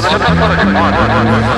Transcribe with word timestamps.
moda 0.00 0.10
já 0.10 0.18
tá 0.18 1.57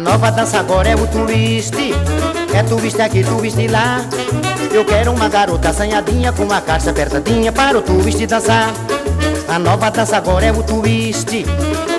A 0.00 0.02
nova 0.02 0.30
dança 0.30 0.58
agora 0.58 0.88
é 0.88 0.94
o 0.94 1.06
twist 1.06 1.76
É 2.54 2.62
twist 2.62 3.02
aqui, 3.02 3.22
twist 3.22 3.68
lá. 3.68 4.00
Eu 4.72 4.82
quero 4.82 5.12
uma 5.12 5.28
garota 5.28 5.68
assanhadinha 5.68 6.32
Com 6.32 6.44
uma 6.44 6.58
calça 6.58 6.90
apertadinha 6.90 7.52
para 7.52 7.76
o 7.76 7.82
twist 7.82 8.26
dançar. 8.26 8.72
A 9.46 9.58
nova 9.58 9.90
dança 9.90 10.16
agora 10.16 10.46
é 10.46 10.52
o 10.52 10.62
twist 10.62 11.44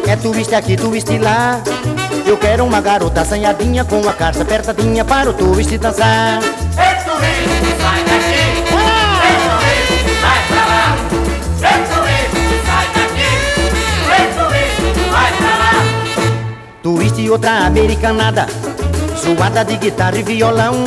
É 0.07 0.16
twist 0.16 0.55
aqui, 0.55 0.75
twist 0.75 1.16
lá. 1.19 1.61
Eu 2.25 2.38
quero 2.38 2.66
uma 2.66 2.81
garota 2.81 3.22
assanhadinha 3.22 3.85
Com 3.85 4.02
uma 4.02 4.13
calça 4.13 4.41
apertadinha 4.41 5.05
para 5.05 5.29
o 5.29 5.33
twist 5.33 5.77
dançar 5.77 6.39
Twist 17.12 17.22
e 17.22 17.30
outra 17.30 17.66
americanada. 17.66 18.45
Zoada 19.17 19.66
de 19.66 19.76
guitarra 19.78 20.17
e 20.17 20.23
violão. 20.23 20.86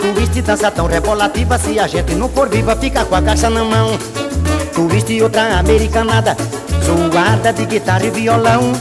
Twist 0.00 0.40
dança 0.42 0.70
tão 0.70 0.86
rebolativa 0.86 1.58
Se 1.58 1.78
a 1.78 1.86
gente 1.86 2.14
não 2.14 2.28
for 2.28 2.48
viva 2.48 2.74
fica 2.76 3.04
com 3.04 3.14
a 3.14 3.22
caixa 3.22 3.50
na 3.50 3.62
mão. 3.62 3.98
Twist 4.74 5.22
outra 5.22 5.58
americanada. 5.58 6.36
Zoada 6.84 7.52
de 7.52 7.66
guitarra 7.66 8.06
e 8.06 8.10
violão. 8.10 8.72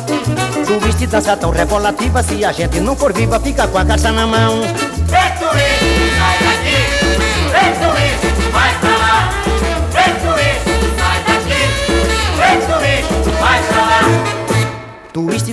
Twist 0.65 1.07
dança 1.07 1.35
tão 1.35 1.51
rebolativa 1.51 2.23
Se 2.23 2.45
a 2.45 2.51
gente 2.51 2.79
não 2.79 2.95
for 2.95 3.11
viva 3.11 3.39
fica 3.39 3.67
com 3.67 3.77
a 3.77 3.85
caixa 3.85 4.11
na 4.11 4.25
mão. 4.25 4.61
É 4.63 5.29
twist, 5.39 5.83
sai 6.17 6.37
daqui. 6.45 6.77
É 7.53 7.67
twist, 7.85 8.00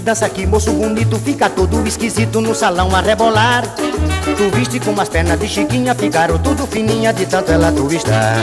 Dança 0.01 0.27
aqui, 0.27 0.47
moço 0.47 0.73
bonito 0.73 1.19
Fica 1.19 1.51
todo 1.51 1.87
esquisito 1.87 2.41
no 2.41 2.55
salão 2.55 2.95
a 2.95 3.01
rebolar. 3.01 3.65
Twist 4.37 4.81
com 4.81 4.99
as 5.01 5.09
pernas 5.09 5.39
de 5.39 5.49
chiquinha 5.49 5.95
Ficaram 5.95 6.39
tudo 6.39 6.67
fininha 6.67 7.13
de 7.13 7.27
tanto 7.27 7.51
ela 7.51 7.73
twistar 7.73 8.39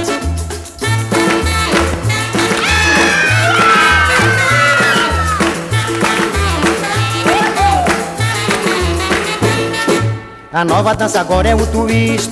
A 10.52 10.64
nova 10.64 10.94
dança 10.94 11.20
agora 11.20 11.50
é 11.50 11.56
o 11.56 11.66
twist 11.68 12.32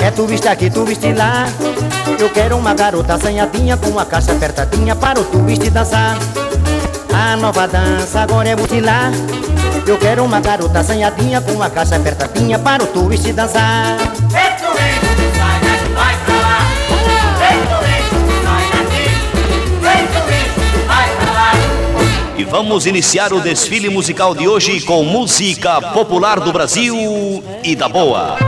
É 0.00 0.10
twist 0.10 0.48
aqui, 0.48 0.70
twist 0.70 1.12
lá. 1.12 1.46
Eu 2.18 2.30
quero 2.30 2.56
uma 2.56 2.74
garota 2.74 3.14
assanhadinha 3.14 3.76
Com 3.76 3.98
a 3.98 4.04
caixa 4.04 4.32
apertadinha 4.32 4.94
para 4.94 5.20
o 5.20 5.24
twist 5.24 5.68
dançar 5.70 6.16
A 7.16 7.34
nova 7.34 7.66
dança 7.66 8.20
agora 8.20 8.50
é 8.50 8.54
o 8.54 8.84
lá 8.84 9.10
Eu 9.86 9.96
quero 9.96 10.22
uma 10.22 10.38
garota 10.38 10.80
assanhadinha 10.80 11.40
Com 11.40 11.62
a 11.62 11.70
caixa 11.70 11.96
apertadinha 11.96 12.58
para 12.58 12.84
o 12.84 12.86
twist 12.88 13.32
dançar. 13.32 13.96
E 22.36 22.44
vamos 22.44 22.84
iniciar 22.84 23.32
o 23.32 23.40
desfile 23.40 23.88
musical 23.88 24.34
de 24.34 24.46
hoje 24.46 24.82
com 24.82 25.02
música 25.02 25.80
popular 25.80 26.38
do 26.38 26.52
Brasil 26.52 27.42
e 27.64 27.74
da 27.74 27.88
boa. 27.88 28.45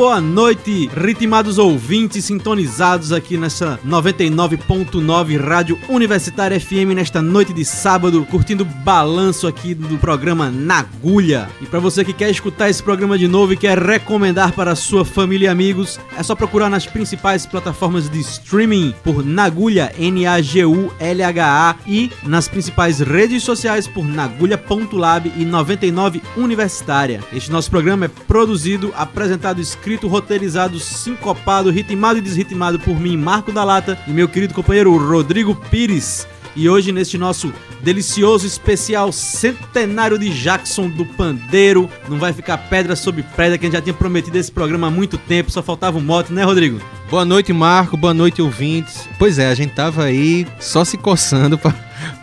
Boa 0.00 0.18
noite, 0.18 0.88
ritmados 0.96 1.58
ouvintes 1.58 2.24
sintonizados 2.24 3.12
aqui 3.12 3.36
nessa 3.36 3.78
99.9 3.86 5.38
Rádio 5.38 5.78
Universitária 5.90 6.58
FM 6.58 6.94
nesta 6.94 7.20
noite 7.20 7.52
de 7.52 7.66
sábado, 7.66 8.24
curtindo 8.24 8.62
o 8.62 8.66
balanço 8.66 9.46
aqui 9.46 9.74
do 9.74 9.98
programa 9.98 10.50
Nagulha. 10.50 11.50
E 11.60 11.66
para 11.66 11.80
você 11.80 12.02
que 12.02 12.14
quer 12.14 12.30
escutar 12.30 12.70
esse 12.70 12.82
programa 12.82 13.18
de 13.18 13.28
novo 13.28 13.52
e 13.52 13.58
quer 13.58 13.78
recomendar 13.78 14.52
para 14.52 14.74
sua 14.74 15.04
família 15.04 15.48
e 15.48 15.50
amigos, 15.50 16.00
é 16.16 16.22
só 16.22 16.34
procurar 16.34 16.70
nas 16.70 16.86
principais 16.86 17.44
plataformas 17.44 18.08
de 18.08 18.20
streaming 18.20 18.94
por 19.04 19.22
Nagulha, 19.22 19.92
N-A-G-U-L-H-A 19.98 21.76
e 21.86 22.10
nas 22.22 22.48
principais 22.48 23.00
redes 23.00 23.42
sociais 23.42 23.86
por 23.86 24.06
nagulha.lab 24.06 25.30
e 25.36 25.44
99 25.44 26.22
Universitária. 26.38 27.22
Este 27.34 27.52
nosso 27.52 27.70
programa 27.70 28.06
é 28.06 28.08
produzido, 28.08 28.94
apresentado, 28.96 29.60
escrito, 29.60 29.89
roteirizado, 29.96 30.78
sincopado, 30.78 31.70
ritmado 31.70 32.18
e 32.18 32.22
desritimado 32.22 32.78
por 32.78 32.98
mim, 32.98 33.16
Marco 33.16 33.52
da 33.52 33.64
Lata, 33.64 33.98
e 34.06 34.10
meu 34.10 34.28
querido 34.28 34.54
companheiro 34.54 34.96
Rodrigo 34.96 35.54
Pires. 35.70 36.26
E 36.56 36.68
hoje, 36.68 36.90
neste 36.90 37.16
nosso 37.16 37.52
delicioso 37.80 38.46
especial 38.46 39.12
centenário 39.12 40.18
de 40.18 40.28
Jackson 40.30 40.88
do 40.88 41.06
Pandeiro, 41.06 41.88
não 42.08 42.18
vai 42.18 42.32
ficar 42.32 42.58
pedra 42.58 42.96
sobre 42.96 43.22
pedra, 43.22 43.56
que 43.56 43.64
a 43.64 43.68
gente 43.68 43.76
já 43.76 43.82
tinha 43.82 43.94
prometido 43.94 44.36
esse 44.36 44.50
programa 44.50 44.88
há 44.88 44.90
muito 44.90 45.16
tempo, 45.16 45.50
só 45.50 45.62
faltava 45.62 45.98
um 45.98 46.02
mote, 46.02 46.32
né, 46.32 46.42
Rodrigo? 46.42 46.80
Boa 47.08 47.24
noite, 47.24 47.52
Marco. 47.52 47.96
Boa 47.96 48.14
noite, 48.14 48.42
ouvintes. 48.42 49.08
Pois 49.18 49.38
é, 49.38 49.48
a 49.48 49.54
gente 49.54 49.74
tava 49.74 50.04
aí 50.04 50.46
só 50.60 50.84
se 50.84 50.96
coçando 50.96 51.56
pra, 51.58 51.72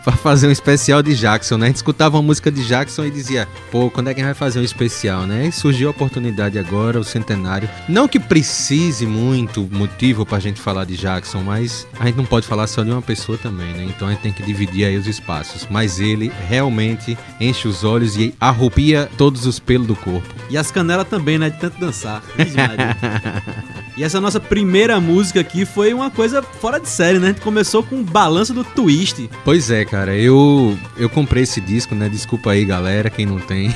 pra 0.08 0.16
fazer 0.16 0.48
um 0.48 0.50
especial 0.50 1.02
de 1.02 1.14
Jackson, 1.14 1.58
né? 1.58 1.66
A 1.66 1.68
gente 1.68 1.76
escutava 1.76 2.16
uma 2.16 2.22
música 2.22 2.50
de 2.50 2.66
Jackson 2.66 3.04
e 3.04 3.10
dizia, 3.10 3.46
pô, 3.70 3.90
quando 3.90 4.08
é 4.08 4.14
que 4.14 4.20
a 4.20 4.24
gente 4.24 4.32
vai 4.32 4.34
fazer 4.34 4.58
um 4.58 4.62
especial, 4.62 5.26
né? 5.26 5.48
E 5.48 5.52
surgiu 5.52 5.88
a 5.88 5.90
oportunidade 5.90 6.58
agora, 6.58 6.98
o 6.98 7.04
centenário. 7.04 7.68
Não 7.86 8.08
que 8.08 8.18
precise 8.18 9.04
muito 9.04 9.68
motivo 9.70 10.24
pra 10.24 10.38
gente 10.38 10.62
falar 10.62 10.86
de 10.86 10.96
Jackson, 10.96 11.42
mas 11.42 11.86
a 12.00 12.06
gente 12.06 12.16
não 12.16 12.24
pode 12.24 12.46
falar 12.46 12.66
só 12.66 12.82
de 12.82 12.90
uma 12.90 13.02
pessoa 13.02 13.36
também, 13.36 13.74
né? 13.74 13.84
Então 13.84 14.08
a 14.08 14.12
gente 14.12 14.22
tem 14.22 14.32
que 14.32 14.42
dividir 14.42 14.86
aí 14.86 14.96
os 14.96 15.06
espaços. 15.06 15.66
Mas 15.70 16.00
ele 16.00 16.32
realmente 16.48 17.18
enche 17.38 17.68
os 17.68 17.84
olhos 17.84 18.16
e 18.16 18.34
arrupia 18.40 19.10
todos 19.18 19.44
os 19.44 19.58
pelos 19.58 19.86
do 19.86 19.94
corpo. 19.94 20.26
E 20.48 20.56
as 20.56 20.70
canelas 20.70 21.06
também, 21.06 21.38
né? 21.38 21.50
De 21.50 21.58
tanto 21.58 21.78
dançar. 21.78 22.22
E 23.98 24.04
essa 24.04 24.20
nossa 24.20 24.38
primeira 24.38 25.00
música 25.00 25.40
aqui 25.40 25.64
foi 25.64 25.92
uma 25.92 26.08
coisa 26.08 26.40
fora 26.40 26.78
de 26.78 26.88
série, 26.88 27.18
né? 27.18 27.26
A 27.26 27.32
gente 27.32 27.40
começou 27.40 27.82
com 27.82 27.96
o 27.96 28.04
balanço 28.04 28.54
do 28.54 28.62
twist. 28.62 29.28
Pois 29.44 29.72
é, 29.72 29.84
cara, 29.84 29.97
eu 30.06 30.78
eu 30.96 31.08
comprei 31.08 31.42
esse 31.42 31.60
disco, 31.60 31.94
né? 31.94 32.08
Desculpa 32.08 32.50
aí, 32.50 32.64
galera, 32.64 33.10
quem 33.10 33.26
não 33.26 33.38
tem. 33.38 33.70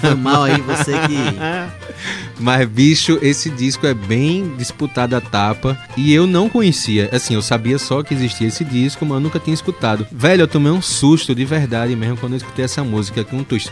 Foi 0.00 0.14
mal 0.16 0.44
aí 0.44 0.60
você 0.60 0.92
que. 0.92 2.40
Mas, 2.40 2.66
bicho, 2.68 3.18
esse 3.20 3.50
disco 3.50 3.86
é 3.86 3.92
bem 3.92 4.54
disputado 4.56 5.14
a 5.14 5.20
tapa 5.20 5.78
e 5.96 6.12
eu 6.12 6.26
não 6.26 6.48
conhecia. 6.48 7.08
Assim, 7.12 7.34
eu 7.34 7.42
sabia 7.42 7.78
só 7.78 8.02
que 8.02 8.14
existia 8.14 8.48
esse 8.48 8.64
disco, 8.64 9.04
mas 9.04 9.16
eu 9.16 9.20
nunca 9.20 9.38
tinha 9.38 9.54
escutado. 9.54 10.06
Velho, 10.10 10.42
eu 10.42 10.48
tomei 10.48 10.72
um 10.72 10.82
susto 10.82 11.34
de 11.34 11.44
verdade 11.44 11.94
mesmo 11.94 12.16
quando 12.16 12.32
eu 12.32 12.38
escutei 12.38 12.64
essa 12.64 12.82
música 12.82 13.24
com 13.24 13.38
um 13.38 13.44
twist. 13.44 13.70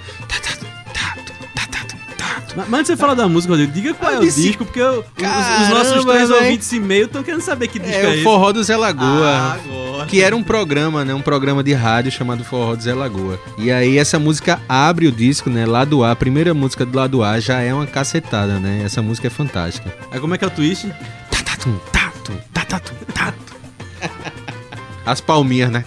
Mas 2.59 2.69
mas 2.69 2.81
antes 2.81 2.91
de 2.93 2.97
você 2.97 3.01
falar 3.01 3.15
da 3.15 3.29
música, 3.29 3.53
Rodrigo, 3.53 3.73
diga 3.73 3.95
qual 3.95 4.13
é 4.13 4.19
o 4.19 4.21
disse, 4.21 4.43
disco, 4.43 4.65
porque 4.65 4.81
eu- 4.81 4.99
os- 5.01 5.05
os, 5.07 5.13
"Caramba, 5.23 5.75
nossos 5.75 6.05
três 6.05 6.29
véi." 6.29 6.39
ouvintes 6.43 6.73
e 6.73 6.81
meio 6.81 7.05
estão 7.07 7.23
querendo 7.23 7.41
saber 7.41 7.69
que 7.69 7.79
disco 7.79 7.95
é, 7.97 8.05
É 8.05 8.09
o 8.09 8.15
esse. 8.15 8.23
Forró 8.25 8.53
do 8.53 8.63
Zé 8.65 8.75
Ah, 8.75 8.79
Lagoa. 8.79 9.37
agora. 9.63 10.07
Que 10.07 10.21
era 10.23 10.35
um 10.37 10.43
programa, 10.43 11.05
né? 11.05 11.15
Um 11.15 11.21
programa 11.23 11.63
de 11.63 11.73
rádio 11.73 12.11
chamado 12.11 12.43
Forró 12.45 12.75
do 12.77 12.83
Zé 12.83 12.95
Lagoa. 12.95 13.39
E 13.59 13.71
aí 13.71 13.97
essa 13.99 14.19
música 14.19 14.61
abre 14.69 15.07
o 15.07 15.13
disco, 15.13 15.49
né? 15.51 15.67
Lado 15.67 16.03
A, 16.05 16.11
a 16.13 16.17
primeira 16.17 16.53
música 16.55 16.85
do 16.87 16.97
lado 16.97 17.23
A 17.23 17.39
já 17.41 17.61
é 17.61 17.73
uma 17.73 17.87
cacetada, 17.87 18.59
né? 18.59 18.83
Essa 18.85 19.01
música 19.03 19.27
é 19.27 19.31
fantástica. 19.31 19.95
Aí 20.11 20.19
como 20.21 20.35
é 20.35 20.39
que 20.39 20.45
é 20.45 20.49
o 20.49 20.51
twist? 20.51 20.87
Tá, 21.31 21.39
tá, 21.45 21.57
tum, 21.59 21.77
tá, 21.93 22.13
tum, 22.25 22.35
tá, 22.53 22.65
tá, 22.65 22.79
tum, 22.81 22.95
tá, 23.15 23.33
tum. 23.33 24.09
As 25.07 25.21
palminhas, 25.21 25.71
né? 25.71 25.85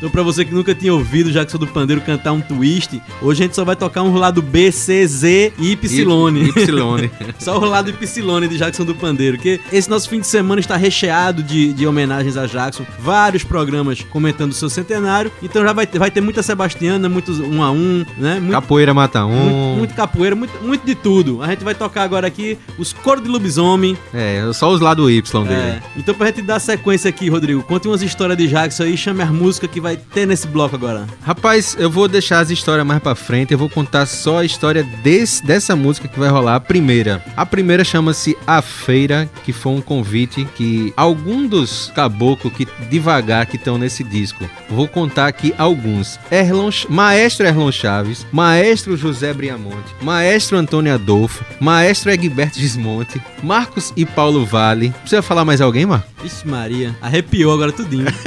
Então, 0.00 0.08
pra 0.08 0.22
você 0.22 0.46
que 0.46 0.54
nunca 0.54 0.74
tinha 0.74 0.94
ouvido 0.94 1.30
Jackson 1.30 1.58
do 1.58 1.66
Pandeiro 1.66 2.00
cantar 2.00 2.32
um 2.32 2.40
twist, 2.40 3.02
hoje 3.20 3.42
a 3.42 3.46
gente 3.46 3.54
só 3.54 3.66
vai 3.66 3.76
tocar 3.76 4.00
um 4.00 4.14
lado 4.14 4.40
B, 4.40 4.72
C, 4.72 5.06
Z 5.06 5.52
e 5.58 5.72
Y. 5.72 6.38
Y. 6.38 7.10
Só 7.38 7.58
o 7.58 7.66
lado 7.66 7.90
Y 7.90 8.48
de 8.48 8.56
Jackson 8.56 8.86
do 8.86 8.94
Pandeiro, 8.94 9.36
que 9.36 9.60
esse 9.70 9.90
nosso 9.90 10.08
fim 10.08 10.20
de 10.20 10.26
semana 10.26 10.58
está 10.58 10.74
recheado 10.74 11.42
de, 11.42 11.74
de 11.74 11.86
homenagens 11.86 12.38
a 12.38 12.46
Jackson, 12.46 12.86
vários 12.98 13.44
programas 13.44 14.00
comentando 14.00 14.52
o 14.52 14.54
seu 14.54 14.70
centenário, 14.70 15.30
então 15.42 15.62
já 15.62 15.72
vai 15.74 15.86
ter, 15.86 15.98
vai 15.98 16.10
ter 16.10 16.22
muita 16.22 16.42
Sebastiana, 16.42 17.06
muitos 17.06 17.38
um 17.38 17.62
a 17.62 17.70
um, 17.70 18.04
né? 18.16 18.40
Muito, 18.40 18.52
Capoeira 18.52 18.94
mata 18.94 19.26
muito, 19.26 19.54
um. 19.54 19.76
muito 19.76 19.94
capoeira, 19.94 20.34
muito, 20.34 20.64
muito 20.64 20.86
de 20.86 20.94
tudo. 20.94 21.42
A 21.42 21.48
gente 21.48 21.62
vai 21.62 21.74
tocar 21.74 22.04
agora 22.04 22.26
aqui 22.26 22.56
os 22.78 22.94
Coro 22.94 23.20
de 23.20 23.28
Lobisomem. 23.28 23.98
É, 24.14 24.50
só 24.54 24.70
os 24.70 24.80
lados 24.80 25.10
Y 25.10 25.20
dele. 25.20 25.52
É, 25.52 25.82
então 25.94 26.14
pra 26.14 26.28
gente 26.28 26.40
dar 26.40 26.58
sequência 26.58 27.10
aqui, 27.10 27.28
Rodrigo, 27.28 27.62
conte 27.62 27.86
umas 27.86 28.00
histórias 28.00 28.38
de 28.38 28.48
Jackson 28.48 28.84
aí, 28.84 28.96
chame 28.96 29.20
as 29.20 29.30
músicas 29.30 29.70
que 29.70 29.80
vai 29.80 29.89
ter 29.96 30.26
nesse 30.26 30.46
bloco 30.46 30.76
agora. 30.76 31.06
Rapaz, 31.22 31.76
eu 31.78 31.90
vou 31.90 32.08
deixar 32.08 32.40
as 32.40 32.50
histórias 32.50 32.86
mais 32.86 33.02
pra 33.02 33.14
frente. 33.14 33.52
Eu 33.52 33.58
vou 33.58 33.68
contar 33.68 34.06
só 34.06 34.38
a 34.38 34.44
história 34.44 34.82
desse, 35.02 35.44
dessa 35.44 35.74
música 35.74 36.08
que 36.08 36.18
vai 36.18 36.28
rolar. 36.28 36.56
A 36.56 36.60
primeira. 36.60 37.24
A 37.36 37.46
primeira 37.46 37.84
chama-se 37.84 38.36
A 38.46 38.60
Feira, 38.60 39.28
que 39.44 39.52
foi 39.52 39.72
um 39.72 39.80
convite 39.80 40.46
que 40.56 40.92
algum 40.96 41.46
dos 41.46 41.90
caboclos 41.94 42.52
que 42.52 42.66
devagar 42.88 43.46
que 43.46 43.56
estão 43.56 43.78
nesse 43.78 44.04
disco. 44.04 44.48
Vou 44.68 44.86
contar 44.86 45.26
aqui 45.26 45.54
alguns. 45.56 46.18
Erlon, 46.30 46.70
Maestro 46.88 47.46
Erlon 47.46 47.72
Chaves, 47.72 48.26
Maestro 48.32 48.96
José 48.96 49.32
Briamonte, 49.32 49.94
Maestro 50.02 50.58
Antônio 50.58 50.94
Adolfo, 50.94 51.44
Maestro 51.58 52.10
Egberto 52.10 52.58
Gismonte, 52.58 53.20
Marcos 53.42 53.92
e 53.96 54.04
Paulo 54.04 54.44
Vale. 54.44 54.90
Precisa 55.00 55.22
falar 55.22 55.44
mais 55.44 55.60
alguém, 55.60 55.86
Marcos? 55.86 56.10
Vixe 56.22 56.46
Maria, 56.46 56.94
arrepiou 57.00 57.52
agora 57.52 57.72
tudinho. 57.72 58.06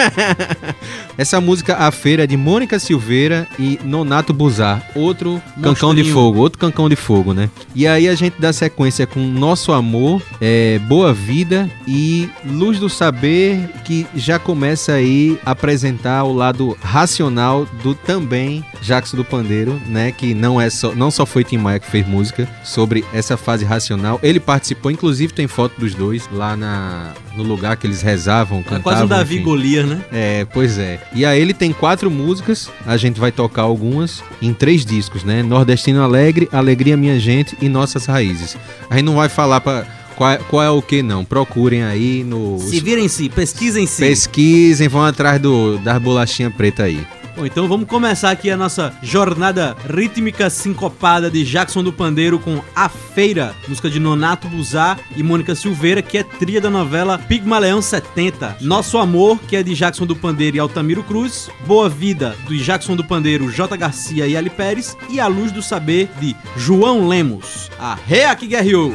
Essa 1.18 1.40
música 1.40 1.53
A 1.76 1.92
Feira 1.92 2.24
é 2.24 2.28
de 2.28 2.36
Mônica 2.38 2.80
Silveira 2.80 3.48
e 3.60 3.80
Nonato 3.84 4.34
Buzar, 4.34 4.84
outro 4.96 5.42
cancão 5.62 5.94
de 5.94 6.02
Monstrinho. 6.04 6.14
fogo, 6.14 6.40
outro 6.40 6.60
cancão 6.60 6.90
de 6.90 6.96
fogo, 6.96 7.34
né? 7.34 7.50
E 7.76 7.86
aí 7.88 8.08
a 8.08 8.16
gente 8.16 8.36
dá 8.40 8.52
sequência 8.54 9.06
com 9.06 9.20
Nosso 9.20 9.72
Amor, 9.72 10.22
é, 10.42 10.80
Boa 10.88 11.14
Vida 11.14 11.70
e 11.88 12.30
Luz 12.46 12.80
do 12.80 12.90
Saber, 12.90 13.60
que 13.86 14.06
já 14.16 14.40
começa 14.40 14.94
aí 14.94 15.38
a 15.46 15.52
apresentar 15.52 16.24
o 16.24 16.34
lado 16.34 16.78
racional 16.82 17.66
do 17.84 17.94
também 17.96 18.64
Jackson 18.82 19.18
do 19.18 19.24
Pandeiro, 19.26 19.80
né? 19.88 20.12
Que 20.12 20.34
não 20.34 20.60
é 20.60 20.70
só, 20.70 20.94
não 20.94 21.10
só 21.12 21.26
foi 21.26 21.44
Tim 21.44 21.58
Maia 21.58 21.80
que 21.80 21.90
fez 21.90 22.06
música 22.08 22.48
sobre 22.64 23.04
essa 23.14 23.38
fase 23.38 23.64
racional. 23.66 24.20
Ele 24.24 24.40
participou, 24.40 24.92
inclusive 24.92 25.34
tem 25.34 25.48
foto 25.48 25.80
dos 25.80 25.94
dois 25.94 26.28
lá 26.32 26.56
na, 26.58 27.12
no 27.36 27.44
lugar 27.44 27.78
que 27.78 27.88
eles 27.88 28.02
rezavam, 28.02 28.60
É 28.60 28.64
cantavam. 28.64 28.82
quase 28.84 29.04
um 29.04 29.08
Davi 29.08 29.36
enfim. 29.36 29.44
Golias, 29.44 29.86
né? 29.88 30.02
É, 30.12 30.46
pois 30.54 30.78
é. 30.78 31.00
E 31.14 31.26
aí 31.26 31.40
ele 31.44 31.54
tem 31.54 31.72
quatro 31.72 32.10
músicas, 32.10 32.70
a 32.86 32.98
gente 32.98 33.20
vai 33.20 33.32
tocar 33.32 33.62
algumas 33.64 34.24
em 34.42 34.54
três 34.54 34.86
discos, 34.86 35.24
né? 35.24 35.44
Nordestino 35.44 36.02
Alegre, 36.02 36.50
Alegria 36.52 36.98
Minha 36.98 37.20
Gente 37.20 37.56
e 37.62 37.70
Nossas 37.70 38.06
Raízes. 38.06 38.58
A 38.90 38.96
gente 38.96 39.06
não 39.06 39.16
vai 39.16 39.30
falar 39.30 39.62
pra 39.62 39.86
qual, 40.16 40.32
é- 40.32 40.38
qual 40.38 40.64
é 40.64 40.70
o 40.70 40.82
que 40.82 41.02
não. 41.04 41.24
Procurem 41.26 41.84
aí 41.84 42.24
no 42.24 42.58
Se 42.60 42.80
virem-se, 42.80 43.30
pesquisem-se. 43.30 44.02
pesquisem, 44.02 44.88
vão 44.88 45.04
atrás 45.04 45.40
do 45.40 45.78
das 45.80 46.02
bolachinhas 46.02 46.54
preta 46.54 46.84
aí. 46.84 47.06
Bom, 47.36 47.48
então 47.48 47.68
vamos 47.68 47.88
começar 47.88 48.30
aqui 48.30 48.52
a 48.52 48.58
nossa 48.58 48.94
jornada 49.02 49.76
rítmica 49.90 50.52
sincopada 50.52 51.32
de 51.32 51.44
Jackson 51.44 51.84
do 51.84 51.92
Pandeiro 51.92 52.38
com 52.38 52.62
A 52.76 52.88
Feira, 52.88 53.56
música 53.68 53.90
de 53.90 54.00
Nonato 54.00 54.48
Buzar 54.48 55.00
e 55.16 55.24
Mônica 55.24 55.56
Silveira, 55.56 56.04
que 56.04 56.20
é 56.20 56.24
trilha 56.24 56.62
da 56.62 56.70
novela 56.70 57.18
Pigmaleão 57.18 57.82
70. 57.82 58.58
Nosso 58.62 59.00
Amor, 59.00 59.40
que 59.40 59.56
é 59.56 59.64
de 59.64 59.74
Jackson 59.74 60.06
do 60.06 60.16
Pandeiro 60.16 60.58
e 60.58 60.60
Altamiro 60.60 61.02
Cruz. 61.02 61.50
Boa 61.66 61.90
Vida, 61.90 62.36
do 62.48 62.56
Jackson 62.56 62.96
do 62.96 63.04
Pandeiro, 63.04 63.52
J. 63.52 63.76
Garcia 63.78 64.28
e 64.28 64.38
Ali 64.38 64.52
Pérez. 64.52 64.96
E 65.10 65.20
A 65.20 65.26
Luz 65.26 65.52
do 65.52 65.64
Saber, 65.64 66.10
de 66.20 66.36
João 66.56 67.08
Lemos. 67.08 67.72
A 67.80 67.96
Rea 67.96 68.36
que 68.36 68.46
guerreou. 68.46 68.92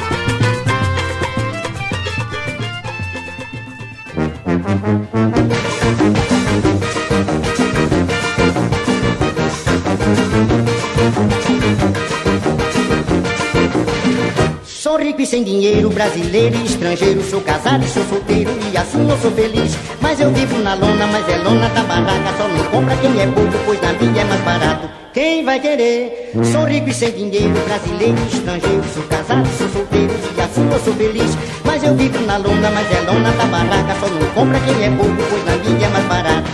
Sem 15.29 15.45
dinheiro, 15.45 15.91
brasileiro 15.91 16.57
e 16.57 16.65
estrangeiro. 16.65 17.23
Sou 17.23 17.41
casado 17.43 17.87
sou 17.87 18.03
solteiro 18.05 18.51
e 18.73 18.77
assim 18.77 19.09
eu 19.09 19.19
sou 19.19 19.31
feliz. 19.31 19.77
Mas 20.01 20.19
eu 20.21 20.33
vivo 20.33 20.59
na 20.59 20.75
lona, 20.75 21.07
mas 21.07 21.29
é 21.29 21.37
lona 21.37 21.69
da 21.69 21.83
barraca. 21.83 22.35
Só 22.39 22.49
não 22.49 22.65
compra 22.71 22.97
quem 22.97 23.21
é 23.21 23.27
bobo, 23.27 23.59
pois 23.67 23.81
na 23.83 23.93
minha 23.93 24.23
é 24.23 24.25
mais 24.25 24.41
barato. 24.41 24.89
Quem 25.13 25.45
vai 25.45 25.61
querer? 25.61 26.33
Sou 26.51 26.65
rico 26.65 26.89
e 26.89 26.95
sem 26.95 27.11
dinheiro, 27.11 27.55
brasileiro 27.67 28.17
e 28.19 28.35
estrangeiro. 28.35 28.85
Sou 28.95 29.03
casado 29.03 29.47
sou 29.59 29.69
solteiro 29.69 30.15
e 30.35 30.41
assim 30.41 30.67
eu 30.73 30.81
sou 30.81 30.95
feliz. 30.95 31.37
Mas 31.63 31.85
eu 31.85 31.95
vivo 31.95 32.21
na 32.25 32.39
lona, 32.39 32.71
mas 32.71 32.91
é 32.91 33.01
lona 33.01 33.31
da 33.33 33.45
barraca. 33.45 33.97
Só 34.01 34.09
não 34.09 34.27
compra 34.31 34.59
quem 34.61 34.83
é 34.83 34.89
bobo, 34.89 35.23
pois 35.29 35.45
na 35.45 35.57
minha 35.63 35.87
é 35.87 35.91
mais 35.91 36.05
barato. 36.07 36.49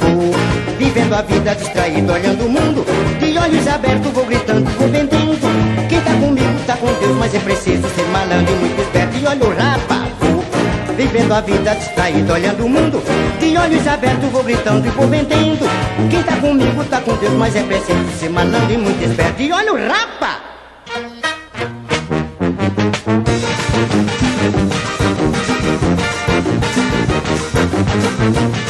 Vou 0.00 0.32
vivendo 0.78 1.12
a 1.12 1.22
vida 1.22 1.54
distraído, 1.56 2.12
olhando 2.12 2.46
o 2.46 2.48
mundo. 2.48 2.86
De 3.18 3.36
olhos 3.36 3.66
abertos, 3.66 4.12
vou 4.12 4.24
gritando, 4.26 4.70
tá 6.64 6.76
com 6.76 6.92
Deus, 6.94 7.16
mas 7.16 7.34
é 7.34 7.38
preciso 7.38 7.88
ser 7.90 8.06
malandro 8.08 8.52
e 8.52 8.56
muito 8.56 8.80
esperto. 8.80 9.16
E 9.18 9.26
olha 9.26 9.44
o 9.44 9.54
rapa, 9.54 10.08
vou 10.20 10.44
vivendo 10.96 11.32
a 11.32 11.40
vida 11.40 11.74
distraído, 11.74 12.32
olhando 12.32 12.64
o 12.64 12.68
mundo. 12.68 13.02
De 13.38 13.56
olhos 13.56 13.86
abertos, 13.86 14.30
vou 14.30 14.42
gritando 14.42 14.86
e 14.86 14.90
vou 14.90 15.06
vendendo. 15.06 15.68
Quem 16.10 16.22
tá 16.22 16.36
comigo 16.36 16.84
tá 16.84 17.00
com 17.00 17.14
Deus, 17.16 17.34
mas 17.34 17.54
é 17.54 17.62
preciso 17.62 18.18
ser 18.18 18.30
malandro 18.30 18.72
e 18.72 18.78
muito 18.78 19.02
esperto. 19.04 19.42
E 19.42 19.52
olha 19.52 19.72
o 19.72 19.76
rapa! 19.76 20.40
Sou 28.34 28.63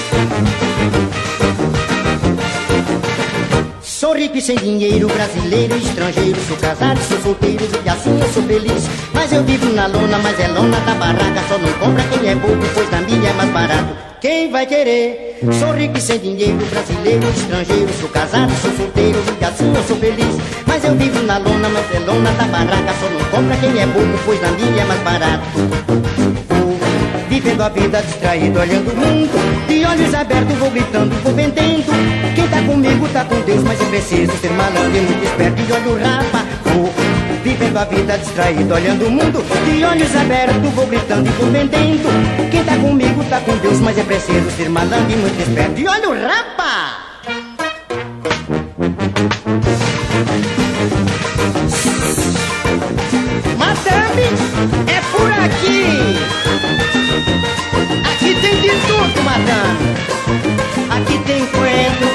e 4.36 4.42
sem 4.42 4.56
dinheiro, 4.56 5.06
brasileiro 5.06 5.76
estrangeiro. 5.76 6.40
Sou 6.48 6.56
casado, 6.56 7.00
sou 7.02 7.20
solteiro 7.20 7.64
e 7.84 7.88
assim 7.88 8.20
eu 8.20 8.28
sou 8.32 8.42
feliz. 8.42 8.88
Mas 9.12 9.32
eu 9.32 9.44
vivo 9.44 9.72
na 9.72 9.86
lona, 9.86 10.18
mas 10.18 10.38
é 10.40 10.48
lona 10.48 10.78
da 10.80 10.94
barraca. 10.94 11.42
Só 11.48 11.58
não 11.58 11.72
compra 11.74 12.02
quem 12.04 12.28
é 12.28 12.34
bobo, 12.34 12.66
pois 12.74 12.90
na 12.90 13.00
minha 13.02 13.30
é 13.30 13.32
mais 13.32 13.50
barato. 13.50 13.94
Quem 14.20 14.50
vai 14.50 14.66
querer? 14.66 15.38
Sou 15.58 15.72
rico 15.72 15.98
e 15.98 16.00
sem 16.00 16.18
dinheiro, 16.18 16.64
brasileiro 16.66 17.28
estrangeiro. 17.30 17.92
Sou 18.00 18.08
casado, 18.08 18.52
sou 18.60 18.72
solteiro 18.72 19.22
e 19.40 19.44
assim 19.44 19.72
eu 19.74 19.82
sou 19.84 19.96
feliz. 19.96 20.36
Mas 20.66 20.84
eu 20.84 20.94
vivo 20.96 21.22
na 21.22 21.38
lona, 21.38 21.68
mas 21.68 21.94
é 21.94 21.98
lona 22.00 22.30
da 22.32 22.44
barraca. 22.44 22.94
Só 23.00 23.08
não 23.10 23.24
compra 23.30 23.56
quem 23.56 23.80
é 23.80 23.86
bobo, 23.86 24.18
pois 24.24 24.40
na 24.40 24.50
minha 24.52 24.82
é 24.82 24.84
mais 24.84 25.00
barato. 25.02 26.63
Vivendo 27.28 27.62
a 27.62 27.68
vida 27.68 28.02
distraído, 28.02 28.60
olhando 28.60 28.92
o 28.92 28.96
mundo. 28.96 29.66
De 29.66 29.84
olhos 29.84 30.14
abertos 30.14 30.56
vou 30.58 30.70
gritando, 30.70 31.14
vou 31.22 31.34
vendendo 31.34 31.90
Quem 32.34 32.48
tá 32.48 32.62
comigo 32.62 33.08
tá 33.08 33.24
com 33.24 33.40
Deus, 33.40 33.62
mas 33.62 33.80
é 33.80 33.84
preciso 33.86 34.32
ser 34.38 34.50
malandro 34.50 34.96
e 34.96 35.00
muito 35.00 35.24
esperto. 35.24 35.60
E 35.60 35.72
olha 35.72 35.88
o 35.88 35.98
rapa, 35.98 36.44
vou 36.64 36.92
Vivendo 37.44 37.76
a 37.76 37.84
vida 37.84 38.16
distraído, 38.16 38.72
olhando 38.72 39.06
o 39.06 39.10
mundo. 39.10 39.44
De 39.66 39.84
olhos 39.84 40.16
abertos 40.16 40.72
vou 40.72 40.86
gritando 40.86 41.28
e 41.28 41.32
vou 41.32 41.50
vendendo 41.50 42.50
Quem 42.50 42.64
tá 42.64 42.76
comigo 42.76 43.22
tá 43.24 43.40
com 43.40 43.56
Deus, 43.58 43.80
mas 43.80 43.98
é 43.98 44.02
preciso 44.02 44.50
ser 44.52 44.70
malandro 44.70 45.12
e 45.12 45.16
muito 45.16 45.40
esperto. 45.40 45.78
E 45.78 45.86
olha 45.86 46.08
o 46.08 46.14
rapa! 46.14 47.13
Tem 61.74 61.90
coentro. 61.96 62.13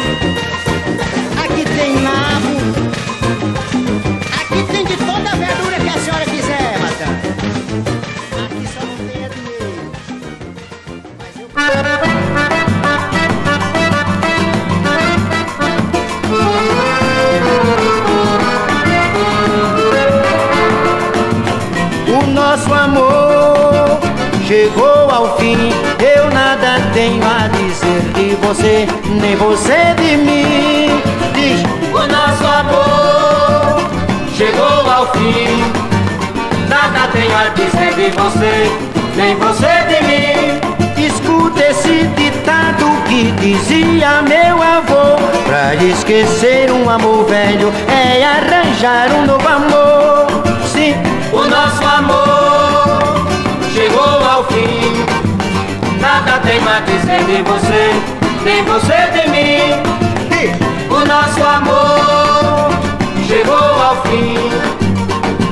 Você, 28.50 28.88
nem 29.22 29.36
você 29.36 29.94
de 29.96 30.18
mim. 30.18 30.90
Diz, 31.36 31.62
O 31.94 32.08
nosso 32.08 32.46
amor 32.46 33.80
chegou 34.36 34.92
ao 34.92 35.12
fim. 35.12 35.64
Nada 36.68 37.08
tenho 37.12 37.36
a 37.38 37.50
dizer 37.50 37.94
de 37.94 38.10
você, 38.18 38.72
nem 39.16 39.36
você 39.36 39.68
de 39.88 40.02
mim. 40.08 41.06
escuta 41.06 41.64
esse 41.64 42.08
ditado 42.18 42.86
que 43.08 43.32
dizia 43.34 44.24
meu 44.24 44.62
avô. 44.64 45.18
Pra 45.46 45.76
esquecer 45.76 46.72
um 46.72 46.90
amor 46.90 47.26
velho 47.26 47.72
é 47.88 48.24
arranjar 48.24 49.12
um 49.14 49.28
novo 49.28 49.48
amor. 49.48 50.28
Sim, 50.66 50.96
O 51.32 51.46
nosso 51.46 51.84
amor 51.84 53.28
chegou 53.76 54.28
ao 54.28 54.44
fim. 54.46 55.06
Nada 56.02 56.40
tenho 56.40 56.68
a 56.68 56.80
dizer 56.80 57.24
de 57.26 57.44
você, 57.44 58.09
nem 58.44 58.64
você 58.64 58.94
de 59.14 59.30
mim. 59.30 60.00
O 60.90 61.06
nosso 61.06 61.44
amor 61.44 62.72
chegou 63.28 63.56
ao 63.56 64.02
fim. 64.04 64.36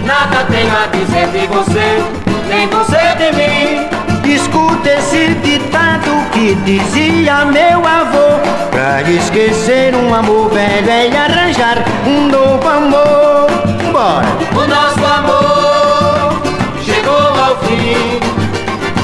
Nada 0.05 0.45
tenho 0.49 0.71
a 0.71 0.87
dizer 0.87 1.27
de 1.27 1.47
você, 1.47 2.03
nem 2.49 2.67
você 2.67 3.15
de 3.17 3.31
mim. 3.35 3.87
escuta 4.33 4.89
esse 4.89 5.33
ditado 5.35 6.11
que 6.31 6.55
dizia 6.65 7.45
meu 7.45 7.85
avô. 7.85 8.39
Pra 8.71 9.01
esquecer 9.03 9.93
um 9.95 10.13
amor 10.13 10.49
velho 10.49 10.89
é 10.89 11.17
arranjar 11.17 11.77
um 12.05 12.27
novo 12.27 12.67
amor. 12.67 13.47
Bora! 13.91 14.27
O 14.55 14.67
nosso 14.67 15.05
amor 15.05 16.41
chegou 16.83 17.15
ao 17.15 17.57
fim. 17.59 18.19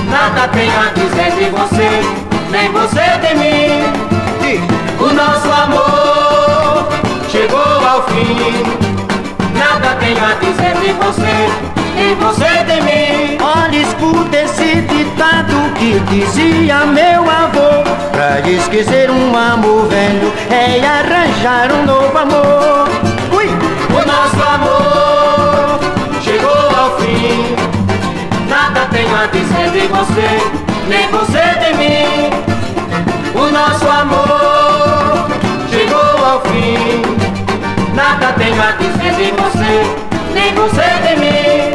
Nada 0.10 0.48
tenho 0.50 0.80
a 0.80 0.92
dizer 0.94 1.32
de 1.38 1.50
você, 1.50 2.33
nem 2.54 2.72
você 2.72 3.02
de 3.24 3.34
mim. 3.36 4.64
O 5.00 5.12
nosso 5.12 5.52
amor 5.52 6.88
chegou 7.28 7.60
ao 7.60 8.04
fim. 8.04 8.64
Nada 9.58 9.96
tenho 10.00 10.24
a 10.24 10.36
dizer 10.36 10.76
de 10.80 10.94
você, 10.94 11.50
nem 11.96 12.16
você 12.16 12.64
de 12.64 12.82
mim. 12.82 13.38
Olha, 13.42 13.76
escuta 13.76 14.38
esse 14.38 14.82
ditado 14.82 15.74
que 15.74 16.00
dizia 16.12 16.86
meu 16.86 17.24
avô. 17.30 17.84
Pra 18.12 18.40
esquecer 18.48 19.10
um 19.10 19.36
amor 19.36 19.88
velho 19.88 20.32
é 20.52 20.80
arranjar 20.86 21.72
um 21.74 21.86
novo 21.86 22.18
amor. 22.18 22.88
Ui! 23.36 23.48
O 23.90 24.06
nosso 24.06 24.42
amor 24.48 25.80
chegou 26.22 26.52
ao 26.52 26.98
fim. 27.00 27.73
Nada 28.74 28.88
tenho 28.88 29.16
a 29.16 29.28
dizer 29.28 29.70
de 29.70 29.88
você, 29.88 30.28
nem 30.88 31.08
você 31.12 31.44
de 31.60 31.78
mim. 31.78 32.32
O 33.36 33.52
nosso 33.52 33.88
amor 33.88 35.30
chegou 35.70 36.26
ao 36.26 36.42
fim. 36.42 37.04
Nada 37.94 38.34
tenho 38.34 38.60
a 38.60 38.72
dizer 38.72 39.14
de 39.14 39.32
você, 39.40 39.86
nem 40.34 40.56
você 40.56 40.82
de 41.08 41.16
mim. 41.20 41.74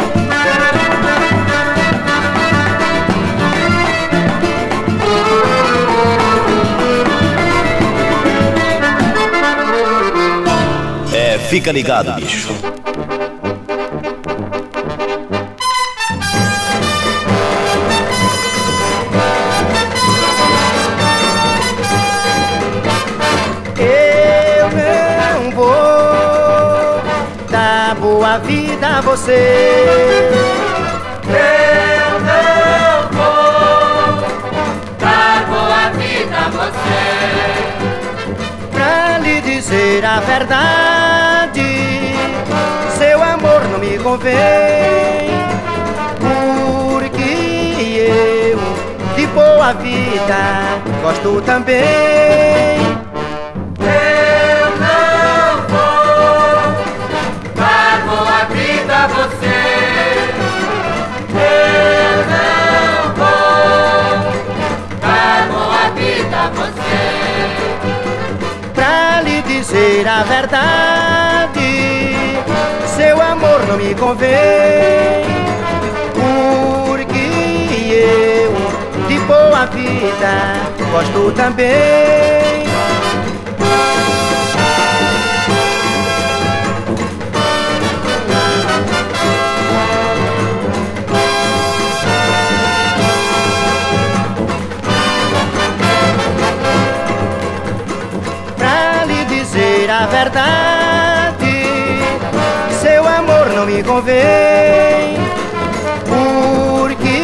É, 11.14 11.38
fica 11.49 11.71
ligado, 11.71 12.12
bicho. 12.17 12.49
Você. 29.02 30.31
Eu 31.25 32.21
não 32.21 33.09
vou 33.12 34.23
dar 34.99 35.47
boa 35.47 35.90
vida 35.90 36.37
a 36.37 36.49
você. 36.50 37.02
Pra 38.73 39.19
lhe 39.19 39.40
dizer 39.40 40.05
a 40.05 40.21
verdade, 40.21 41.62
seu 42.97 43.23
amor 43.23 43.62
não 43.73 43.78
me 43.78 43.99
convém. 43.99 45.28
Porque 46.21 47.31
eu 48.11 48.59
de 49.17 49.26
boa 49.28 49.73
vida 49.75 50.81
gosto 51.02 51.40
também. 51.43 52.98
Dizer 69.99 70.09
a 70.09 70.23
verdade, 70.23 71.59
seu 72.87 73.21
amor 73.21 73.67
não 73.67 73.76
me 73.76 73.95
convém. 73.95 75.25
Porque 76.14 77.19
eu 77.93 79.09
de 79.09 79.19
boa 79.21 79.67
vida 79.67 80.55
gosto 80.93 81.33
também. 81.33 82.38
Seu 102.80 103.07
amor 103.07 103.49
não 103.54 103.66
me 103.66 103.83
convém. 103.83 105.16
Porque 106.07 107.16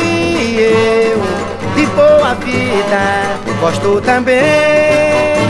eu 0.58 1.22
de 1.76 1.86
boa 1.86 2.34
vida 2.34 3.38
gosto 3.60 4.00
também. 4.00 5.43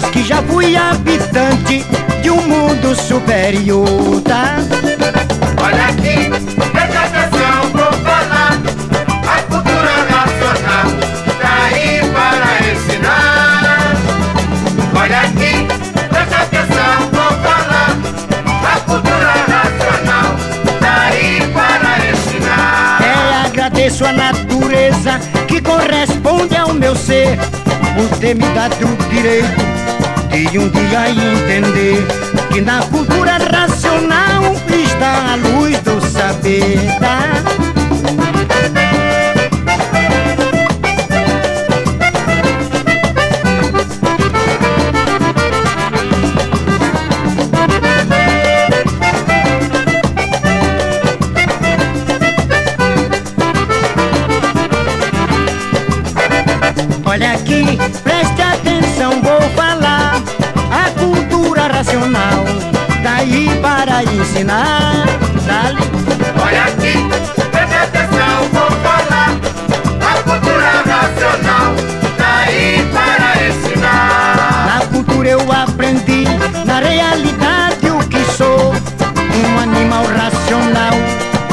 mas 0.00 0.10
que 0.10 0.22
já 0.22 0.40
fui 0.42 0.76
habitante 0.76 1.84
de 2.22 2.30
um 2.30 2.40
mundo 2.42 2.94
superior, 2.94 4.20
tá? 4.22 4.58
Olha 5.60 5.86
aqui, 5.86 6.30
presta 6.70 7.00
atenção, 7.00 7.62
vou 7.72 7.92
falar 8.04 8.52
a 9.26 9.42
cultura 9.42 9.96
nacional, 10.08 10.86
tá 11.40 11.54
aí 11.66 12.00
para 12.12 12.70
ensinar. 12.70 13.96
Olha 14.94 15.20
aqui, 15.20 15.66
presta 16.08 16.36
atenção, 16.36 17.10
vou 17.12 17.32
falar 17.42 17.98
a 18.62 18.80
cultura 18.80 19.34
nacional, 19.48 20.28
tá 20.78 21.00
aí 21.10 21.42
para 21.52 21.90
ensinar. 22.12 23.02
É, 23.02 23.46
agradeço 23.46 24.04
a 24.04 24.12
natureza 24.12 25.18
que 25.48 25.60
corresponde 25.60 26.56
ao 26.56 26.72
meu 26.72 26.94
ser 26.94 27.36
ter 28.20 28.34
me 28.34 28.46
dado 28.54 28.84
o 28.84 29.10
direito 29.10 29.78
de 30.50 30.58
um 30.58 30.68
dia 30.68 31.10
entender 31.10 32.06
que 32.52 32.60
na 32.60 32.80
cultura 32.82 33.38
racional 33.38 34.54
está 34.68 35.32
a 35.32 35.36
luz 35.36 35.78
do 35.80 36.00
saber. 36.00 36.78
Tá? 37.00 37.58
Ensinar. 64.38 65.06
Dale. 65.46 65.78
Olha 66.40 66.64
aqui, 66.64 66.92
preste 67.50 67.74
atenção, 67.74 68.48
vou 68.52 68.70
falar. 68.82 69.36
A 70.00 70.22
cultura 70.22 70.72
nacional 70.86 71.74
tá 72.16 72.44
aí 72.46 72.88
para 72.92 73.48
ensinar. 73.48 74.66
Na 74.66 74.86
cultura 74.86 75.28
eu 75.28 75.52
aprendi, 75.52 76.24
na 76.64 76.78
realidade 76.78 77.90
o 77.90 77.98
que 78.08 78.24
sou. 78.36 78.72
Um 79.34 79.58
animal 79.60 80.04
racional 80.04 80.94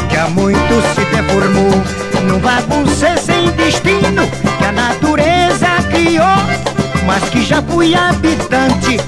que 0.10 0.16
há 0.16 0.28
muito 0.28 0.82
se 0.94 1.06
deformou. 1.06 1.84
Num 2.24 2.40
bagunça 2.40 3.18
sem 3.18 3.50
destino 3.52 4.28
que 4.58 4.66
a 4.66 4.72
natureza 4.72 5.68
criou. 5.90 6.26
Mas 7.06 7.24
que 7.30 7.44
já 7.44 7.62
fui 7.62 7.96
habitante 7.96 9.00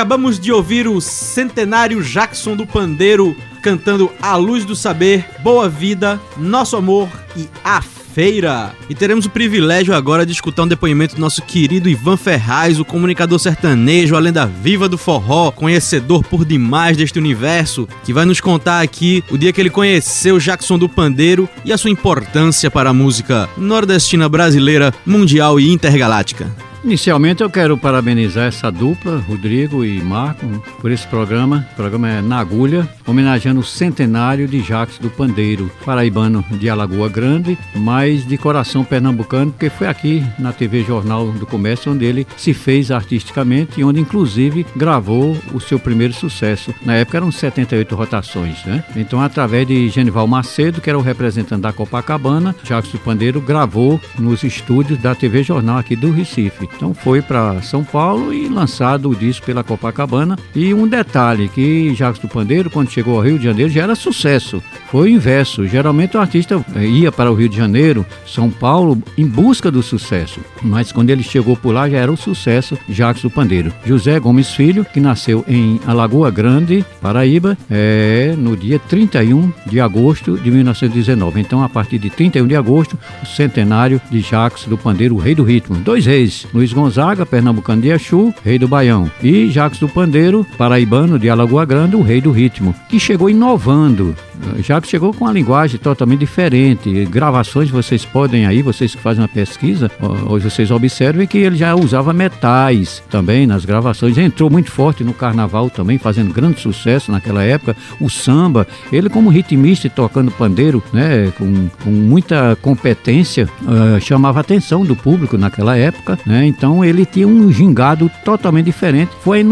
acabamos 0.00 0.40
de 0.40 0.50
ouvir 0.50 0.88
o 0.88 0.98
centenário 0.98 2.02
Jackson 2.02 2.56
do 2.56 2.66
Pandeiro 2.66 3.36
cantando 3.62 4.10
A 4.22 4.34
Luz 4.34 4.64
do 4.64 4.74
Saber, 4.74 5.26
Boa 5.42 5.68
Vida, 5.68 6.18
Nosso 6.38 6.74
Amor 6.74 7.06
e 7.36 7.46
A 7.62 7.82
Feira. 7.82 8.74
E 8.88 8.94
teremos 8.94 9.26
o 9.26 9.30
privilégio 9.30 9.94
agora 9.94 10.24
de 10.24 10.32
escutar 10.32 10.62
um 10.62 10.68
depoimento 10.68 11.16
do 11.16 11.20
nosso 11.20 11.42
querido 11.42 11.86
Ivan 11.86 12.16
Ferraz, 12.16 12.80
o 12.80 12.84
comunicador 12.84 13.38
sertanejo, 13.38 14.16
a 14.16 14.20
lenda 14.20 14.46
viva 14.46 14.88
do 14.88 14.96
forró, 14.96 15.50
conhecedor 15.50 16.24
por 16.24 16.46
demais 16.46 16.96
deste 16.96 17.18
universo, 17.18 17.86
que 18.02 18.14
vai 18.14 18.24
nos 18.24 18.40
contar 18.40 18.80
aqui 18.80 19.22
o 19.30 19.36
dia 19.36 19.52
que 19.52 19.60
ele 19.60 19.68
conheceu 19.68 20.38
Jackson 20.38 20.78
do 20.78 20.88
Pandeiro 20.88 21.46
e 21.62 21.74
a 21.74 21.76
sua 21.76 21.90
importância 21.90 22.70
para 22.70 22.88
a 22.88 22.94
música 22.94 23.50
nordestina 23.54 24.30
brasileira, 24.30 24.94
mundial 25.04 25.60
e 25.60 25.70
intergaláctica. 25.70 26.69
Inicialmente 26.82 27.42
eu 27.42 27.50
quero 27.50 27.76
parabenizar 27.76 28.46
essa 28.46 28.72
dupla, 28.72 29.18
Rodrigo 29.28 29.84
e 29.84 30.00
Marco, 30.00 30.46
por 30.80 30.90
esse 30.90 31.06
programa. 31.06 31.68
O 31.72 31.76
programa 31.76 32.08
é 32.08 32.22
Na 32.22 32.38
Agulha, 32.38 32.88
homenageando 33.06 33.60
o 33.60 33.64
centenário 33.64 34.48
de 34.48 34.62
Jacques 34.62 34.98
do 34.98 35.10
Pandeiro, 35.10 35.70
paraibano 35.84 36.42
de 36.52 36.70
Alagoa 36.70 37.08
Grande, 37.10 37.58
mas 37.74 38.26
de 38.26 38.38
coração 38.38 38.82
pernambucano, 38.82 39.50
porque 39.52 39.68
foi 39.68 39.88
aqui 39.88 40.24
na 40.38 40.54
TV 40.54 40.82
Jornal 40.82 41.30
do 41.32 41.46
Comércio 41.46 41.92
onde 41.92 42.06
ele 42.06 42.26
se 42.34 42.54
fez 42.54 42.90
artisticamente 42.90 43.78
e 43.78 43.84
onde 43.84 44.00
inclusive 44.00 44.64
gravou 44.74 45.36
o 45.52 45.60
seu 45.60 45.78
primeiro 45.78 46.14
sucesso. 46.14 46.74
Na 46.82 46.94
época 46.94 47.18
eram 47.18 47.30
78 47.30 47.94
rotações, 47.94 48.64
né? 48.64 48.82
Então 48.96 49.20
através 49.20 49.66
de 49.66 49.90
Genival 49.90 50.26
Macedo, 50.26 50.80
que 50.80 50.88
era 50.88 50.98
o 50.98 51.02
representante 51.02 51.60
da 51.60 51.74
Copacabana, 51.74 52.56
Jacques 52.64 52.90
do 52.90 52.98
Pandeiro 52.98 53.38
gravou 53.38 54.00
nos 54.18 54.42
estúdios 54.42 54.98
da 54.98 55.14
TV 55.14 55.42
Jornal 55.42 55.76
aqui 55.76 55.94
do 55.94 56.10
Recife. 56.10 56.69
Então 56.76 56.94
foi 56.94 57.20
para 57.20 57.60
São 57.62 57.84
Paulo 57.84 58.32
e 58.32 58.48
lançado 58.48 59.10
o 59.10 59.14
disco 59.14 59.46
pela 59.46 59.62
Copacabana. 59.62 60.38
E 60.54 60.72
um 60.72 60.86
detalhe 60.86 61.48
que 61.48 61.94
Jacques 61.94 62.20
do 62.20 62.28
Pandeiro, 62.28 62.70
quando 62.70 62.90
chegou 62.90 63.16
ao 63.16 63.24
Rio 63.24 63.38
de 63.38 63.44
Janeiro, 63.44 63.70
já 63.70 63.82
era 63.82 63.94
sucesso. 63.94 64.62
Foi 64.90 65.10
o 65.10 65.14
inverso. 65.14 65.66
Geralmente 65.66 66.16
o 66.16 66.20
artista 66.20 66.64
eh, 66.74 66.86
ia 66.86 67.12
para 67.12 67.30
o 67.30 67.34
Rio 67.34 67.48
de 67.48 67.56
Janeiro, 67.56 68.04
São 68.26 68.50
Paulo, 68.50 69.00
em 69.16 69.26
busca 69.26 69.70
do 69.70 69.82
sucesso. 69.82 70.40
Mas 70.62 70.90
quando 70.92 71.10
ele 71.10 71.22
chegou 71.22 71.56
por 71.56 71.72
lá, 71.72 71.88
já 71.88 71.98
era 71.98 72.10
o 72.10 72.16
sucesso 72.16 72.78
Jacques 72.88 73.22
do 73.22 73.30
Pandeiro. 73.30 73.72
José 73.84 74.18
Gomes 74.18 74.50
Filho, 74.50 74.84
que 74.84 75.00
nasceu 75.00 75.44
em 75.46 75.80
Alagoa 75.86 76.30
Grande, 76.30 76.84
Paraíba, 77.00 77.56
é, 77.70 78.34
no 78.36 78.56
dia 78.56 78.78
31 78.78 79.52
de 79.66 79.80
agosto 79.80 80.36
de 80.38 80.50
1919. 80.50 81.40
Então, 81.40 81.62
a 81.62 81.68
partir 81.68 81.98
de 81.98 82.10
31 82.10 82.46
de 82.46 82.56
agosto, 82.56 82.98
o 83.22 83.26
centenário 83.26 84.00
de 84.10 84.20
Jacques 84.20 84.64
do 84.64 84.76
Pandeiro, 84.76 85.14
o 85.14 85.18
rei 85.18 85.34
do 85.34 85.42
ritmo. 85.42 85.76
Dois 85.76 86.06
reis, 86.06 86.46
Luiz 86.60 86.74
Gonzaga, 86.74 87.24
pernambucano 87.24 87.80
de 87.80 87.88
Exu, 87.88 88.34
rei 88.44 88.58
do 88.58 88.68
Baião, 88.68 89.10
e 89.22 89.48
Jacques 89.48 89.80
do 89.80 89.88
Pandeiro, 89.88 90.46
paraibano 90.58 91.18
de 91.18 91.30
Alagoa 91.30 91.64
Grande, 91.64 91.96
o 91.96 92.02
rei 92.02 92.20
do 92.20 92.30
ritmo, 92.30 92.74
que 92.86 93.00
chegou 93.00 93.30
inovando 93.30 94.14
já 94.58 94.80
que 94.80 94.88
chegou 94.88 95.12
com 95.12 95.24
uma 95.24 95.32
linguagem 95.32 95.78
totalmente 95.78 96.20
diferente. 96.20 97.04
Gravações 97.06 97.70
vocês 97.70 98.04
podem 98.04 98.46
aí, 98.46 98.62
vocês 98.62 98.94
que 98.94 99.00
fazem 99.00 99.22
uma 99.22 99.28
pesquisa, 99.28 99.90
hoje 100.28 100.50
vocês 100.50 100.70
observem 100.70 101.26
que 101.26 101.38
ele 101.38 101.56
já 101.56 101.74
usava 101.74 102.12
metais 102.12 103.02
também 103.10 103.46
nas 103.46 103.64
gravações. 103.64 104.16
Entrou 104.18 104.50
muito 104.50 104.70
forte 104.70 105.04
no 105.04 105.12
carnaval 105.12 105.68
também, 105.70 105.98
fazendo 105.98 106.32
grande 106.32 106.60
sucesso 106.60 107.12
naquela 107.12 107.42
época. 107.42 107.76
O 108.00 108.08
samba, 108.08 108.66
ele 108.92 109.08
como 109.08 109.30
ritmista 109.30 109.88
tocando 109.90 110.30
pandeiro, 110.30 110.82
né, 110.92 111.32
com, 111.36 111.68
com 111.82 111.90
muita 111.90 112.56
competência, 112.60 113.48
uh, 113.62 114.00
chamava 114.00 114.40
a 114.40 114.42
atenção 114.42 114.84
do 114.84 114.94
público 114.94 115.36
naquela 115.36 115.76
época, 115.76 116.18
né? 116.24 116.46
Então 116.50 116.84
ele 116.84 117.06
tinha 117.06 117.28
um 117.28 117.52
gingado 117.52 118.10
totalmente 118.24 118.66
diferente. 118.66 119.12
Foi 119.22 119.44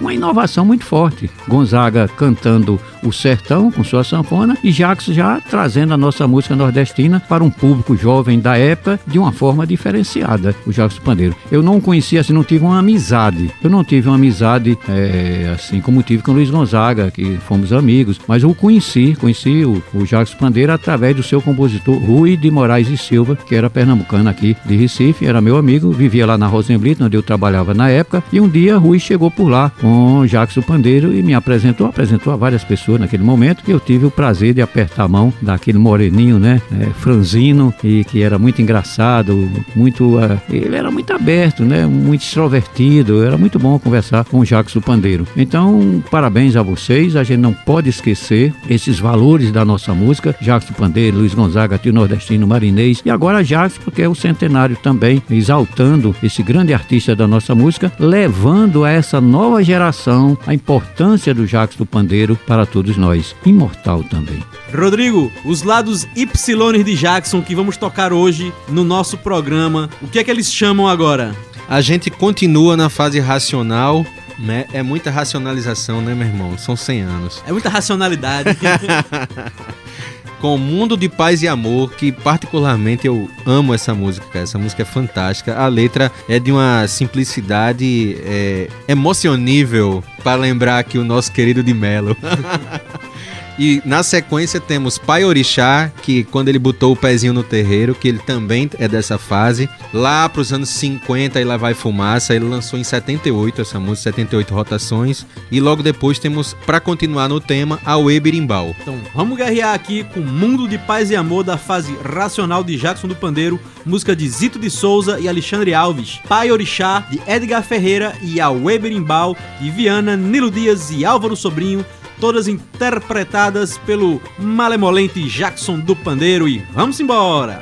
uma 0.00 0.12
inovação 0.12 0.64
muito 0.64 0.84
forte. 0.84 1.30
Gonzaga 1.48 2.08
cantando 2.08 2.80
o 3.02 3.12
sertão 3.12 3.70
com 3.70 3.82
sua 3.84 4.04
sanfona 4.04 4.56
e 4.62 4.70
Jacques 4.70 5.14
já 5.14 5.40
trazendo 5.40 5.94
a 5.94 5.96
nossa 5.96 6.26
música 6.26 6.54
nordestina 6.54 7.20
para 7.20 7.42
um 7.42 7.50
público 7.50 7.96
jovem 7.96 8.38
da 8.38 8.56
época 8.56 9.00
de 9.06 9.18
uma 9.18 9.32
forma 9.32 9.66
diferenciada, 9.66 10.54
o 10.66 10.72
Jacques 10.72 10.98
Pandeiro. 10.98 11.34
Eu 11.50 11.62
não 11.62 11.80
conhecia, 11.80 12.20
assim, 12.20 12.32
não 12.32 12.44
tive 12.44 12.64
uma 12.64 12.78
amizade. 12.78 13.50
Eu 13.62 13.70
não 13.70 13.84
tive 13.84 14.08
uma 14.08 14.16
amizade 14.16 14.78
é, 14.88 15.52
assim 15.54 15.80
como 15.80 16.02
tive 16.02 16.22
com 16.22 16.32
o 16.32 16.34
Luiz 16.34 16.50
Gonzaga, 16.50 17.10
que 17.10 17.36
fomos 17.46 17.72
amigos, 17.72 18.20
mas 18.26 18.42
eu 18.42 18.54
conheci, 18.54 19.16
conheci 19.20 19.64
o, 19.64 19.82
o 19.94 20.36
Pandeiro 20.38 20.72
através 20.72 21.14
do 21.14 21.22
seu 21.22 21.40
compositor 21.40 21.96
Rui 21.96 22.36
de 22.36 22.50
Moraes 22.50 22.88
e 22.88 22.96
Silva, 22.96 23.36
que 23.36 23.54
era 23.54 23.70
pernambucano 23.70 24.28
aqui 24.28 24.56
de 24.64 24.76
Recife, 24.76 25.26
era 25.26 25.40
meu 25.40 25.56
amigo, 25.56 25.92
vivia 25.92 26.26
lá 26.26 26.31
na 26.38 26.46
Rosenblit, 26.46 27.02
onde 27.02 27.16
eu 27.16 27.22
trabalhava 27.22 27.74
na 27.74 27.88
época, 27.88 28.22
e 28.32 28.40
um 28.40 28.48
dia 28.48 28.76
Rui 28.76 28.98
chegou 28.98 29.30
por 29.30 29.48
lá 29.48 29.70
com 29.80 30.26
Jacques 30.26 30.62
Pandeiro 30.64 31.14
e 31.14 31.22
me 31.22 31.34
apresentou, 31.34 31.86
apresentou 31.86 32.32
a 32.32 32.36
várias 32.36 32.64
pessoas 32.64 33.00
naquele 33.00 33.22
momento, 33.22 33.62
e 33.66 33.70
eu 33.70 33.80
tive 33.80 34.06
o 34.06 34.10
prazer 34.10 34.54
de 34.54 34.62
apertar 34.62 35.04
a 35.04 35.08
mão 35.08 35.32
daquele 35.42 35.78
moreninho, 35.78 36.38
né, 36.38 36.60
é, 36.72 36.86
franzino, 36.86 37.74
e 37.82 38.04
que 38.04 38.22
era 38.22 38.38
muito 38.38 38.62
engraçado, 38.62 39.50
muito, 39.74 40.18
uh, 40.18 40.40
ele 40.50 40.76
era 40.76 40.90
muito 40.90 41.12
aberto, 41.12 41.64
né, 41.64 41.86
muito 41.86 42.22
extrovertido, 42.22 43.22
era 43.22 43.36
muito 43.36 43.58
bom 43.58 43.78
conversar 43.78 44.24
com 44.24 44.38
o 44.38 44.44
Jacques 44.44 44.74
do 44.74 44.80
Pandeiro. 44.80 45.26
Então, 45.36 46.02
parabéns 46.10 46.56
a 46.56 46.62
vocês, 46.62 47.16
a 47.16 47.22
gente 47.22 47.40
não 47.40 47.52
pode 47.52 47.88
esquecer 47.88 48.52
esses 48.68 48.98
valores 48.98 49.50
da 49.50 49.64
nossa 49.64 49.94
música, 49.94 50.34
Jacques 50.40 50.68
do 50.68 50.74
Pandeiro, 50.74 51.18
Luiz 51.18 51.34
Gonzaga, 51.34 51.78
Tio 51.78 51.92
Nordestino, 51.92 52.46
Marinês, 52.46 53.02
e 53.04 53.10
agora 53.10 53.44
Jacques, 53.44 53.78
porque 53.78 54.02
é 54.02 54.08
o 54.08 54.14
centenário 54.14 54.76
também, 54.82 55.22
exaltando 55.30 56.14
esse 56.22 56.42
grande 56.42 56.72
artista 56.72 57.14
da 57.16 57.26
nossa 57.26 57.54
música, 57.54 57.92
levando 57.98 58.84
a 58.84 58.90
essa 58.90 59.20
nova 59.20 59.62
geração 59.62 60.36
a 60.46 60.54
importância 60.54 61.34
do 61.34 61.46
Jacques 61.46 61.76
do 61.76 61.86
Pandeiro 61.86 62.36
para 62.46 62.64
todos 62.64 62.96
nós, 62.96 63.34
imortal 63.44 64.02
também. 64.04 64.42
Rodrigo, 64.74 65.30
os 65.44 65.62
lados 65.62 66.06
Y 66.16 66.84
de 66.84 66.96
Jackson 66.96 67.42
que 67.42 67.54
vamos 67.54 67.76
tocar 67.76 68.12
hoje 68.12 68.52
no 68.68 68.84
nosso 68.84 69.18
programa, 69.18 69.90
o 70.00 70.08
que 70.08 70.18
é 70.18 70.24
que 70.24 70.30
eles 70.30 70.52
chamam 70.52 70.88
agora? 70.88 71.34
A 71.68 71.80
gente 71.80 72.10
continua 72.10 72.76
na 72.76 72.88
fase 72.88 73.18
racional, 73.20 74.04
né? 74.38 74.66
É 74.72 74.82
muita 74.82 75.10
racionalização, 75.10 76.00
né, 76.00 76.14
meu 76.14 76.26
irmão? 76.26 76.58
São 76.58 76.76
100 76.76 77.00
anos. 77.02 77.42
É 77.46 77.52
muita 77.52 77.68
racionalidade. 77.68 78.50
com 80.42 80.58
Mundo 80.58 80.96
de 80.96 81.08
Paz 81.08 81.40
e 81.40 81.46
Amor, 81.46 81.92
que 81.94 82.10
particularmente 82.10 83.06
eu 83.06 83.30
amo 83.46 83.72
essa 83.72 83.94
música, 83.94 84.26
cara. 84.26 84.42
Essa 84.42 84.58
música 84.58 84.82
é 84.82 84.84
fantástica. 84.84 85.56
A 85.56 85.68
letra 85.68 86.10
é 86.28 86.40
de 86.40 86.50
uma 86.50 86.84
simplicidade 86.88 88.18
é, 88.24 88.68
emocionível 88.88 90.02
para 90.24 90.34
lembrar 90.34 90.80
aqui 90.80 90.98
o 90.98 91.04
nosso 91.04 91.30
querido 91.30 91.62
de 91.62 91.72
Melo. 91.72 92.16
E 93.58 93.82
na 93.84 94.02
sequência 94.02 94.60
temos 94.60 94.98
Pai 94.98 95.24
Orixá, 95.24 95.90
que 96.02 96.24
quando 96.24 96.48
ele 96.48 96.58
botou 96.58 96.92
o 96.92 96.96
pezinho 96.96 97.32
no 97.32 97.42
terreiro, 97.42 97.94
que 97.94 98.08
ele 98.08 98.18
também 98.18 98.70
é 98.78 98.88
dessa 98.88 99.18
fase. 99.18 99.68
Lá 99.92 100.28
para 100.28 100.40
os 100.40 100.52
anos 100.52 100.70
50 100.70 101.40
e 101.40 101.44
lá 101.44 101.56
vai 101.56 101.74
fumaça, 101.74 102.34
ele 102.34 102.46
lançou 102.46 102.78
em 102.78 102.84
78 102.84 103.60
essa 103.60 103.78
música, 103.78 104.10
78 104.10 104.54
rotações. 104.54 105.26
E 105.50 105.60
logo 105.60 105.82
depois 105.82 106.18
temos, 106.18 106.54
para 106.66 106.80
continuar 106.80 107.28
no 107.28 107.40
tema, 107.40 107.78
a 107.84 107.96
Birimbau. 108.20 108.74
Então 108.80 108.98
vamos 109.14 109.36
guerrear 109.36 109.74
aqui 109.74 110.04
com 110.04 110.20
Mundo 110.20 110.66
de 110.66 110.78
Paz 110.78 111.10
e 111.10 111.16
Amor 111.16 111.44
da 111.44 111.56
fase 111.56 111.96
racional 112.04 112.64
de 112.64 112.76
Jackson 112.76 113.08
do 113.08 113.16
Pandeiro, 113.16 113.60
música 113.84 114.16
de 114.16 114.28
Zito 114.28 114.58
de 114.58 114.70
Souza 114.70 115.20
e 115.20 115.28
Alexandre 115.28 115.74
Alves. 115.74 116.20
Pai 116.28 116.50
Orixá, 116.50 117.06
de 117.10 117.20
Edgar 117.26 117.62
Ferreira 117.62 118.14
e 118.22 118.40
a 118.40 118.50
Birimbau, 118.50 119.36
de 119.60 119.70
Viana, 119.70 120.16
Nilo 120.16 120.50
Dias 120.50 120.90
e 120.90 121.04
Álvaro 121.04 121.36
Sobrinho 121.36 121.84
todas 122.20 122.48
interpretadas 122.48 123.78
pelo 123.78 124.20
malemolente 124.38 125.22
Jackson 125.28 125.78
do 125.78 125.94
Pandeiro 125.96 126.48
e 126.48 126.58
vamos 126.72 127.00
embora! 127.00 127.60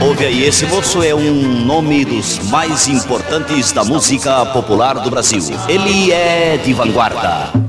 Ouve 0.00 0.26
aí, 0.26 0.44
esse 0.44 0.66
moço 0.66 1.02
é 1.02 1.14
um 1.14 1.64
nome 1.64 2.04
dos 2.04 2.38
mais 2.50 2.86
importantes 2.86 3.72
da 3.72 3.82
música 3.82 4.46
popular 4.46 5.00
do 5.00 5.10
Brasil. 5.10 5.42
Ele 5.68 6.12
é 6.12 6.56
de 6.58 6.72
vanguarda. 6.72 7.65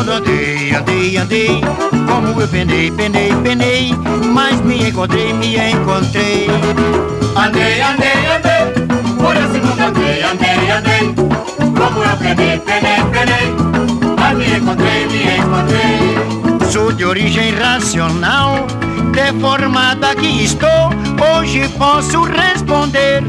Mundo 0.00 0.12
andei, 0.12 0.74
andei, 0.74 1.16
andei 1.16 1.60
Como 2.06 2.40
eu 2.40 2.48
penei, 2.48 2.90
penei, 2.90 3.34
penei 3.42 3.94
Mas 4.32 4.60
me 4.62 4.88
encontrei, 4.88 5.32
me 5.34 5.56
encontrei. 5.56 6.48
Andei, 7.36 7.80
andei, 7.82 8.26
andei 8.34 8.86
Por 9.18 9.36
esse 9.36 9.58
mundo 9.60 9.82
andei, 9.82 10.22
andei, 10.22 10.70
andei 10.70 11.14
Como 11.58 12.02
eu 12.02 12.16
penei, 12.16 12.58
penei, 12.58 13.04
penei 13.12 13.54
Mas 14.18 14.38
me 14.38 14.56
encontrei, 14.56 15.06
me 15.06 15.36
encontrei. 15.38 16.70
Sou 16.70 16.92
de 16.92 17.04
origem 17.04 17.54
racional 17.54 18.66
Deformada 19.12 20.14
que 20.14 20.44
estou 20.44 20.90
Hoje 21.36 21.68
posso 21.76 22.22
responder 22.22 23.22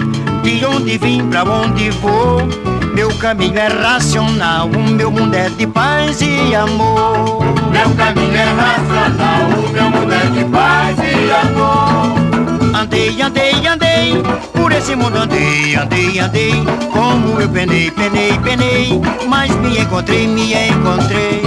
De 0.44 0.66
onde 0.66 0.98
vim, 0.98 1.28
pra 1.28 1.44
onde 1.44 1.90
vou 1.90 2.48
meu 2.94 3.10
caminho 3.18 3.58
é 3.58 3.68
racional, 3.68 4.68
o 4.68 4.90
meu 4.92 5.12
mundo 5.12 5.34
é 5.34 5.50
de 5.50 5.66
paz 5.68 6.22
e 6.22 6.54
amor. 6.56 7.44
Meu 7.72 7.90
caminho 7.96 8.36
é 8.36 8.44
racional, 8.44 9.50
o 9.58 9.70
meu 9.70 9.90
mundo 9.90 10.14
é 10.14 10.26
de 10.28 10.46
paz 10.46 10.98
e 11.00 11.32
amor. 11.32 12.82
Andei, 12.82 13.22
andei, 13.22 13.68
andei, 13.68 14.24
por 14.54 14.72
esse 14.72 14.96
mundo 14.96 15.18
andei, 15.18 15.76
andei, 15.76 16.20
andei. 16.20 16.64
Como 16.92 17.40
eu 17.40 17.50
penei, 17.50 17.92
penei, 17.92 18.38
penei, 18.44 19.02
mas 19.28 19.52
me 19.58 19.80
encontrei, 19.80 20.28
me 20.28 20.54
encontrei. 20.54 21.42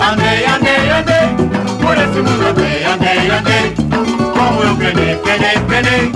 Andei, 0.00 0.44
andei, 0.46 0.90
andei, 0.90 1.48
por 1.80 1.96
esse 1.96 2.20
mundo 2.20 2.48
andei, 2.48 2.84
andei, 2.84 3.30
andei. 3.30 3.79
Como 4.40 4.62
eu 4.62 4.76
penei, 4.76 5.16
penei, 5.16 5.58
penei, 5.68 6.12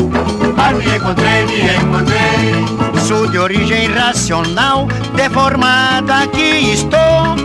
mas 0.56 0.76
me 0.76 0.96
encontrei, 0.96 1.44
me 1.46 1.76
encontrei 1.76 2.84
sou 3.04 3.26
de 3.26 3.38
origem 3.38 3.86
racional, 3.88 4.88
deformada 5.14 6.26
que 6.28 6.72
estou. 6.72 7.36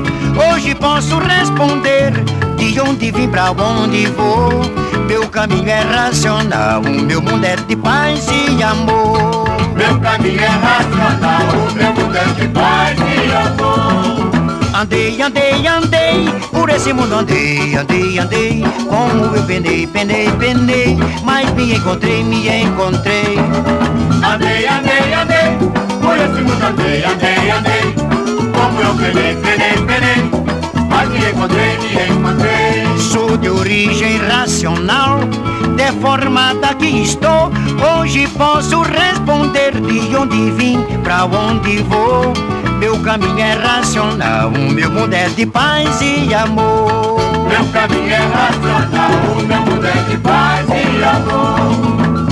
Hoje 0.53 0.73
posso 0.73 1.19
responder 1.19 2.13
de 2.55 2.79
onde 2.79 3.11
vim 3.11 3.27
pra 3.27 3.51
onde 3.51 4.05
vou. 4.07 4.49
Meu 5.05 5.27
caminho 5.27 5.69
é 5.69 5.81
racional, 5.81 6.81
o 6.81 6.89
meu 6.89 7.21
mundo 7.21 7.43
é 7.43 7.57
de 7.57 7.75
paz 7.75 8.25
e 8.31 8.63
amor. 8.63 9.49
Meu 9.75 9.99
caminho 9.99 10.41
é 10.41 10.47
racional, 10.47 11.41
o 11.69 11.73
meu 11.73 11.93
mundo 11.93 12.17
é 12.17 12.25
de 12.39 12.47
paz 12.47 12.97
e 12.99 13.31
amor. 13.35 14.38
Andei, 14.73 15.21
andei, 15.21 15.67
andei, 15.67 16.25
por 16.51 16.69
esse 16.69 16.93
mundo 16.93 17.15
andei, 17.15 17.75
andei, 17.75 18.19
andei. 18.19 18.63
Como 18.87 19.35
eu 19.35 19.43
penei, 19.43 19.87
penei, 19.87 20.31
penei, 20.33 20.97
mas 21.23 21.51
me 21.53 21.73
encontrei, 21.75 22.23
me 22.23 22.47
encontrei. 22.47 23.37
Andei, 24.23 24.67
andei, 24.67 25.13
andei, 25.13 25.57
por 26.01 26.17
esse 26.17 26.41
mundo 26.41 26.65
andei, 26.65 27.03
andei, 27.03 27.51
andei. 27.51 27.93
Como 28.53 28.81
eu 28.81 28.93
penei, 28.95 29.35
penei, 29.35 29.77
penei, 29.85 30.31
mas 30.89 31.09
me 31.09 31.29
encontrei, 31.29 31.77
me 31.79 32.15
encontrei. 32.15 32.58
Sou 33.09 33.35
de 33.37 33.49
origem 33.49 34.17
racional, 34.17 35.21
deformada 35.75 36.75
que 36.75 36.85
estou. 37.01 37.51
Hoje 37.97 38.27
posso 38.37 38.83
responder 38.83 39.71
de 39.81 40.15
onde 40.15 40.51
vim, 40.51 40.77
pra 41.01 41.25
onde 41.25 41.81
vou. 41.81 42.31
Meu 42.77 42.99
caminho 42.99 43.39
é 43.39 43.53
racional, 43.53 44.49
o 44.49 44.71
meu 44.71 44.91
mundo 44.91 45.11
é 45.11 45.27
de 45.27 45.43
paz 45.47 45.99
e 46.01 46.31
amor. 46.35 47.19
Meu 47.49 47.65
caminho 47.73 48.13
é 48.13 48.17
racional, 48.17 49.11
o 49.35 49.43
meu 49.43 49.61
mundo 49.61 49.87
é 49.87 50.11
de 50.11 50.17
paz 50.19 50.67
e 50.69 51.03
amor. 51.03 52.28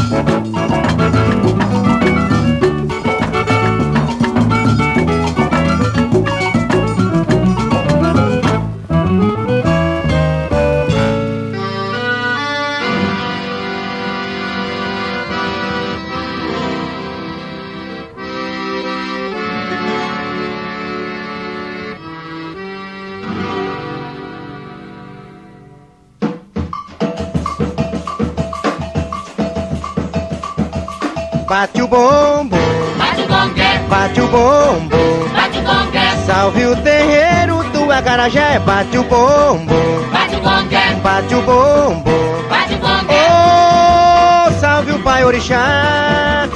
Bate 31.48 31.82
o 31.82 31.88
bombo, 31.88 32.58
Bate 32.98 33.22
o 33.22 33.28
gongue, 33.28 33.80
bate 33.90 34.22
o 34.22 34.28
bombo. 34.28 34.98
bate 35.34 35.58
o 35.60 35.62
gongue, 35.64 36.26
Salve 36.26 36.66
o 36.66 36.76
terreiro 36.78 37.64
do 37.72 37.90
acarajé, 37.92 38.60
bate 38.60 38.98
o 38.98 39.04
bombo, 39.04 39.74
bate 40.12 40.36
o 40.36 40.40
gongue, 40.42 40.96
bate 41.02 41.36
o 41.36 41.42
bombo. 41.42 42.12
bate 42.50 42.74
o 42.74 42.78
gongue. 42.80 43.16
Oh, 43.16 44.60
salve 44.60 44.92
o 44.92 45.00
pai 45.00 45.24
orixá. 45.24 46.48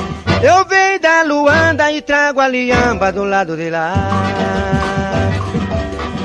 Eu 0.43 0.65
venho 0.65 0.99
da 0.99 1.23
Luanda 1.23 1.91
e 1.91 2.01
trago 2.01 2.39
a 2.41 2.47
liamba 2.47 3.11
do 3.11 3.23
lado 3.23 3.55
de 3.55 3.69
lá. 3.69 3.93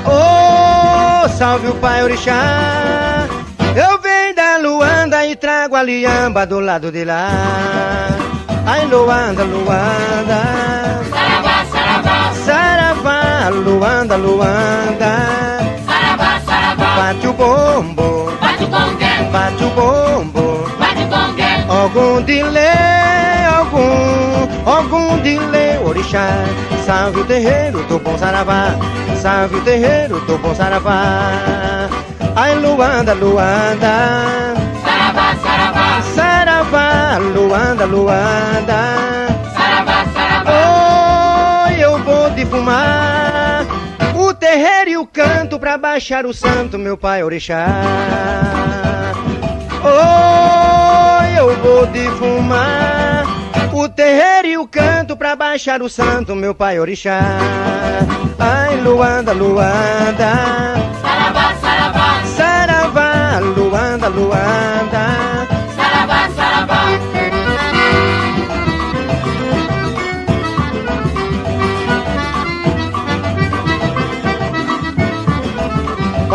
Oh, 0.05 1.29
salve 1.29 1.67
o 1.67 1.75
pai 1.75 2.03
orixá. 2.03 3.27
Eu 3.75 3.99
venho 3.99 4.35
da 4.35 4.57
Luanda 4.57 5.25
e 5.25 5.35
trago 5.35 5.75
a 5.75 5.83
liamba 5.83 6.45
do 6.45 6.59
lado 6.59 6.91
de 6.91 7.05
lá. 7.05 7.29
Ai, 8.67 8.85
Luanda, 8.85 9.43
Luanda. 9.45 10.41
Saravá, 11.09 11.65
saravá, 11.71 12.33
Saravá, 12.45 13.49
Luanda, 13.49 14.17
Luanda. 14.17 15.37
bombo, 17.33 18.31
bate 18.41 18.63
o 18.63 18.67
gongue, 18.67 19.31
bate 19.31 19.63
o 19.63 19.69
bombo. 19.69 20.67
bate 20.77 21.03
o 21.03 21.07
gongue, 21.07 21.43
Algum 21.69 22.21
delay, 22.23 23.45
algum, 23.55 24.69
algum 24.69 25.17
delay, 25.19 25.77
orixá. 25.83 26.27
Salve 26.85 27.21
o 27.21 27.25
terreiro 27.25 27.83
do 27.83 27.99
bom 27.99 28.17
saravá, 28.17 28.75
salve 29.21 29.55
o 29.57 29.61
terreiro 29.61 30.19
do 30.21 30.37
bom 30.37 30.53
saravá. 30.55 31.89
Ai, 32.35 32.55
Luanda, 32.55 33.13
Luanda, 33.13 33.87
saravá, 33.87 34.55
saravá, 34.55 34.66
Luanda, 37.17 37.85
Luanda. 37.85 38.77
saravá, 39.55 40.05
saravá, 40.13 41.67
Oi, 41.67 41.83
eu 41.83 41.97
vou 42.03 42.29
de 42.31 42.45
fumar 42.45 43.65
o 44.15 44.33
terreiro 44.33 44.89
e 44.89 44.97
o 44.97 45.05
canto 45.05 45.59
pra 45.59 45.77
baixar 45.77 46.25
o 46.25 46.33
santo, 46.33 46.77
meu 46.77 46.97
pai 46.97 47.23
orixá. 47.23 47.65
Oi, 49.83 51.39
eu 51.39 51.55
vou 51.57 51.85
de 51.87 52.09
fumar 52.11 53.25
o 53.73 53.89
terreiro 53.89 54.47
e 54.47 54.57
o 54.57 54.67
canto 54.67 55.15
pra 55.17 55.35
baixar 55.35 55.81
o 55.81 55.89
santo, 55.89 56.35
meu 56.35 56.53
pai 56.53 56.79
orixá. 56.79 57.19
Ai, 58.39 58.75
Luanda, 58.81 59.33
Luanda, 59.33 60.33
saravá, 61.01 61.55
saravá, 61.61 62.23
saravá, 62.25 63.39
Luanda, 63.39 64.07
Luanda. 64.07 65.56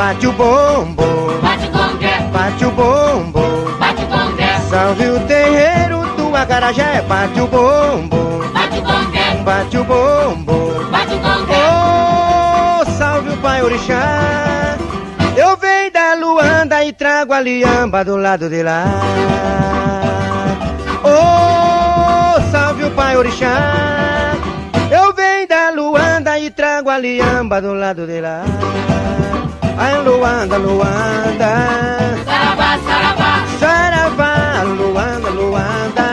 Bate 0.02 0.26
o 0.26 0.32
bombo, 0.32 1.04
bate 1.40 1.68
o 1.68 1.70
gongue, 1.70 2.10
bate 2.32 2.64
o 2.64 2.70
bombo. 2.72 3.40
bate 3.78 4.02
o 4.02 4.06
gongue, 4.08 4.68
Salve 4.68 5.06
o 5.08 5.20
terreiro 5.28 6.02
do 6.16 6.34
Acarajé, 6.34 7.02
bate 7.02 7.40
o 7.40 7.46
bombo, 7.46 8.42
bate 8.52 8.78
o 8.78 8.82
gongue, 8.82 9.44
bate 9.44 9.78
o 9.78 9.84
bombo. 9.84 10.90
bate 10.90 11.14
o 11.14 11.20
Oh, 11.54 12.84
salve 12.98 13.30
o 13.30 13.36
pai 13.36 13.62
orixá. 13.62 14.76
Eu 15.36 15.56
venho 15.56 15.92
da 15.92 16.14
Luanda 16.14 16.84
e 16.84 16.92
trago 16.92 17.32
a 17.32 17.38
liamba 17.40 18.04
do 18.04 18.16
lado 18.16 18.50
de 18.50 18.60
lá. 18.60 18.82
Oh, 21.04 22.50
salve 22.50 22.86
o 22.86 22.90
pai 22.90 23.16
orixá. 23.16 24.32
Eu 24.90 25.14
venho 25.14 25.46
da 25.46 25.70
Luanda 25.70 26.40
e 26.40 26.50
trago 26.50 26.90
a 26.90 26.98
liamba 26.98 27.62
do 27.62 27.72
lado 27.72 28.04
de 28.04 28.20
lá. 28.20 28.42
Ai, 29.78 30.00
Luanda, 30.02 30.56
Luanda. 30.58 31.52
saravá, 32.24 32.78
saravá, 32.86 33.32
Saravá, 33.60 34.62
Luanda, 34.64 35.30
Luanda. 35.30 36.08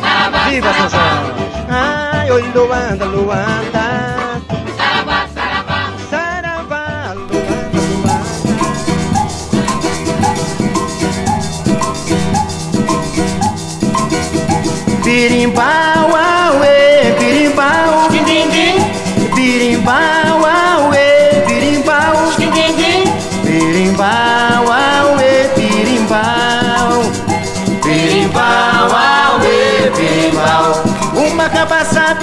saravá, 0.00 0.38
Viva 0.48 0.72
São 0.74 0.88
Jorge! 0.90 1.32
Ai, 1.68 2.30
oi, 2.30 2.42
Luanda, 2.54 3.04
Luanda. 3.06 3.84
saravá, 4.76 5.26
saravá, 5.34 5.80
Saravá, 6.10 7.14
Luanda, 7.14 7.80
Luanda. 7.90 9.34
Birimbau, 15.04 16.10
auê, 16.16 17.12
birimbau, 17.18 18.08
dindim, 18.10 18.48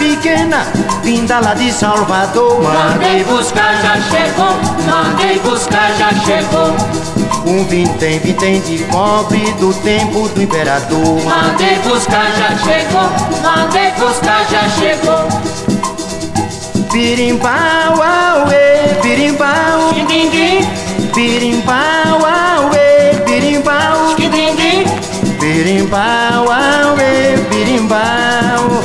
pequena, 0.02 0.66
vinda 1.04 1.40
lá 1.40 1.54
de 1.54 1.72
Salvador, 1.72 2.64
mandei 2.64 3.24
buscar, 3.24 3.76
já 3.84 4.02
chegou, 4.02 4.58
mandei 4.90 5.40
buscar, 5.40 5.92
já 5.96 6.10
chegou, 6.26 6.76
Um 7.46 7.64
vintém, 7.66 8.20
vintém 8.20 8.60
de 8.62 8.80
cobre 8.86 9.40
do 9.60 9.72
tempo 9.76 10.28
do 10.30 10.42
imperador. 10.42 11.22
mandei 11.24 11.78
buscar, 11.88 12.32
já 12.36 12.58
chegou, 12.58 13.10
mandei 13.44 13.92
buscar, 13.92 14.44
já 14.50 14.68
chegou, 14.70 15.28
Birimbau, 16.92 18.02
auê, 18.02 19.00
birimbau, 19.02 19.94
dindim, 19.94 20.68
birimbau, 21.14 22.20
auê, 22.26 23.14
birimbau, 23.26 24.16
dindim, 24.18 24.84
birimbau, 25.40 26.52
auê, 26.52 27.38
birimbau, 27.50 28.84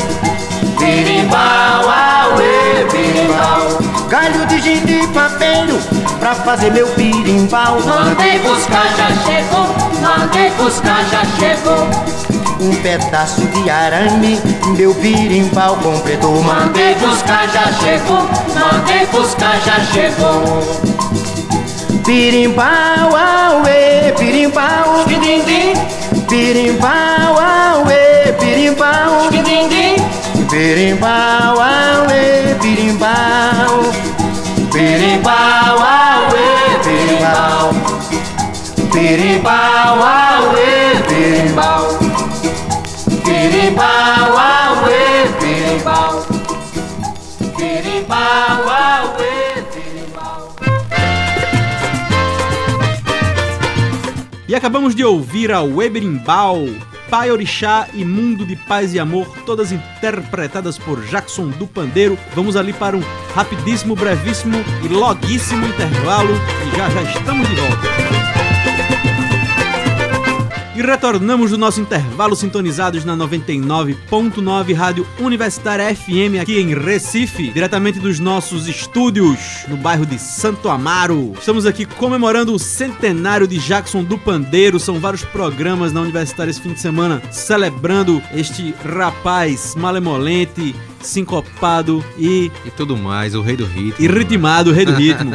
birimbau, 1.26 1.90
auê, 1.90 2.84
birimbau, 2.92 3.78
galho 4.08 4.46
de 4.46 4.60
genipapeiro 4.60 5.78
pra 6.20 6.34
fazer 6.34 6.70
meu 6.72 6.86
birimbau. 6.94 7.80
mandei 7.84 8.38
buscar, 8.38 8.86
já 8.96 9.08
chegou, 9.24 9.66
mandei 10.00 10.50
buscar, 10.50 11.04
já 11.10 11.22
chegou, 11.38 11.88
Um 12.60 12.74
pedaço 12.76 13.42
de 13.42 13.68
arame, 13.68 14.40
meu 14.78 14.94
birimbau 14.94 15.76
completou. 15.76 16.42
mandei 16.42 16.94
buscar, 16.94 17.48
já 17.48 17.72
chegou, 17.72 18.22
mandei 18.54 19.06
buscar, 19.06 19.58
já 19.64 19.80
chegou, 19.92 20.86
Birimbau, 22.06 23.16
auê, 23.16 24.12
birimbau, 24.16 25.04
dindim, 25.08 25.72
birimbau, 26.28 27.36
auê, 27.36 28.30
birimbau. 28.38 29.28
dindim, 29.32 29.96
Birimbau, 30.50 31.60
auê, 31.60 32.54
birimbau, 32.62 33.82
birimbau, 34.72 35.76
auê, 35.82 36.48
birimbau, 36.84 37.72
birimbau, 38.92 39.98
auê, 40.00 40.98
birimbau, 41.08 41.98
birimbau, 43.24 44.32
auê, 44.38 45.26
birimbau. 45.40 46.24
E 54.48 54.54
acabamos 54.54 54.94
de 54.94 55.04
ouvir 55.04 55.50
a 55.52 55.60
Weberimbau, 55.60 56.68
Pai 57.08 57.30
Orixá 57.30 57.88
e 57.94 58.04
Mundo 58.04 58.44
de 58.44 58.56
Paz 58.56 58.92
e 58.94 58.98
Amor, 58.98 59.26
todas 59.44 59.72
interpretadas 59.72 60.78
por 60.78 61.04
Jackson 61.06 61.48
do 61.48 61.66
Pandeiro. 61.66 62.18
Vamos 62.34 62.56
ali 62.56 62.72
para 62.72 62.96
um 62.96 63.02
rapidíssimo, 63.34 63.94
brevíssimo 63.94 64.56
e 64.84 64.88
loguíssimo 64.88 65.66
intervalo 65.66 66.34
e 66.66 66.76
já 66.76 66.90
já 66.90 67.02
estamos 67.02 67.48
de 67.48 67.54
volta. 67.54 69.15
E 70.76 70.82
retornamos 70.82 71.52
do 71.52 71.56
nosso 71.56 71.80
intervalo 71.80 72.36
sintonizados 72.36 73.02
na 73.02 73.16
99.9 73.16 74.74
Rádio 74.74 75.06
Universitária 75.18 75.96
FM 75.96 76.38
aqui 76.38 76.58
em 76.58 76.74
Recife, 76.74 77.50
diretamente 77.50 77.98
dos 77.98 78.20
nossos 78.20 78.68
estúdios 78.68 79.64
no 79.68 79.78
bairro 79.78 80.04
de 80.04 80.18
Santo 80.18 80.68
Amaro. 80.68 81.32
Estamos 81.38 81.64
aqui 81.64 81.86
comemorando 81.86 82.52
o 82.52 82.58
centenário 82.58 83.48
de 83.48 83.58
Jackson 83.58 84.04
do 84.04 84.18
Pandeiro. 84.18 84.78
São 84.78 85.00
vários 85.00 85.24
programas 85.24 85.94
na 85.94 86.02
Universitária 86.02 86.50
esse 86.50 86.60
fim 86.60 86.74
de 86.74 86.80
semana 86.80 87.22
celebrando 87.30 88.22
este 88.34 88.74
rapaz 88.84 89.74
malemolente, 89.76 90.74
sincopado 91.00 92.04
e, 92.18 92.50
E 92.64 92.70
tudo 92.70 92.96
mais, 92.96 93.34
o 93.34 93.40
rei 93.42 93.56
do 93.56 93.64
ritmo. 93.64 93.94
e 93.98 94.06
ritmado, 94.08 94.72
rei 94.72 94.84
do 94.84 94.92
ritmo. 94.96 95.32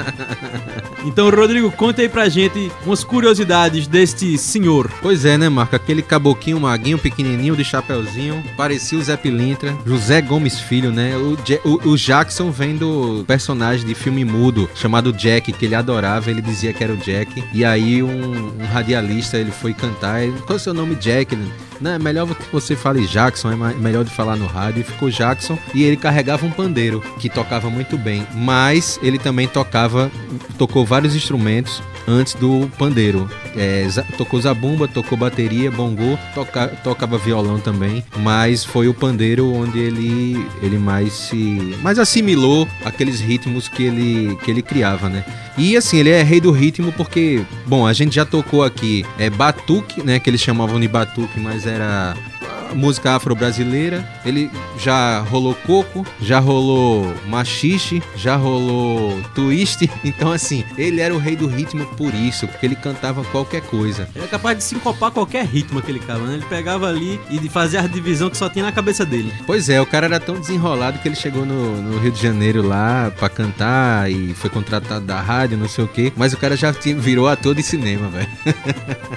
Então, 1.06 1.30
Rodrigo, 1.30 1.72
conta 1.72 2.02
aí 2.02 2.10
pra 2.10 2.30
gente 2.30 2.72
umas 2.86 3.04
curiosidades 3.04 3.88
deste 3.88 4.38
senhor. 4.38 4.92
Pois 5.02 5.26
é, 5.26 5.38
né, 5.38 5.50
Marco? 5.50 5.76
Aquele 5.76 6.02
caboquinho 6.02 6.60
maguinho, 6.60 6.98
pequenininho, 6.98 7.56
de 7.56 7.64
chapeuzinho, 7.64 8.44
parecia 8.56 8.98
o 8.98 9.02
Zé 9.02 9.18
Pilintra. 9.18 9.76
José 9.86 10.22
Gomes 10.22 10.60
Filho, 10.60 10.92
né? 10.92 11.16
O, 11.18 11.38
o- 11.66 11.90
o 11.92 11.98
Jackson 11.98 12.52
vem 12.52 12.76
do 12.76 13.24
personagem 13.26 13.86
de 13.86 13.96
filme 13.96 14.24
mudo 14.24 14.70
chamado 14.76 15.12
Jack, 15.12 15.52
que 15.52 15.66
ele 15.66 15.76
adorava, 15.76 16.30
ele 16.30 16.42
dizia 16.42 16.72
que 16.74 16.84
era 16.84 16.94
o 16.94 16.98
Jack. 16.98 17.44
E 17.54 17.66
aí 17.66 18.04
um, 18.04 18.52
um 18.60 18.66
radialista, 18.72 19.38
ele 19.38 19.52
foi 19.52 19.74
cantar, 19.74 20.22
ele, 20.24 20.38
qual 20.42 20.54
é 20.54 20.56
o 20.56 20.60
seu 20.60 20.74
nome, 20.74 20.96
Jack? 20.96 21.34
Ele, 21.34 21.52
Não, 21.82 21.92
é 21.92 22.00
melhor 22.00 22.28
que 22.36 22.52
você 22.52 22.76
fale 22.76 23.08
Jackson, 23.08 23.52
é 23.52 23.56
ma- 23.56 23.74
melhor 23.74 24.04
de 24.04 24.12
falar 24.12 24.36
no 24.36 24.46
rádio. 24.46 24.82
E 24.82 24.84
ficou 24.84 25.10
Jackson 25.10 25.58
e 25.74 25.84
ele 25.84 25.98
carregava 25.98 26.46
um 26.46 26.52
pandeiro 26.52 27.02
que 27.20 27.28
tocava 27.30 27.70
muito 27.70 27.98
bem, 27.98 28.26
mas 28.36 29.00
ele 29.02 29.18
também 29.18 29.48
tocava, 29.48 30.12
tocou 30.58 30.86
vários 30.86 31.16
instrumentos 31.16 31.82
antes 32.08 32.34
do 32.36 32.70
pandeiro. 32.78 33.30
É, 33.56 33.86
tocou 34.18 34.40
zabumba, 34.40 34.88
tocou 34.88 35.18
bateria, 35.18 35.70
bongô, 35.70 36.18
toca- 36.34 36.70
tocava 36.84 37.18
violão 37.18 37.60
também, 37.60 38.02
mas 38.20 38.64
foi 38.64 38.88
o 38.88 38.94
pandeiro 38.94 39.52
onde 39.54 39.78
ele, 39.78 40.48
ele 40.62 40.78
mais 40.78 41.12
se 41.12 41.76
mais 41.82 42.00
assimilou 42.00 42.66
aqueles 42.86 43.20
ritmos 43.20 43.68
que 43.68 43.84
ele, 43.84 44.38
que 44.44 44.50
ele 44.50 44.62
criava, 44.62 45.10
né? 45.10 45.26
E 45.58 45.76
assim, 45.76 45.98
ele 45.98 46.10
é 46.12 46.24
rei 46.24 46.40
do 46.40 46.50
ritmo 46.50 46.94
porque, 46.94 47.42
bom, 47.68 47.86
a 47.86 47.92
gente 47.92 48.16
já 48.16 48.26
tocou 48.26 48.64
aqui 48.64 49.06
é 49.20 49.30
batuque, 49.30 50.02
né, 50.02 50.18
que 50.18 50.30
eles 50.30 50.40
chamavam 50.40 50.80
de 50.80 50.88
batuque, 50.88 51.38
mas 51.38 51.68
era 51.72 52.12
a 52.12 52.41
música 52.74 53.16
afro-brasileira. 53.16 54.08
Ele 54.26 54.50
já 54.78 55.20
rolou 55.22 55.54
coco, 55.66 56.06
já 56.22 56.40
rolou 56.40 57.14
machixe, 57.28 58.02
já 58.16 58.36
rolou 58.36 59.20
twist. 59.36 59.90
Então, 60.04 60.32
assim, 60.32 60.64
ele 60.78 61.00
era 61.00 61.14
o 61.14 61.18
rei 61.18 61.36
do 61.36 61.48
ritmo 61.48 61.86
por 61.96 62.14
isso, 62.14 62.48
porque 62.48 62.66
ele 62.66 62.76
cantava 62.76 63.24
qualquer 63.26 63.62
coisa. 63.62 64.08
Ele 64.16 64.26
é 64.26 64.28
capaz 64.28 64.58
de 64.58 64.64
sincopar 64.64 65.12
qualquer 65.12 65.46
ritmo 65.46 65.80
aquele 65.80 66.00
cara, 66.00 66.20
né? 66.20 66.34
Ele 66.36 66.46
pegava 66.50 66.88
ali 66.88 67.20
e 67.30 67.38
de 67.40 67.48
fazer 67.50 67.78
a 67.78 67.88
divisão 67.88 68.30
que 68.30 68.38
só 68.38 68.50
tinha 68.50 68.66
na 68.66 68.72
cabeça 68.72 69.06
dele. 69.06 69.32
Pois 69.46 69.70
é, 69.70 69.80
o 69.82 69.86
cara 69.86 70.06
era 70.08 70.20
tão 70.20 70.40
desenrolado 70.40 71.00
que 71.00 71.08
ele 71.08 71.16
chegou 71.16 71.46
no, 71.46 71.82
no 71.82 72.00
Rio 72.00 72.12
de 72.12 72.22
Janeiro 72.22 72.62
lá 72.68 73.12
pra 73.18 73.30
cantar 73.30 74.12
e 74.12 74.34
foi 74.34 74.50
contratado 74.50 75.06
da 75.06 75.20
rádio, 75.22 75.58
não 75.58 75.68
sei 75.70 75.84
o 75.86 75.88
quê. 75.88 76.12
Mas 76.16 76.34
o 76.34 76.38
cara 76.38 76.56
já 76.58 76.74
tinha- 76.74 76.96
virou 76.96 77.28
ator 77.28 77.56
de 77.56 77.64
cinema, 77.64 78.10
velho. 78.10 78.30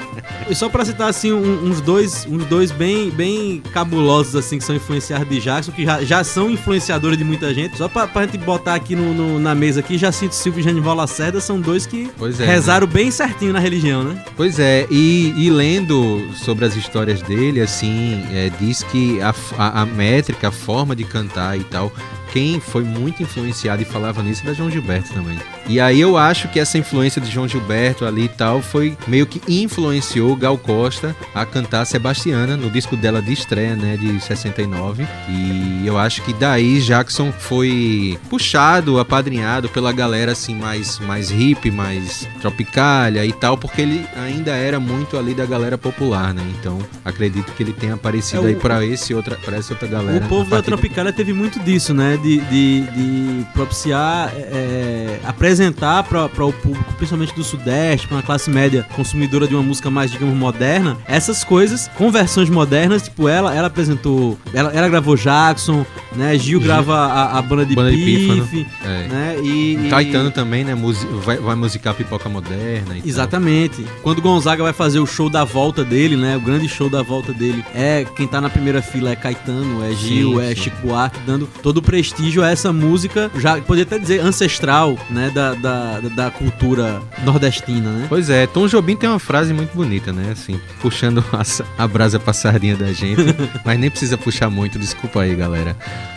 E 0.49 0.55
só 0.55 0.69
pra 0.69 0.85
citar 0.85 1.09
assim 1.09 1.33
um- 1.33 1.65
uns 1.65 1.81
dois, 1.81 2.27
uns 2.29 2.45
dois 2.45 2.71
bem, 2.71 3.09
bem 3.11 3.44
cabulosos 3.73 4.35
assim 4.37 4.59
que 4.59 4.65
são 4.65 4.75
influenciados 4.77 5.29
de 5.29 5.41
Jackson, 5.41 5.73
que 5.73 5.85
já, 5.85 6.03
já 6.05 6.23
são 6.25 6.51
influenciadores 6.51 7.17
de 7.19 7.25
muita 7.25 7.53
gente. 7.55 7.77
Só 7.77 7.89
pra, 7.89 8.07
pra 8.07 8.23
gente 8.27 8.39
botar 8.39 8.75
aqui 8.75 8.95
no, 8.97 9.13
no- 9.15 9.39
na 9.39 9.55
mesa 9.55 9.81
aqui, 9.81 9.97
Jacinto 9.99 10.35
Silva 10.35 10.61
e 10.61 10.63
Genival 10.63 10.95
Lacerda 10.95 11.41
são 11.41 11.61
dois 11.61 11.87
que 11.87 12.11
é, 12.41 12.47
rezaram 12.47 12.87
bem 12.87 13.11
certinho 13.11 13.53
na 13.53 13.59
religião, 13.59 14.03
né? 14.05 14.23
Pois 14.37 14.59
é, 14.59 14.87
e, 14.91 15.33
e 15.37 15.51
lendo 15.51 16.23
sobre 16.35 16.65
as 16.65 16.77
histórias 16.77 17.21
dele, 17.23 17.61
assim, 17.61 18.23
é, 18.33 18.51
diz 18.61 18.83
que 18.85 19.21
a, 19.21 19.35
a, 19.59 19.83
a 19.83 19.87
métrica, 19.87 20.49
a 20.49 20.53
forma 20.53 20.95
de 20.97 21.05
cantar 21.05 21.59
e 21.59 21.65
tal, 21.65 21.93
quem 22.33 22.59
foi 22.61 22.83
muito 22.83 23.23
influenciado 23.23 23.83
e 23.83 23.85
falava 23.85 24.23
nisso 24.23 24.43
era 24.45 24.55
João 24.55 24.71
Gilberto 24.71 25.13
também. 25.13 25.39
E 25.67 25.81
aí 25.81 26.01
eu 26.01 26.17
acho 26.17 26.49
que 26.49 26.61
essa 26.61 26.77
influência 26.79 27.21
de 27.21 27.31
João 27.31 27.49
Gilberto 27.49 28.05
ali 28.05 28.25
e 28.25 28.29
tal 28.29 28.61
foi 28.61 28.97
meio 29.07 29.27
que 29.27 29.41
influenciou 29.51 30.37
Gal 30.37 30.59
Costa 30.59 31.17
a 31.35 31.45
cantar 31.47 31.85
Sebastiana 31.85 32.57
no 32.57 32.71
disco 32.71 32.97
dela 32.97 33.21
de 33.23 33.33
estreia, 33.33 33.75
né, 33.75 33.97
de 33.97 34.21
69. 34.21 35.07
E 35.29 35.83
eu 35.87 35.97
acho 35.99 36.23
que 36.23 36.33
daí 36.33 36.81
Jackson 36.81 37.33
foi 37.33 38.19
puxado, 38.29 38.99
apadrinhado 38.99 39.69
pela 39.69 39.93
galera 39.93 40.33
assim 40.33 40.55
mais 40.55 40.99
mais 41.01 41.31
hip, 41.31 41.71
mais 41.71 42.29
tropicalha 42.41 43.25
e 43.25 43.33
tal, 43.33 43.57
porque 43.57 43.81
ele 43.83 44.07
ainda 44.17 44.53
era 44.53 44.79
muito 44.79 45.17
ali 45.17 45.35
da 45.35 45.47
galera 45.47 45.79
popular, 45.79 46.33
né? 46.35 46.43
Então, 46.61 46.79
acredito 47.05 47.53
que 47.53 47.63
ele 47.63 47.73
tenha 47.73 47.95
aparecido 47.95 48.43
É, 48.43 48.45
o- 48.45 48.49
aí 48.49 48.55
pra 48.55 48.85
esse 48.85 49.15
outra 49.15 49.37
para 49.37 49.57
essa 49.57 49.73
outra 49.73 49.89
galera. 49.89 50.25
O 50.25 50.29
povo 50.29 50.43
a 50.43 50.45
da 50.45 50.51
partir 50.57 50.67
de- 50.67 50.77
teve 51.13 51.33
muito 51.33 51.59
disso, 51.61 51.93
né? 51.95 52.19
De, 52.23 52.39
de, 52.41 52.81
de 52.83 53.47
propiciar, 53.53 54.33
é, 54.37 55.19
apresentar 55.55 56.03
para 56.05 56.45
o 56.45 56.53
público, 56.53 56.93
principalmente 56.95 57.35
do 57.35 57.45
Sudeste, 57.45 58.07
para 58.09 58.17
uma 58.17 58.23
classe 58.23 58.51
média 58.51 58.87
consumidora 58.97 59.47
de 59.47 59.55
uma 59.55 59.63
música 59.63 59.89
mais, 59.91 60.11
digamos, 60.11 60.35
moderna, 60.37 60.97
essas 61.07 61.45
coisas 61.45 61.89
com 61.97 62.11
versões 62.11 62.51
modernas. 62.51 63.03
Tipo, 63.03 63.29
ela, 63.29 63.55
ela 63.55 63.69
apresentou, 63.69 64.39
ela, 64.53 64.71
ela 64.73 64.89
gravou 64.89 65.17
Jackson, 65.17 65.87
né? 66.17 66.33
Gil 66.33 66.59
Gil. 66.59 66.61
grava 66.61 66.95
a, 66.97 67.39
a 67.39 67.43
banda 67.43 67.65
de 67.65 67.75
Banda 67.75 67.91
de 67.93 67.97
Pífano. 68.05 68.49
É. 68.85 69.09
né? 69.09 69.37
E, 69.43 69.87
e- 69.87 69.91
Caetano 69.91 70.31
também, 70.31 70.65
né? 70.65 70.75
musi- 70.75 71.07
vai, 71.25 71.37
vai 71.39 71.55
musicar 71.55 71.95
pipoca 71.95 72.29
moderna 72.29 72.97
e 72.97 73.01
tal. 73.01 73.09
Exatamente. 73.09 73.85
Quando 74.03 74.21
Gonzaga 74.21 74.63
vai 74.63 74.73
fazer 74.73 74.99
o 74.99 75.07
show 75.07 75.31
da 75.31 75.45
volta 75.45 75.85
dele, 75.85 76.17
né? 76.17 76.37
O 76.37 76.41
grande 76.41 76.69
show 76.69 76.89
da 76.91 77.03
volta 77.03 77.33
dele 77.33 77.65
é 77.75 78.05
quem 78.17 78.27
tá 78.27 78.41
na 78.41 78.51
primeira 78.51 78.83
fila 78.83 79.11
é 79.11 79.17
Caetano, 79.17 79.85
é 79.85 79.93
Gil, 79.95 80.41
Sim, 80.41 80.41
é 80.43 80.49
sim. 80.55 80.63
Chico 80.63 80.77
Buarque, 80.87 81.19
dando 81.27 81.49
todo 81.63 81.79
o 81.79 81.83
prestígio 81.83 82.43
a 82.43 82.51
essa 82.51 82.73
música, 82.73 83.31
já 83.39 83.61
poderia 83.61 83.85
até 83.85 83.99
dizer 83.99 84.21
ancestral, 84.21 84.97
né? 85.11 85.31
Da, 85.35 85.44
da, 85.53 86.01
da 86.01 86.31
cultura 86.31 87.03
nordestina, 87.25 87.91
né? 87.91 88.07
Pois 88.09 88.31
é, 88.31 88.47
Tom 88.47 88.67
Jobim 88.67 88.97
tem 88.97 89.09
uma 89.09 89.19
frase 89.19 89.53
muito 89.53 89.75
bonita, 89.75 90.13
né? 90.13 90.31
Assim, 90.33 90.61
puxando 90.81 91.23
a, 91.33 91.83
a 91.85 91.87
brasa 91.87 92.19
passarinha 92.19 92.77
da 92.77 92.93
gente. 92.93 93.23
mas 93.65 93.79
nem 93.79 93.91
precisa 93.91 94.17
puxar 94.17 94.49
muito, 94.49 94.79
desculpa 94.79 95.23
aí, 95.23 95.35
galera. 95.35 95.77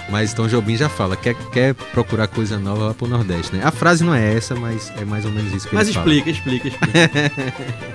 Mas 0.09 0.33
Tom 0.33 0.47
Jobim 0.47 0.77
já 0.77 0.89
fala, 0.89 1.15
quer, 1.15 1.35
quer 1.51 1.73
procurar 1.73 2.27
coisa 2.27 2.57
nova 2.57 2.85
lá 2.87 2.93
pro 2.93 3.07
Nordeste, 3.07 3.55
né? 3.55 3.61
A 3.63 3.71
frase 3.71 4.03
não 4.03 4.13
é 4.13 4.33
essa, 4.35 4.55
mas 4.55 4.91
é 4.97 5.03
mais 5.05 5.25
ou 5.25 5.31
menos 5.31 5.53
isso 5.53 5.67
que 5.67 5.75
Mas 5.75 5.87
ele 5.87 5.95
fala. 5.95 6.13
explica, 6.13 6.29
explica, 6.29 6.67
explica. 6.67 7.31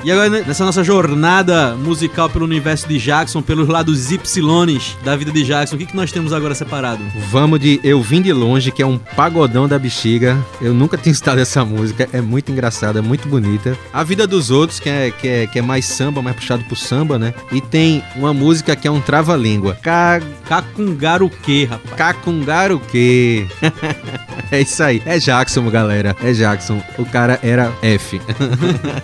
e 0.05 0.13
agora, 0.13 0.29
né, 0.29 0.45
nessa 0.47 0.65
nossa 0.65 0.85
jornada 0.85 1.75
musical 1.77 2.29
pelo 2.29 2.45
universo 2.45 2.87
de 2.89 2.99
Jackson, 2.99 3.41
pelos 3.43 3.69
lados 3.69 4.11
Ypsilones 4.11 4.97
da 5.05 5.17
vida 5.17 5.31
de 5.33 5.45
Jackson, 5.45 5.77
o 5.77 5.79
que, 5.79 5.87
que 5.87 5.97
nós 5.97 6.13
temos 6.13 6.33
agora 6.33 6.55
separado? 6.55 7.03
Vamos 7.31 7.61
de 7.61 7.81
Eu 7.83 8.03
Vim 8.03 8.21
de 8.21 8.33
Longe, 8.33 8.71
que 8.71 8.83
é 8.83 8.87
um 8.87 8.99
pagodão 8.99 9.67
da 9.67 9.79
bexiga. 9.79 10.39
Eu 10.61 10.75
nunca 10.75 10.97
tinha 10.99 11.13
escutado 11.13 11.39
essa 11.39 11.65
música, 11.65 12.09
é 12.13 12.21
muito 12.21 12.53
engraçada, 12.53 12.99
é 12.99 13.03
muito 13.03 13.29
bonita. 13.29 13.77
A 13.93 14.03
Vida 14.05 14.27
dos 14.27 14.51
Outros, 14.51 14.79
que 14.81 14.89
é, 14.89 15.11
que 15.11 15.29
é, 15.29 15.47
que 15.47 15.59
é 15.59 15.63
mais 15.63 15.87
samba, 15.87 16.21
mais 16.21 16.37
puxado 16.37 16.65
pro 16.65 16.77
samba, 16.77 17.19
né? 17.19 17.33
E 17.51 17.61
tem 17.61 18.03
uma 18.17 18.33
música 18.35 18.77
que 18.77 18.87
é 18.87 18.91
um 18.91 19.01
trava-língua. 19.01 19.79
Ca... 19.83 20.21
Cacungaruque, 20.49 21.65
rapaz. 21.65 21.95
Cacungaruque. 22.03 23.47
é 24.51 24.61
isso 24.61 24.83
aí. 24.83 25.01
É 25.07 25.21
Jackson, 25.21 25.71
galera. 25.71 26.17
É 26.21 26.33
Jackson. 26.33 26.83
O 26.99 27.07
cara 27.07 27.39
era 27.45 27.73
F. 27.81 28.21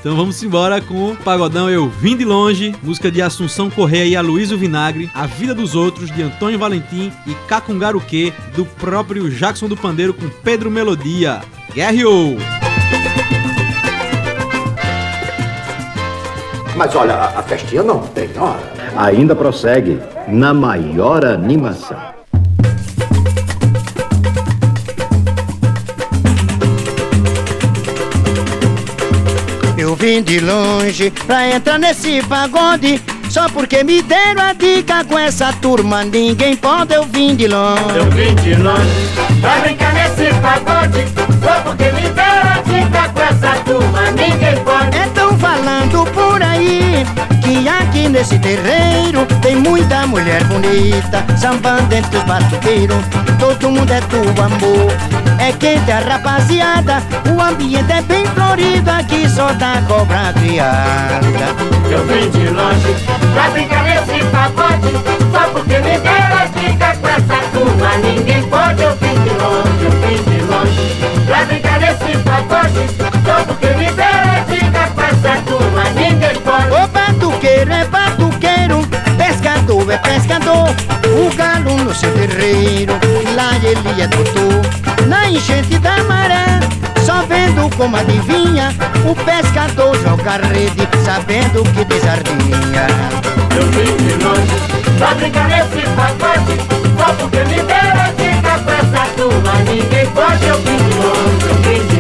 Então 0.00 0.16
vamos 0.16 0.42
embora 0.42 0.80
com 0.80 1.12
o 1.12 1.16
Pagodão 1.16 1.70
Eu 1.70 1.88
Vim 1.88 2.16
de 2.16 2.24
Longe, 2.24 2.74
música 2.82 3.10
de 3.10 3.22
Assunção 3.22 3.70
Correia 3.70 4.04
e 4.04 4.16
Aloysio 4.16 4.58
Vinagre, 4.58 5.10
A 5.14 5.26
Vida 5.26 5.54
dos 5.54 5.74
Outros, 5.74 6.10
de 6.10 6.22
Antônio 6.22 6.58
Valentim 6.58 7.12
e 7.26 7.34
Cacungaruque, 7.46 8.32
do 8.54 8.64
próprio 8.64 9.30
Jackson 9.30 9.68
do 9.68 9.76
Pandeiro 9.76 10.12
com 10.12 10.28
Pedro 10.28 10.70
Melodia. 10.70 11.40
Guerreou! 11.72 12.36
Mas 16.76 16.94
olha, 16.94 17.14
a, 17.14 17.38
a 17.38 17.42
festinha 17.42 17.82
não 17.82 18.00
tem 18.00 18.28
hora. 18.36 18.60
Ainda 18.96 19.36
prossegue 19.36 20.00
na 20.28 20.52
maior 20.52 21.24
animação. 21.24 22.17
Vim 29.98 30.22
de 30.22 30.38
longe 30.38 31.10
pra 31.26 31.48
entrar 31.50 31.78
nesse 31.78 32.22
pagode. 32.22 33.00
Só 33.28 33.48
porque 33.48 33.84
me 33.84 34.00
deram 34.00 34.42
a 34.42 34.52
dica 34.54 35.04
com 35.04 35.18
essa 35.18 35.52
turma, 35.54 36.04
ninguém 36.04 36.56
pode. 36.56 36.94
Eu 36.94 37.04
vim 37.04 37.34
de 37.34 37.46
longe. 37.46 37.96
Eu 37.96 38.10
vim 38.10 38.34
de 38.36 38.54
longe 38.54 38.88
pra 39.40 39.58
brincar 39.58 39.92
nesse 39.92 40.32
pagode. 40.40 41.04
Só 41.42 41.60
porque 41.62 41.84
me 41.92 42.08
deram 42.10 42.50
a 42.50 42.62
dica 42.62 43.08
com 43.12 43.20
essa 43.20 43.60
turma, 43.64 44.10
ninguém 44.12 44.56
pode. 44.64 44.98
Por 45.10 45.17
aí 46.58 47.06
que 47.42 47.68
aqui 47.68 48.08
nesse 48.08 48.38
terreiro 48.38 49.24
tem 49.40 49.56
muita 49.56 50.06
mulher 50.06 50.42
bonita, 50.44 51.24
sambando 51.36 51.94
entre 51.94 52.18
os 52.18 52.24
batuqueiros. 52.24 53.04
Todo 53.38 53.70
mundo 53.70 53.90
é 53.90 54.00
tu 54.02 54.18
amor, 54.42 54.92
é 55.38 55.52
quente 55.52 55.90
a 55.90 56.00
rapaziada. 56.00 57.02
O 57.34 57.40
ambiente 57.40 57.90
é 57.92 58.02
bem 58.02 58.24
florido, 58.26 58.90
aqui 58.90 59.28
só 59.28 59.52
dá 59.52 59.80
cobra 59.86 60.32
criada. 60.34 61.26
Eu 61.90 62.04
vim 62.06 62.28
de 62.30 62.48
longe 62.48 62.96
pra 63.32 63.50
brincar 63.50 63.84
nesse 63.84 64.24
pagode. 64.26 64.92
Só 65.32 65.48
porque 65.50 65.78
me 65.78 65.98
deram 65.98 66.36
a 66.36 66.44
dica 66.46 66.96
com 67.00 67.08
essa 67.08 67.42
turma, 67.52 67.96
ninguém 68.02 68.42
pode. 68.44 68.82
Eu 68.82 68.96
vim 68.96 69.14
de 69.22 69.30
longe, 69.30 69.84
eu 69.84 69.90
vim 69.90 70.30
de 70.30 70.42
longe 70.44 71.24
pra 71.26 71.44
brincar 71.44 71.80
nesse 71.80 72.18
pagode. 72.18 72.88
Só 73.24 73.44
porque 73.44 73.77
batuqueiro 77.58 77.72
é 77.72 77.84
batuqueiro, 77.86 78.88
pescador 79.16 79.90
é 79.90 79.98
pescador. 79.98 80.68
O 81.06 81.34
galo 81.36 81.76
no 81.82 81.94
seu 81.94 82.12
terreiro, 82.12 82.92
lá 83.34 83.56
ele 83.62 84.02
é 84.02 84.06
doutor. 84.06 85.06
Na 85.06 85.28
enchente 85.28 85.78
da 85.78 86.02
maré, 86.04 86.60
só 87.04 87.22
vendo 87.22 87.74
como 87.76 87.96
adivinha. 87.96 88.72
O 89.04 89.14
pescador 89.24 89.96
joga 90.02 90.36
rede, 90.48 90.86
sabendo 91.04 91.64
que 91.72 91.84
desardinha. 91.84 92.86
Eu 93.56 93.66
vim 93.72 93.96
de 93.96 94.24
longe 94.24 94.98
pra 94.98 95.14
brincar 95.14 95.48
nesse 95.48 95.86
pagode. 95.96 96.58
Só 96.96 97.12
porque 97.14 97.38
me 97.38 97.62
deram 97.62 98.14
dica 98.16 98.58
com 98.60 98.70
essa 98.70 99.06
turma, 99.16 99.52
ninguém 99.64 100.06
pode. 100.10 100.46
Eu 100.46 100.58
vim 100.58 100.76
de 100.76 100.94
longe, 100.98 101.46
eu 101.48 101.54
vim 101.62 101.86
de 101.88 101.97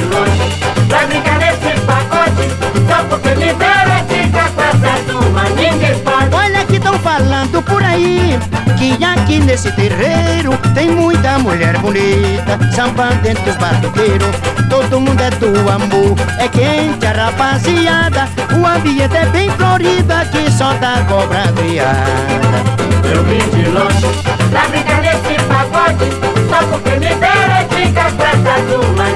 que 8.78 9.04
aqui 9.04 9.40
nesse 9.40 9.70
terreiro 9.72 10.56
tem 10.72 10.90
muita 10.90 11.38
mulher 11.38 11.76
bonita, 11.78 12.58
samba 12.74 13.08
dentro 13.22 13.42
dos 13.44 13.56
batuqueiros. 13.56 14.36
Todo 14.70 15.00
mundo 15.00 15.20
é 15.20 15.30
do 15.30 15.48
amor, 15.68 16.16
é 16.38 16.48
quente 16.48 17.04
a 17.06 17.12
rapaziada. 17.12 18.28
O 18.56 18.64
ambiente 18.64 19.16
é 19.16 19.26
bem 19.26 19.50
florido, 19.50 20.12
aqui 20.12 20.50
só 20.50 20.72
dá 20.74 21.04
cobra 21.08 21.52
criada. 21.56 22.78
Eu 23.04 23.24
vim 23.24 23.38
de 23.38 23.68
longe 23.70 24.06
pra 24.50 24.68
brincar 24.68 25.00
nesse 25.02 25.42
pagode 25.44 26.10
Só 26.48 26.66
porque 26.66 26.90
me 26.90 27.14
deram 27.14 27.68
dicas 27.68 28.12
pra 28.14 28.30
essa 28.30 28.58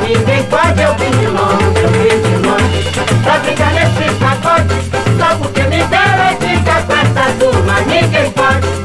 Ninguém 0.07 0.43
pode, 0.45 0.81
eu 0.81 0.95
vim 0.95 1.11
de 1.19 1.27
longe, 1.27 1.81
eu 1.83 1.89
vim 1.89 2.23
de 2.23 2.49
longe 2.49 2.91
Pra 3.23 3.39
brincar 3.39 3.73
nesse 3.75 4.15
pagode 4.15 4.75
Só 5.19 5.37
porque 5.37 5.63
me 5.63 5.83
deram 5.85 6.39
dicas 6.41 6.85
pra 6.85 7.03
essa 7.03 7.85
Ninguém 7.87 8.31
pode 8.31 8.82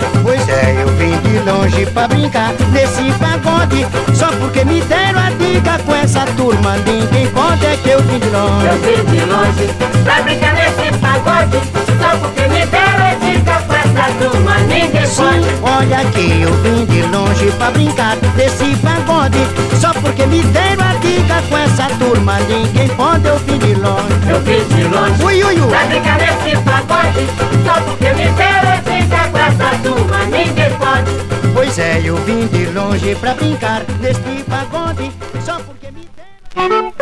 é, 0.58 0.82
eu 0.82 0.88
vim 0.98 1.18
de 1.22 1.40
longe 1.50 1.86
pra 1.88 2.08
brincar 2.08 2.54
nesse 2.72 3.12
pagode. 3.20 3.86
Só 4.14 4.28
porque 4.40 4.66
me 4.66 4.82
deram 4.82 5.20
a 5.20 5.30
dica 5.30 5.80
com 5.86 5.96
essa 5.96 6.26
turma 6.36 6.76
Ninguém 6.78 7.28
pode, 7.28 7.66
é 7.66 7.78
que 7.78 7.90
eu 7.90 8.02
vim 8.04 8.20
de 8.20 8.30
longe. 8.30 8.66
Eu 8.66 8.78
vim 8.80 9.06
de 9.12 9.26
longe 9.26 9.70
pra 10.04 10.22
brincar 10.22 10.54
nesse 10.54 10.98
pagode. 11.00 11.58
Só 12.02 12.18
porque 12.18 12.42
me 12.48 12.66
deram 12.66 13.20
dicas 13.20 13.64
pra 13.64 13.80
essa 13.80 14.14
turma 14.20 14.58
Ninguém 14.68 15.06
Sim, 15.06 15.24
pode. 15.62 15.76
olha 15.78 16.06
que 16.12 16.42
eu 16.42 16.54
vim 16.64 16.86
de 16.86 17.02
longe 17.04 17.52
pra 17.58 17.72
brincar 17.72 18.16
desse 18.36 18.76
pagode. 18.78 19.40
Só 19.80 19.94
porque 19.94 20.26
me 20.26 20.42
deram 20.42 20.84
a 20.84 20.94
dica 20.96 21.42
com 21.50 21.58
essa 21.58 21.88
turma 22.00 22.40
Ninguém 22.50 22.88
pode, 22.90 23.28
eu 23.28 23.38
vim 23.40 23.58
de 23.60 23.76
longe. 23.76 24.08
Eu 24.28 24.40
vim 24.42 24.76
de 24.76 24.84
longe 24.84 25.24
Ui, 25.24 25.44
ui, 25.44 25.60
ui. 25.60 25.68
Pra 25.68 25.86
brincar 25.86 26.18
nesse 26.18 26.58
pagode. 26.64 27.28
Só 27.66 27.82
porque 27.82 28.14
me 28.14 28.28
deram 28.32 28.78
dicas 28.86 29.08
pra 29.08 29.17
essa 29.48 29.78
turma 29.82 30.26
Ninguém 30.26 30.70
pode. 30.78 31.54
Pois 31.54 31.80
é, 31.80 32.02
eu 32.04 32.16
vim 32.18 32.46
de 32.48 32.66
longe 32.68 33.16
pra 33.16 33.34
brincar 33.34 33.84
desse 34.00 34.44
pagode 34.48 35.12
Só 35.44 35.60
porque 35.60 35.90
me 35.92 36.08
deram 36.56 36.94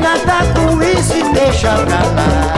tem 0.00 0.08
nada 0.08 0.46
com 0.54 0.76
deixa 0.78 1.74
pra 1.84 2.00
lá. 2.16 2.54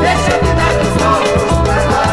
Deixa 0.00 0.32
a 0.34 0.38
vida 0.40 0.66
dos 0.78 0.94
outros 1.06 1.58
pra 1.62 1.78
lá 1.90 2.04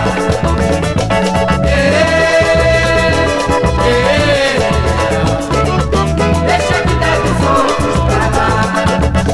Deixa 6.46 6.74
a 6.76 6.82
vida 6.86 7.12
dos 7.24 7.40
outros 7.50 7.98
pra 8.06 8.26
lá 8.38 8.50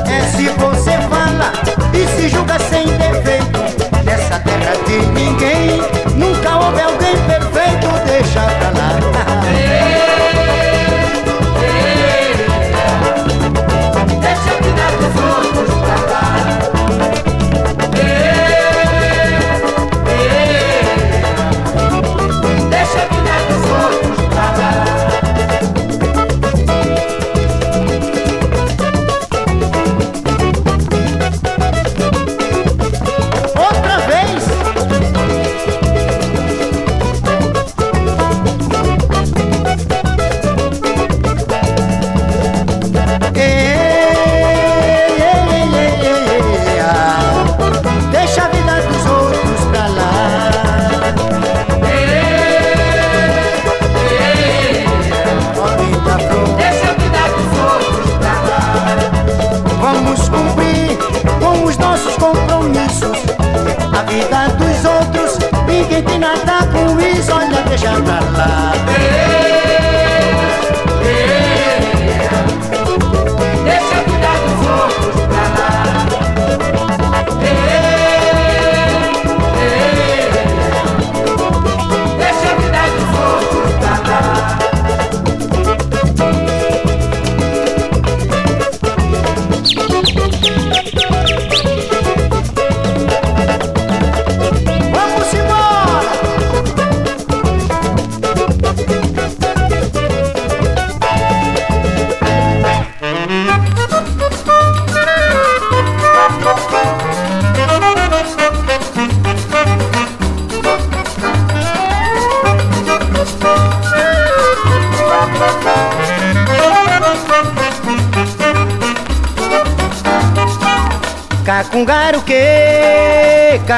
É 0.07 0.11
se 0.31 0.45
você 0.49 0.93
fala 1.09 1.49
e 1.93 1.95
se 2.15 2.29
julga 2.29 2.57
sem 2.59 2.85
defeito. 2.85 3.59
Nessa 4.03 4.39
terra 4.39 4.73
de 4.87 4.97
ninguém, 5.07 5.42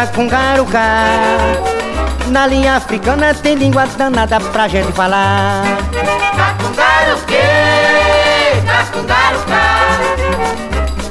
que, 0.06 0.12
cacungaru 0.12 0.66
cá. 0.66 1.08
Na 2.28 2.48
linha 2.48 2.76
africana 2.76 3.34
tem 3.34 3.56
língua 3.56 3.86
danada 3.98 4.40
pra 4.40 4.68
gente 4.68 4.92
falar. 4.92 5.64
Cacungaru 6.36 7.18
que, 7.28 8.66
cacungaru 8.66 9.40
cá 9.48 9.98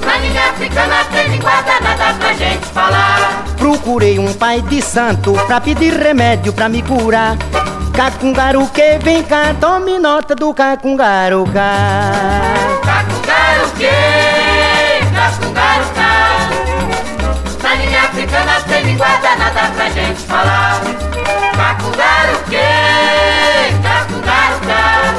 Na 0.05 0.18
linha 0.18 0.51
africana 0.51 1.05
tem 1.12 1.28
língua 1.28 1.62
danada 1.62 2.14
pra 2.18 2.32
gente 2.34 2.66
falar 2.66 3.45
Procurei 3.57 4.18
um 4.18 4.32
pai 4.34 4.61
de 4.62 4.82
santo 4.82 5.32
pra 5.47 5.61
pedir 5.61 5.95
remédio 5.95 6.53
pra 6.53 6.68
me 6.68 6.82
curar. 6.82 7.36
Cacungaru 7.95 8.66
que 8.68 8.99
vem 8.99 9.22
cá, 9.22 9.55
tome 9.59 9.99
nota 9.99 10.34
do 10.34 10.53
cacungaru 10.53 11.47
cá. 11.47 12.54
Malawi, 20.35 20.97
Kakundaro 21.57 22.37
que, 22.51 22.66
Kakundaro 23.85 24.59
tá. 24.66 25.14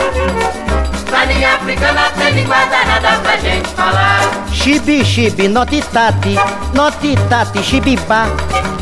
Saninha 1.10 1.56
africana 1.56 2.12
tem 2.18 2.34
língua 2.34 2.58
danada 2.66 3.20
pra 3.22 3.38
gente 3.38 3.70
falar. 3.70 4.20
Chibi, 4.52 5.06
chibi, 5.06 5.48
notitati, 5.48 6.36
notitati, 6.74 7.64
chibibá. 7.64 8.28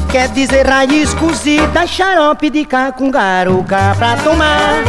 Quer 0.09 0.29
dizer 0.29 0.65
raiz 0.65 1.13
cozida, 1.13 1.85
xarope 1.85 2.49
de 2.49 2.65
cacungaro, 2.65 3.63
cá 3.65 3.93
pra 3.95 4.15
tomar. 4.17 4.81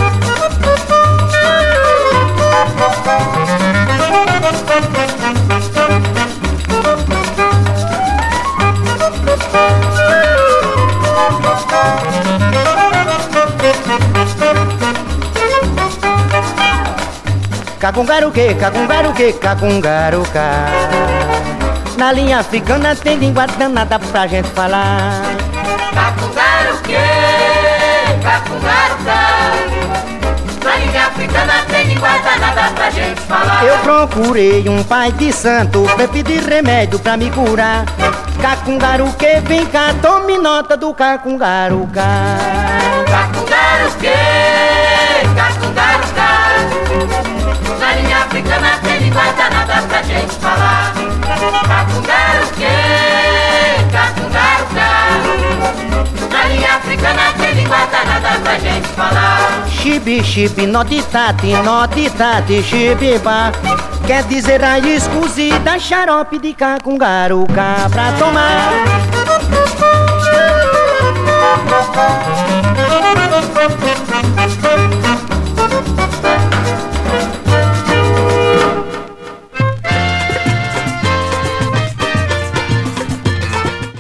Cagungaruque, 17.85 18.55
cagungaruque, 18.55 19.33
cagungaruca. 19.35 20.41
Na 21.99 22.13
linha 22.13 22.39
africana 22.39 22.97
tem 22.97 23.19
língua 23.19 23.47
danada 23.47 23.99
pra 23.99 24.27
gente 24.27 24.49
falar. 24.49 25.21
Cagungaruque, 25.93 26.97
cagungaruca. 28.23 29.21
Na 30.65 30.77
linha 30.77 31.07
africana 31.09 31.53
tem 31.69 31.87
língua 31.89 32.09
danada 32.25 32.73
pra 32.75 32.91
gente 32.91 33.21
falar. 33.21 33.65
Eu 33.67 33.77
procurei 33.81 34.67
um 34.67 34.83
pai 34.83 35.13
de 35.13 35.31
santo 35.31 35.83
pra 35.95 36.09
pedir 36.09 36.43
remédio 36.43 36.99
pra 36.99 37.19
me 37.19 37.31
curar. 37.31 37.85
Cacungaruque, 38.41 39.41
vem 39.45 39.67
cá, 39.67 39.95
tome 40.01 40.39
nota 40.39 40.75
do 40.75 40.95
cacungaruca 40.95 42.03
Cacungaruque, 43.85 44.09
cacungaruca. 45.37 46.29
Na 47.79 47.93
linha 47.95 48.17
africana 48.19 48.79
tem 48.83 48.99
língua 48.99 49.25
danada 49.37 49.83
pra 49.87 50.03
gente 50.03 50.35
falar. 50.37 50.95
Cacungaruque, 51.69 52.75
cacungaruca. 53.93 54.89
Na 56.33 56.45
linha 56.45 56.77
africana 56.77 57.33
tem 57.37 57.53
língua 57.53 57.87
danada 57.93 58.41
pra 58.43 58.59
gente 58.59 58.89
falar. 58.89 59.65
Chibi, 59.69 60.25
chibi, 60.25 60.67
notitati, 60.67 61.53
notitati, 61.53 62.63
chibiba. 62.63 63.53
Quer 64.07 64.23
dizer 64.25 64.63
raiz 64.63 65.07
cozida, 65.09 65.79
xarope 65.79 66.39
de 66.39 66.55
cacungaruca 66.55 67.89
pra 67.93 68.13
tomar. 68.13 68.73
Thank 74.47 75.99
you. 75.99 76.04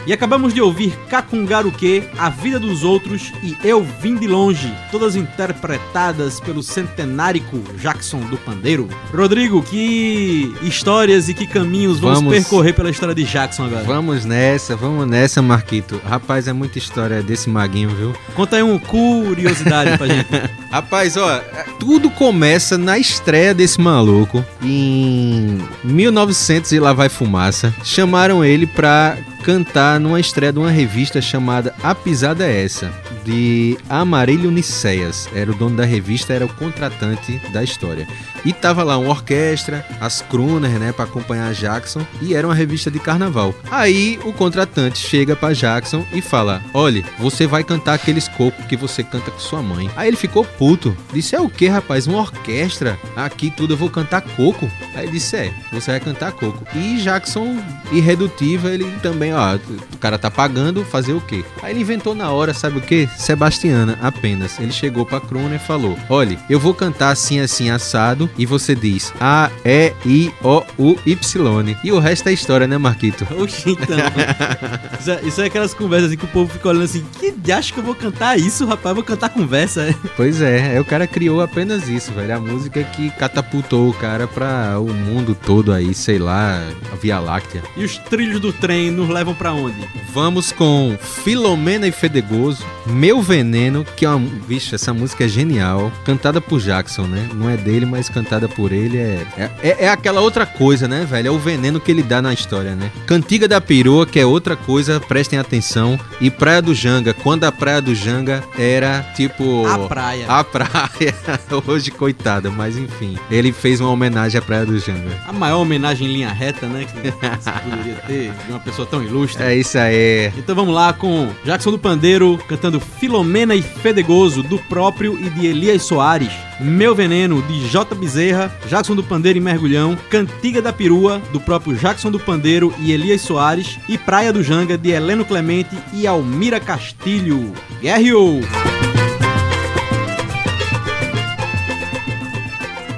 E 0.07 0.12
acabamos 0.12 0.52
de 0.52 0.61
ouvir 0.61 0.94
Cacungaruque, 1.09 2.05
A 2.18 2.28
Vida 2.28 2.61
dos 2.61 2.84
Outros 2.84 3.32
e 3.42 3.57
Eu 3.64 3.82
Vim 4.00 4.16
de 4.16 4.26
Longe, 4.26 4.72
todas 4.90 5.16
interpretadas 5.16 6.40
pelo 6.40 6.62
centenárico 6.62 7.59
Jackson 7.80 8.20
do 8.20 8.36
Pandeiro. 8.36 8.88
Rodrigo, 9.14 9.62
que 9.62 10.55
histórias 10.62 11.28
e 11.28 11.34
que 11.34 11.46
caminhos 11.46 11.98
vamos, 12.00 12.18
Vamos. 12.18 12.34
percorrer 12.34 12.74
pela 12.74 12.90
história 12.90 13.14
de 13.14 13.24
Jackson 13.24 13.64
agora? 13.64 13.84
Vamos 13.84 14.24
nessa, 14.24 14.76
vamos 14.76 15.07
nessa, 15.07 15.40
Marquito. 15.40 16.00
Rapaz, 16.05 16.46
é 16.48 16.52
muita 16.52 16.78
história 16.78 17.22
desse 17.22 17.48
maguinho, 17.48 17.90
viu? 17.90 18.14
Conta 18.34 18.57
aí 18.57 18.62
uma 18.62 18.78
curiosidade 18.78 19.96
pra 19.96 20.07
gente. 20.07 20.28
Rapaz, 20.70 21.16
ó, 21.16 21.40
tudo 21.78 22.11
começa 22.11 22.76
na 22.76 22.98
estreia 22.98 23.55
desse 23.55 23.80
maluco 23.80 24.44
em 24.62 25.59
1900 25.82 26.72
e 26.72 26.78
lá 26.78 26.92
vai 26.92 27.09
fumaça. 27.09 27.74
Chamaram 27.82 28.44
ele 28.44 28.66
pra 28.66 29.16
cantar 29.45 30.01
numa 30.01 30.18
estreia 30.18 30.51
de 30.51 30.59
uma 30.59 30.70
revista 30.70 31.20
chamada 31.20 31.74
A 31.82 31.95
Pisada 31.95 32.47
é 32.47 32.64
Essa, 32.64 32.90
de 33.24 33.76
Amarílio 33.90 34.51
Niceias. 34.51 35.28
Era 35.34 35.51
o 35.51 35.55
dono 35.55 35.76
da 35.76 35.84
revista, 35.84 36.32
era 36.32 36.47
o 36.47 36.55
contratante 36.55 37.38
da 37.53 37.62
história. 37.62 38.09
E 38.42 38.53
tava 38.53 38.82
lá 38.82 38.97
uma 38.99 39.11
orquestra, 39.11 39.86
as 40.01 40.20
crooners, 40.22 40.78
né, 40.78 40.92
pra 40.92 41.05
acompanhar 41.05 41.53
Jackson, 41.55 42.07
e 42.20 42.34
era 42.34 42.47
uma 42.47 42.55
revista 42.55 42.90
de 42.90 42.99
carnaval. 42.99 43.55
Aí 43.70 44.18
o 44.24 44.32
contratante 44.32 44.99
chega 44.99 45.36
pra 45.36 45.55
Jackson 45.55 46.05
e 46.12 46.20
fala: 46.20 46.62
"Olha, 46.72 47.03
você 47.18 47.47
vai 47.47 47.64
cantar 47.64 47.95
aqueles 47.95 48.28
cocos 48.28 48.64
que 48.66 48.76
você 48.76 49.03
canta 49.03 49.30
com 49.30 49.38
sua 49.38 49.62
mãe". 49.62 49.90
Aí 49.97 50.09
ele 50.09 50.16
ficou 50.16 50.45
puto. 50.45 50.97
Disse: 51.12 51.34
"É 51.34 51.40
o 51.40 51.49
que, 51.49 51.68
rapaz? 51.68 52.07
Uma 52.07 52.18
orquestra? 52.18 52.99
Aqui 53.16 53.51
tudo 53.51 53.74
eu 53.74 53.78
vou 53.78 53.90
cantar 53.90 54.20
coco?". 54.20 54.70
Aí 54.95 55.09
disse: 55.09 55.36
"É, 55.36 55.53
você 55.72 55.92
vai 55.92 56.01
cantar 56.01 56.32
coco". 56.32 56.66
E 56.74 56.99
Jackson, 56.99 57.57
irredutível, 57.92 58.70
ele 58.70 58.84
também, 59.03 59.32
ó, 59.35 59.57
o 59.57 59.99
cara 59.99 60.18
tá 60.18 60.30
pagando, 60.30 60.85
fazer 60.85 61.12
o 61.12 61.20
quê? 61.20 61.45
Aí 61.62 61.72
ele 61.72 61.80
inventou 61.80 62.14
na 62.14 62.30
hora, 62.30 62.53
sabe 62.55 62.78
o 62.78 62.80
quê? 62.82 63.09
Sebastiana, 63.16 63.99
apenas. 64.03 64.59
Ele 64.59 64.72
chegou 64.72 65.05
pra 65.05 65.20
crooner 65.20 65.57
e 65.61 65.66
falou: 65.66 65.99
"Olha, 66.09 66.39
eu 66.49 66.59
vou 66.61 66.74
cantar 66.74 67.11
assim 67.11 67.41
assim 67.41 67.70
assado 67.70 68.28
e 68.39 68.45
você 68.47 68.74
diz 68.74 69.12
A 69.20 69.51
E 69.64 69.93
I 70.05 70.32
O 70.43 70.62
U 70.78 70.97
Y". 71.07 71.76
E 71.82 71.93
o 71.93 71.99
resto 71.99 72.28
é 72.28 72.32
história, 72.32 72.66
né, 72.66 72.76
Marquito? 72.78 73.26
Oxi, 73.39 73.70
então. 73.70 73.97
isso, 75.01 75.11
é, 75.11 75.20
isso 75.24 75.41
é 75.41 75.47
aquelas 75.47 75.72
conversas 75.74 76.09
assim 76.09 76.16
que 76.18 76.24
o 76.24 76.28
povo 76.28 76.53
fica 76.53 76.68
olhando 76.68 76.85
assim: 76.85 77.05
que 77.18 77.53
acho 77.53 77.72
que 77.72 77.78
eu 77.80 77.85
vou 77.85 77.95
cantar 77.95 78.39
isso, 78.39 78.66
rapaz? 78.66 78.91
Eu 78.91 78.95
vou 78.97 79.05
cantar 79.05 79.28
conversa. 79.30 79.82
é?" 79.82 79.95
Pois 80.16 80.41
é, 80.41 80.72
aí 80.72 80.80
o 80.80 80.85
cara 80.85 81.07
criou 81.07 81.41
apenas 81.41 81.89
isso, 81.89 82.12
velho. 82.12 82.37
A 82.37 82.41
música 82.41 82.82
que 82.85 83.11
catapultou 83.12 83.89
o 83.89 83.95
cara 83.95 84.26
pra 84.26 84.78
o 84.78 84.93
mundo 84.93 85.35
todo 85.35 85.72
aí, 85.72 85.95
sei 85.95 86.18
lá, 86.18 86.61
a 86.93 86.97
Via 86.97 87.18
Láctea. 87.18 87.62
E 87.76 87.85
os 87.85 87.97
trilhos 87.99 88.41
do 88.41 88.53
trem 88.53 88.91
nos 88.91 89.09
levam 89.09 89.24
pra 89.33 89.53
onde? 89.53 89.77
Vamos 90.12 90.51
com 90.51 90.97
Filomena 91.01 91.87
e 91.87 91.93
Fedegoso, 91.93 92.64
Meu 92.87 93.22
Veneno, 93.22 93.85
que 93.97 94.05
é 94.05 94.09
uma. 94.11 94.29
Vixe, 94.49 94.75
essa 94.75 94.93
música 94.93 95.25
é 95.25 95.29
genial. 95.29 95.93
Cantada 96.05 96.41
por 96.41 96.61
Jackson, 96.61 97.03
né? 97.03 97.29
Não 97.33 97.49
é 97.49 97.57
dele, 97.57 97.87
mas 97.87 98.09
cantada 98.09 98.49
por 98.49 98.72
ele 98.72 98.99
é. 98.99 99.25
É, 99.39 99.51
é- 99.62 99.77
é 99.85 99.89
aquela 99.89 100.20
outra 100.20 100.45
coisa, 100.45 100.89
né, 100.89 101.07
velho? 101.09 101.29
É 101.29 101.31
o 101.31 101.39
veneno 101.39 101.79
que 101.81 101.91
ele 101.91 102.03
dá 102.03 102.20
na 102.20 102.33
história, 102.33 102.75
né? 102.75 102.91
Cantiga 103.07 103.47
da 103.47 103.61
Perua, 103.61 104.05
que 104.07 104.18
é 104.18 104.27
outra 104.27 104.57
coisa, 104.57 104.99
prestem 105.01 105.39
atenção. 105.39 105.99
E 106.20 106.31
Praia 106.31 106.61
do 106.61 106.75
Janga, 106.75 107.14
quando 107.14 107.45
a 107.45 107.53
Praia 107.53 107.81
do 107.81 107.95
Janga 107.95 108.43
era 108.59 109.03
tipo. 109.14 109.66
A 109.66 109.79
praia. 109.87 110.27
A 110.29 110.43
praia. 110.43 111.14
Hoje, 111.66 111.91
coitada, 111.91 112.51
mas 112.51 112.77
enfim. 112.77 113.16
Ele 113.31 113.53
fez 113.53 113.81
uma 113.81 113.91
homenagem 113.91 114.39
à 114.39 114.43
Praia 114.43 114.66
do 114.66 114.79
Janga. 114.79 115.11
A 115.27 115.33
maior 115.33 115.61
homenagem 115.61 116.09
em 116.09 116.12
linha 116.12 116.33
reta, 116.33 116.66
né? 116.66 116.85
Que 116.85 117.11
se 117.41 117.51
poderia 117.51 117.95
ter 118.07 118.33
de 118.45 118.51
uma 118.51 118.59
pessoa 118.61 118.87
tão 118.87 119.03
ilustre. 119.03 119.14
É 119.39 119.55
isso 119.55 119.79
aí. 119.79 120.33
Então 120.37 120.55
vamos 120.55 120.75
lá 120.75 120.93
com 120.93 121.29
Jackson 121.45 121.71
do 121.71 121.79
Pandeiro 121.79 122.39
cantando 122.49 122.81
Filomena 122.81 123.55
e 123.55 123.62
Fedegoso, 123.62 124.43
do 124.43 124.59
próprio 124.59 125.19
e 125.19 125.31
de 125.31 125.47
Elias 125.47 125.83
Soares. 125.83 126.33
Meu 126.61 126.95
Veneno, 126.95 127.41
de 127.43 127.69
J. 127.69 127.95
Bezerra, 127.95 128.53
Jackson 128.69 128.95
do 128.95 129.05
Pandeiro 129.05 129.39
e 129.39 129.41
Mergulhão. 129.41 129.97
Cantiga 130.11 130.61
da 130.61 130.73
Perua, 130.73 131.23
do 131.33 131.41
próprio 131.41 131.77
Jackson 131.77 132.11
do 132.11 132.19
Pandeiro 132.19 132.75
e 132.79 132.93
Elias 132.93 133.21
Soares. 133.21 133.79
E 133.89 133.97
Praia 133.97 134.33
do 134.33 134.43
Janga, 134.43 134.77
de 134.77 134.91
Heleno 134.91 135.25
Clemente 135.25 135.77
e 135.93 136.07
Almira 136.07 136.59
Castilho. 136.59 137.53
Guerreou! 137.81 138.41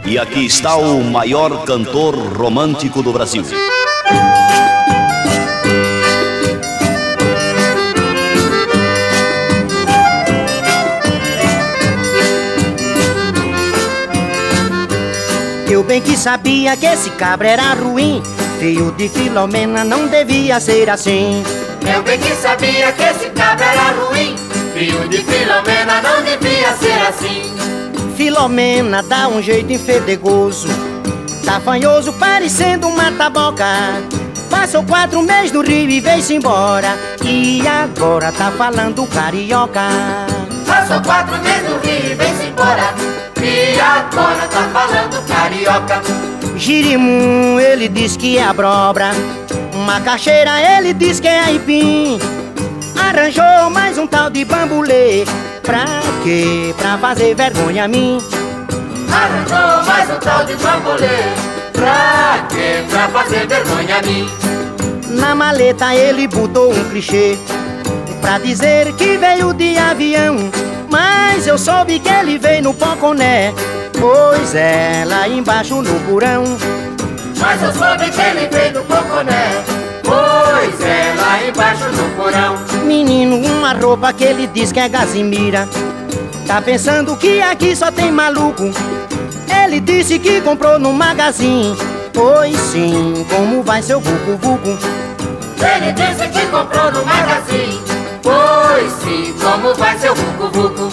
E 0.06 0.18
aqui 0.18 0.46
está 0.46 0.76
o 0.76 1.02
maior 1.02 1.64
cantor 1.64 2.14
romântico 2.36 3.02
do 3.02 3.12
Brasil. 3.12 3.44
Bem 15.86 16.02
que 16.02 16.16
sabia 16.16 16.76
que 16.76 16.84
esse 16.84 17.10
cabra 17.10 17.48
era 17.48 17.74
ruim. 17.74 18.22
Filho 18.58 18.90
de 18.92 19.08
Filomena 19.08 19.84
não 19.84 20.08
devia 20.08 20.58
ser 20.58 20.90
assim. 20.90 21.42
Eu 21.94 22.02
bem 22.02 22.18
que 22.18 22.34
sabia 22.34 22.92
que 22.92 23.02
esse 23.02 23.30
cabra 23.30 23.64
era 23.64 23.92
ruim. 23.92 24.34
Filho 24.74 25.08
de 25.08 25.18
Filomena 25.18 26.02
não 26.02 26.22
devia 26.22 26.76
ser 26.76 27.00
assim. 27.08 27.42
Filomena 28.16 29.02
dá 29.02 29.28
um 29.28 29.40
jeito 29.40 29.72
enfedegoso. 29.72 30.68
Tá 31.44 31.60
fanhoso, 31.60 32.12
parecendo 32.14 32.88
uma 32.88 33.12
taboca. 33.12 33.64
Passou 34.50 34.82
quatro 34.82 35.22
meses 35.22 35.52
no 35.52 35.60
Rio 35.60 35.88
e 35.88 36.00
veio-se 36.00 36.34
embora. 36.34 36.96
E 37.22 37.62
agora 37.66 38.32
tá 38.32 38.50
falando 38.50 39.06
carioca. 39.06 39.88
Passou 40.66 41.00
quatro 41.02 41.36
meses 41.42 41.70
no 41.70 41.78
Rio 41.78 42.12
e 42.12 42.14
vem-se 42.14 42.46
embora. 42.46 43.05
E 43.42 43.80
agora 43.80 44.46
tá 44.48 44.68
falando 44.72 45.26
carioca. 45.26 46.02
Girimum, 46.56 47.60
ele 47.60 47.88
diz 47.88 48.16
que 48.16 48.38
é 48.38 48.44
abóbora. 48.44 49.10
Macaxeira, 49.86 50.60
ele 50.60 50.92
diz 50.92 51.20
que 51.20 51.28
é 51.28 51.40
aipim. 51.40 52.18
Arranjou 52.98 53.70
mais 53.70 53.98
um 53.98 54.06
tal 54.06 54.30
de 54.30 54.44
bambulê. 54.44 55.24
Pra 55.62 55.84
quê? 56.22 56.74
Pra 56.76 56.98
fazer 56.98 57.34
vergonha 57.34 57.84
a 57.84 57.88
mim. 57.88 58.18
Arranjou 59.12 59.86
mais 59.86 60.10
um 60.10 60.18
tal 60.18 60.44
de 60.44 60.56
bambolê. 60.56 61.06
Pra 61.72 62.46
quê? 62.48 62.84
Pra 62.90 63.08
fazer 63.08 63.46
vergonha 63.46 63.98
a 63.98 64.02
mim. 64.02 64.28
Na 65.10 65.34
maleta 65.34 65.94
ele 65.94 66.26
botou 66.26 66.72
um 66.72 66.84
clichê 66.90 67.38
Pra 68.20 68.38
dizer 68.38 68.92
que 68.94 69.16
veio 69.16 69.54
de 69.54 69.78
avião 69.78 70.50
Mas 70.90 71.46
eu 71.46 71.58
soube 71.58 71.98
que 71.98 72.08
ele 72.08 72.38
veio 72.38 72.62
no 72.62 72.74
Poconé 72.74 73.52
Pois 73.98 74.54
é, 74.54 75.04
lá 75.06 75.28
embaixo 75.28 75.82
no 75.82 76.00
porão 76.00 76.44
Mas 77.38 77.62
eu 77.62 77.72
soube 77.72 78.10
que 78.10 78.20
ele 78.20 78.48
veio 78.48 78.72
do 78.74 78.82
Poconé. 78.82 79.64
Pois 80.04 80.80
é, 80.80 81.14
lá 81.16 81.48
embaixo 81.48 81.84
no 81.88 82.08
porão. 82.14 82.58
Menino, 82.84 83.36
uma 83.36 83.72
roupa 83.72 84.12
que 84.12 84.24
ele 84.24 84.46
diz 84.46 84.70
que 84.70 84.80
é 84.80 84.88
gazimira 84.88 85.68
Tá 86.46 86.62
pensando 86.62 87.16
que 87.16 87.40
aqui 87.42 87.74
só 87.74 87.90
tem 87.90 88.12
maluco 88.12 88.70
Ele 89.64 89.80
disse 89.80 90.18
que 90.18 90.40
comprou 90.40 90.78
no 90.78 90.92
magazine. 90.92 91.76
Pois 92.12 92.56
sim, 92.56 93.26
como 93.28 93.62
vai 93.62 93.82
seu 93.82 94.00
vucu 94.00 94.36
vucu? 94.36 94.78
Ele 95.58 95.92
disse 95.92 96.28
que 96.28 96.46
comprou 96.46 96.90
no 96.92 97.04
magazine. 97.04 97.85
Sim, 98.76 99.34
como 99.40 99.74
vai 99.74 99.98
seu 99.98 100.14
vucu 100.14 100.50
vucu? 100.50 100.90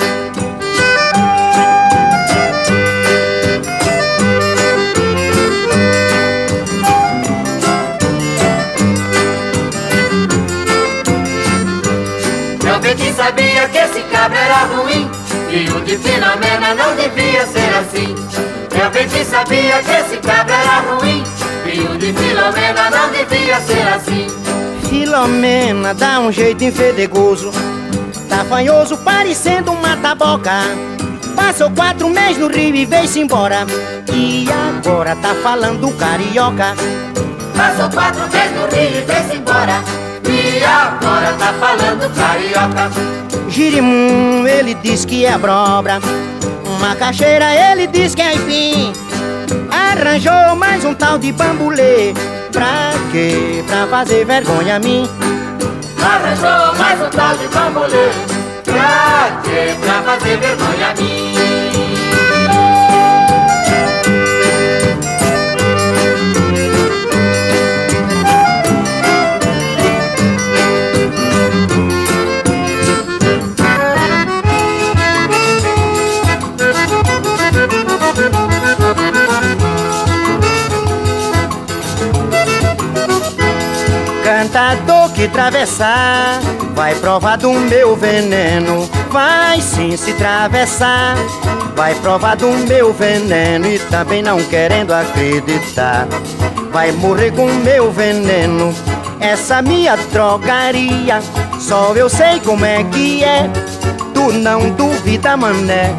Eu 12.65 12.79
bem 12.79 13.13
sabia 13.13 13.67
que 13.67 13.77
esse 13.77 14.01
cabra 14.03 14.39
era 14.39 14.63
ruim 14.63 15.11
E 15.49 15.69
o 15.69 15.81
de 15.81 15.97
Filomena 15.97 16.73
não 16.75 16.95
devia 16.95 17.45
ser 17.45 17.75
assim. 17.81 18.15
Eu 18.81 18.89
bem 18.91 19.25
sabia 19.25 19.83
que 19.83 19.91
esse 19.91 20.17
cabra 20.17 20.55
era 20.55 20.79
ruim 20.79 21.21
E 21.65 21.81
o 21.81 21.97
de 21.97 22.13
Filomena 22.13 22.89
não 22.89 23.11
devia 23.11 23.59
ser 23.59 23.87
assim. 23.89 24.27
Filomena 24.87 25.93
dá 25.93 26.21
um 26.21 26.31
jeito 26.31 26.63
enfedegoso 26.63 27.51
Tá 28.33 28.43
fanhoso 28.45 28.97
parecendo 28.97 29.71
uma 29.71 29.95
taboca 29.95 30.63
Passou 31.35 31.69
quatro 31.69 32.09
meses 32.09 32.39
no 32.39 32.47
Rio 32.47 32.75
e 32.75 32.83
veio-se 32.83 33.19
embora. 33.19 33.59
E 34.11 34.47
agora 34.49 35.15
tá 35.15 35.35
falando 35.35 35.95
carioca. 35.97 36.73
Passou 37.55 37.91
quatro 37.91 38.21
meses 38.31 38.51
no 38.55 38.65
Rio 38.75 38.89
e 38.89 39.05
veio-se 39.05 39.37
embora. 39.37 39.83
E 40.27 40.63
agora 40.63 41.33
tá 41.33 41.53
falando 41.59 42.11
carioca. 42.15 43.49
Girimum, 43.49 44.47
ele 44.47 44.73
diz 44.73 45.05
que 45.05 45.27
é 45.27 45.37
brobra 45.37 45.99
Macaxeira, 46.81 47.53
ele 47.53 47.85
diz 47.85 48.15
que 48.15 48.21
é 48.23 48.29
aipim. 48.29 48.93
Arranjou 49.69 50.55
mais 50.55 50.83
um 50.83 50.95
tal 50.95 51.19
de 51.19 51.31
bambulê 51.31 52.13
Pra 52.51 52.93
quê? 53.11 53.63
Pra 53.67 53.85
fazer 53.85 54.25
vergonha 54.25 54.77
a 54.77 54.79
mim 54.79 55.07
Arranjou 56.03 56.75
mais 56.77 57.01
um 57.01 57.09
tal 57.09 57.37
de 57.37 57.47
bambolê 57.47 58.09
Pra 58.65 59.41
quê? 59.43 59.75
Pra 59.81 60.01
fazer 60.03 60.37
vergonha 60.37 60.89
a 60.89 60.93
que 85.23 85.25
atravessar 85.25 86.41
Vai 86.75 86.95
provar 86.95 87.37
do 87.37 87.51
meu 87.53 87.95
veneno 87.95 88.89
Vai 89.09 89.61
sim 89.61 89.95
se 89.95 90.11
atravessar 90.11 91.15
Vai 91.75 91.95
provar 91.95 92.35
do 92.35 92.49
meu 92.67 92.93
veneno 92.93 93.67
E 93.67 93.79
também 93.79 94.21
não 94.21 94.41
querendo 94.43 94.91
acreditar. 94.91 96.07
Vai 96.71 96.91
morrer 96.91 97.31
com 97.31 97.45
meu 97.45 97.91
veneno 97.91 98.73
Essa 99.19 99.61
minha 99.61 99.95
drogaria. 100.11 101.21
Só 101.59 101.93
eu 101.95 102.09
sei 102.09 102.39
como 102.41 102.65
é 102.65 102.83
que 102.83 103.23
é 103.23 103.49
Tu 104.13 104.33
não 104.33 104.71
duvida 104.71 105.37
mané. 105.37 105.93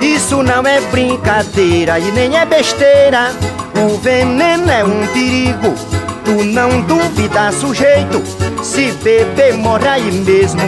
Isso 0.00 0.42
não 0.42 0.66
é 0.66 0.80
brincadeira 0.82 1.98
E 1.98 2.12
nem 2.12 2.36
é 2.36 2.44
besteira. 2.44 3.32
O 3.74 3.96
veneno 3.98 4.70
é 4.70 4.84
um 4.84 5.06
perigo 5.06 5.89
Tu 6.24 6.44
não 6.44 6.80
duvida, 6.82 7.52
sujeito. 7.52 8.22
Se 8.62 8.92
beber, 9.02 9.54
morre 9.54 9.88
aí 9.88 10.12
mesmo. 10.12 10.60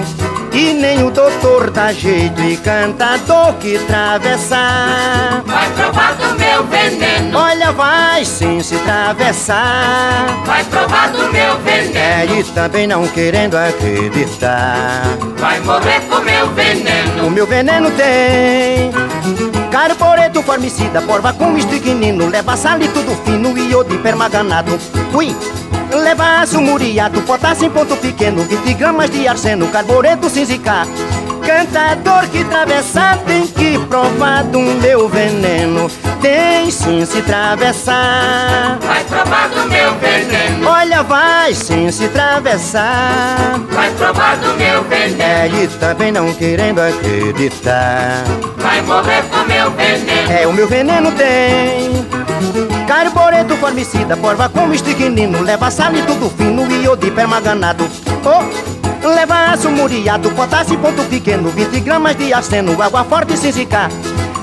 E 0.52 0.74
nem 0.74 1.02
o 1.02 1.10
doutor 1.10 1.70
dá 1.70 1.92
jeito 1.94 2.38
E 2.42 2.58
cantador 2.58 3.54
que 3.54 3.78
atravessar 3.78 5.42
Vai 5.46 5.70
provar 5.70 6.14
do 6.14 6.38
meu 6.38 6.64
veneno. 6.64 7.38
Olha, 7.38 7.72
vai 7.72 8.22
sim 8.22 8.60
se 8.62 8.74
atravessar 8.74 10.26
Vai 10.44 10.62
provar 10.64 11.10
do 11.10 11.32
meu 11.32 11.52
É, 11.52 12.26
veneno 12.26 12.40
e 12.40 12.44
também 12.44 12.86
não 12.86 13.06
querendo 13.08 13.56
acreditar. 13.56 15.02
Vai 15.38 15.60
morrer 15.60 16.00
com 16.08 16.18
meu 16.20 16.48
veneno. 16.50 17.26
O 17.26 17.30
meu 17.30 17.46
veneno 17.46 17.90
tem 17.92 18.90
Carboreto 19.72 20.42
formicida, 20.42 21.00
porva 21.00 21.32
com 21.32 21.56
estricnino 21.56 22.28
Leva 22.28 22.58
sal 22.58 22.78
e 22.82 22.88
tudo 22.88 23.16
fino 23.24 23.56
e 23.56 23.70
iodo 23.70 23.98
permanganato 24.00 24.78
Ui! 25.14 25.34
Leva 25.90 26.46
sumuriato, 26.46 27.22
potássio 27.22 27.66
em 27.66 27.70
ponto 27.70 27.96
pequeno 27.96 28.42
20 28.42 28.74
gramas 28.74 29.08
de 29.08 29.26
arseno, 29.26 29.68
carboreto 29.68 30.28
sem 30.28 30.44
zicar 30.44 30.86
Cantador 31.42 32.28
que 32.28 32.42
atravessar 32.42 33.18
tem 33.24 33.46
que 33.46 33.76
provar 33.86 34.44
do 34.44 34.60
meu 34.60 35.08
veneno. 35.08 35.90
Tem 36.20 36.70
sim 36.70 37.04
se 37.04 37.18
atravessar 37.18 38.78
Vai 38.80 39.02
provar 39.04 39.48
do 39.48 39.68
meu 39.68 39.92
veneno. 39.96 40.68
Olha, 40.68 41.02
vai 41.02 41.52
sim 41.52 41.90
se 41.90 42.04
atravessar 42.04 43.60
Vai 43.70 43.90
provar 43.90 44.36
do 44.36 44.54
meu 44.54 44.84
veneno. 44.84 45.20
É, 45.20 45.48
e 45.48 45.66
também 45.78 46.12
não 46.12 46.32
querendo 46.32 46.80
acreditar 46.80 48.22
Vai 48.72 48.80
morrer 48.80 49.22
com 49.24 49.44
meu 49.44 49.70
veneno. 49.72 50.32
É, 50.32 50.46
o 50.46 50.52
meu 50.54 50.66
veneno 50.66 51.12
tem. 51.12 52.06
Carboreto 52.86 53.54
formicida, 53.56 54.16
porva 54.16 54.48
com 54.48 54.72
estricnino 54.72 55.42
Leva 55.42 55.70
sal 55.70 55.94
e 55.94 56.02
tudo 56.02 56.30
fino 56.30 56.66
e 56.70 56.84
iodo 56.84 57.12
permanganato 57.12 57.86
Oh! 58.24 59.06
Leva 59.06 59.54
sumuriato, 59.58 60.30
potássio 60.30 60.74
em 60.74 60.78
ponto 60.78 61.04
pequeno. 61.04 61.50
20 61.50 61.80
gramas 61.80 62.16
de 62.16 62.32
arseno, 62.32 62.80
água 62.80 63.04
forte 63.04 63.36
sem 63.36 63.52
zicar. 63.52 63.90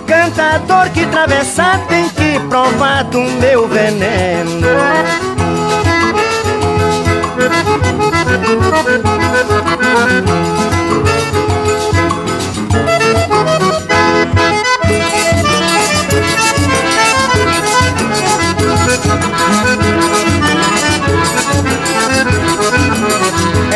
Cantador 0.06 0.92
que 0.92 1.06
atravessar 1.06 1.80
tem 1.88 2.08
que 2.10 2.40
provar 2.48 3.06
do 3.06 3.22
meu 3.22 3.68
veneno 3.68 4.68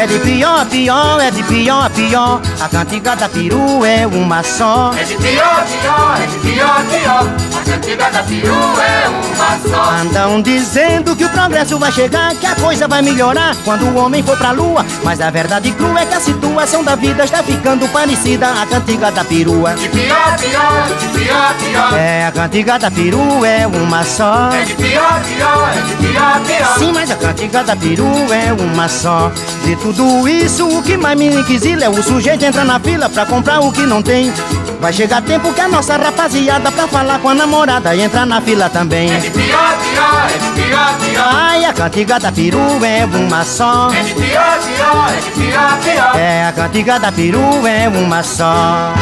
É 0.04 0.06
de 0.06 0.20
pior 0.20 0.60
a 0.60 0.66
pior, 0.66 1.22
é 1.22 1.32
de 1.32 1.41
pior 1.43 1.86
a 1.86 1.89
pior 1.89 2.41
A 2.60 2.68
cantiga 2.68 3.16
da 3.16 3.30
peru 3.30 3.86
é 3.86 4.06
uma 4.06 4.43
só 4.43 4.91
É 4.99 5.04
de 5.06 5.16
pior, 5.16 5.66
pior, 5.66 6.20
é 6.22 6.26
de 6.26 6.39
pior, 6.39 6.86
pior 6.88 7.34
A 7.56 7.64
cantiga 7.64 8.12
da 8.12 8.22
peru 8.24 8.82
é 8.82 9.08
uma 9.08 9.60
só 9.70 9.91
Andam 10.01 10.41
dizendo 10.41 11.16
que 11.16 11.24
o 11.24 11.30
progresso 11.30 11.78
vai 11.78 11.91
chegar, 11.91 12.36
que 12.36 12.45
a 12.45 12.56
coisa 12.56 12.88
vai 12.88 13.01
melhorar 13.01 13.56
quando 13.64 13.86
o 13.86 13.95
homem 13.95 14.24
for 14.24 14.38
pra 14.38 14.51
lua. 14.51 14.86
Mas 15.04 15.22
a 15.22 15.30
verdade 15.30 15.72
crua 15.72 16.01
é 16.01 16.06
que 16.06 16.14
a 16.14 16.20
situação 16.20 16.84
da 16.84 16.95
vida 16.95 17.24
está 17.24 17.43
ficando 17.43 17.88
parecida 17.89 18.49
à 18.49 18.66
cantiga 18.66 19.12
da 19.12 19.24
perua. 19.24 19.74
De 19.76 19.88
pior, 19.89 20.38
pior, 20.39 20.88
de 20.99 21.08
pior, 21.20 21.56
pior 21.56 21.93
É, 21.97 22.26
a 22.26 22.32
cantiga 22.32 22.80
da 22.80 22.89
peru 22.89 23.45
é 23.45 23.68
uma 23.68 24.04
só. 24.04 24.49
É 24.51 24.64
de 24.64 24.74
pior, 24.74 25.22
pior, 25.24 25.70
é 25.70 25.82
de 25.82 26.08
pior, 26.08 26.41
pior 26.41 26.78
Sim, 26.80 26.91
mas 26.91 27.12
a 27.12 27.16
cantiga 27.16 27.64
da 27.64 27.76
peru 27.76 28.08
é 28.32 28.54
uma 28.54 28.88
só. 28.88 29.32
De 29.64 29.76
tudo 29.76 29.93
isso, 30.28 30.68
o 30.68 30.82
que 30.82 30.98
mais 30.98 31.18
me 31.18 31.28
inquisila 31.28 31.86
é 31.86 31.89
o 31.89 32.02
sujeito 32.02 32.44
entrar 32.44 32.66
na 32.66 32.80
fila 32.80 33.10
pra 33.10 33.26
comprar 33.26 33.60
o 33.60 33.72
que 33.72 33.82
não 33.82 34.02
tem. 34.02 34.34
Vai 34.80 34.91
chegar 34.91 35.22
tempo 35.22 35.54
que 35.54 35.62
a 35.62 35.68
nossa 35.68 35.96
rapaziada 35.96 36.72
pra 36.72 36.88
falar 36.88 37.20
com 37.20 37.30
a 37.30 37.34
namorada 37.34 37.96
entrar 37.96 38.26
na 38.26 38.41
fila 38.41 38.70
também. 38.70 39.14
É 39.14 39.18
de 39.18 39.30
pior, 39.30 39.78
pior, 39.78 40.30
é 40.30 40.38
de 40.38 40.62
pior, 40.62 40.98
pior 40.98 41.30
Ai, 41.34 41.66
a 41.66 41.74
cantiga 41.74 42.20
da 42.20 42.32
peru 42.32 42.84
é 42.84 43.06
uma 43.06 43.46
só. 43.46 43.91
É 43.94 44.04
de 44.04 44.14
pior, 44.14 44.60
pior, 44.60 45.10
é 45.10 45.22
de 45.22 45.32
pior, 45.32 45.78
pior 45.80 46.16
É, 46.16 46.46
a 46.48 46.52
cantiga 46.52 47.00
da 47.00 47.12
peru 47.12 47.68
é 47.68 47.88
uma 47.88 48.24
só. 48.24 48.94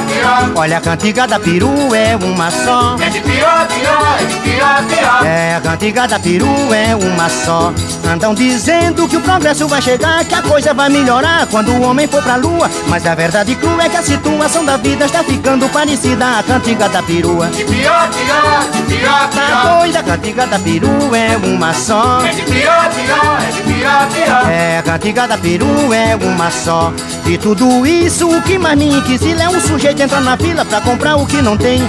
pior, 0.00 0.06
pior, 0.06 0.38
é 0.40 0.44
pior, 0.44 0.50
pior 0.50 0.50
Olha, 0.56 0.78
a 0.78 0.80
cantiga 0.80 1.26
da 1.26 1.38
peru 1.38 1.94
é 1.94 2.16
uma 2.16 2.50
só. 2.50 2.96
É 3.00 3.08
de 3.10 3.20
pior, 3.20 3.66
pior, 3.68 4.16
é 4.20 4.24
de 4.24 4.34
pior, 4.36 4.84
pior. 4.86 5.26
É, 5.26 5.54
a 5.56 5.60
cantiga 5.60 6.06
da 6.06 6.18
peru 6.18 6.48
é 6.72 6.94
uma 6.96 7.28
só. 7.28 7.72
Andam 8.10 8.34
dizendo 8.34 9.08
que 9.08 9.16
o 9.16 9.20
progresso 9.20 9.66
vai 9.66 9.80
chegar, 9.82 10.24
que 10.24 10.34
a 10.34 10.42
coisa 10.42 10.72
vai 10.74 10.88
melhorar 10.88 11.46
quando 11.46 11.72
o 11.72 11.82
homem 11.82 12.06
for 12.06 12.22
pra 12.22 12.36
lua. 12.36 12.70
Mas 12.88 13.06
a 13.06 13.14
verdade 13.14 13.54
crua 13.56 13.84
é 13.84 13.88
que 13.88 13.96
a 13.96 14.02
situação 14.02 14.64
da 14.64 14.76
vida 14.76 15.04
está 15.06 15.22
ficando 15.24 15.68
parecida 15.68 16.38
à 16.38 16.42
cantiga 16.42 16.88
da 16.88 17.02
perua. 17.02 17.46
De 17.48 17.64
pior, 17.64 18.08
pior, 18.10 18.70
de 18.72 18.82
pior, 18.82 19.28
Tá 19.28 19.28
pior. 19.28 19.78
doida, 19.80 19.98
a 20.00 20.02
cantiga 20.02 20.46
da 20.46 20.58
peru 20.58 21.14
é 21.14 21.36
uma 21.46 21.72
só. 21.72 22.20
É 22.24 22.30
de 22.30 22.42
pior, 22.42 22.90
pior, 22.90 23.38
é 23.42 23.52
de 23.52 23.62
pior, 23.62 24.08
pior. 24.08 24.50
É, 24.50 24.78
a 24.78 24.82
cantiga 24.82 25.26
da 25.26 25.38
peru 25.38 25.92
é 25.92 26.16
uma 26.16 26.50
só. 26.50 26.92
De 27.24 27.38
tudo 27.38 27.86
isso, 27.86 28.28
o 28.28 28.42
que 28.42 28.58
mais 28.58 28.78
me 28.78 28.86
inquisila 28.98 29.42
é 29.44 29.48
um 29.48 29.60
sujeito 29.60 29.83
entrar 29.88 30.20
na 30.20 30.36
fila 30.36 30.64
pra 30.64 30.80
comprar 30.80 31.16
o 31.16 31.26
que 31.26 31.40
não 31.42 31.56
tem. 31.56 31.82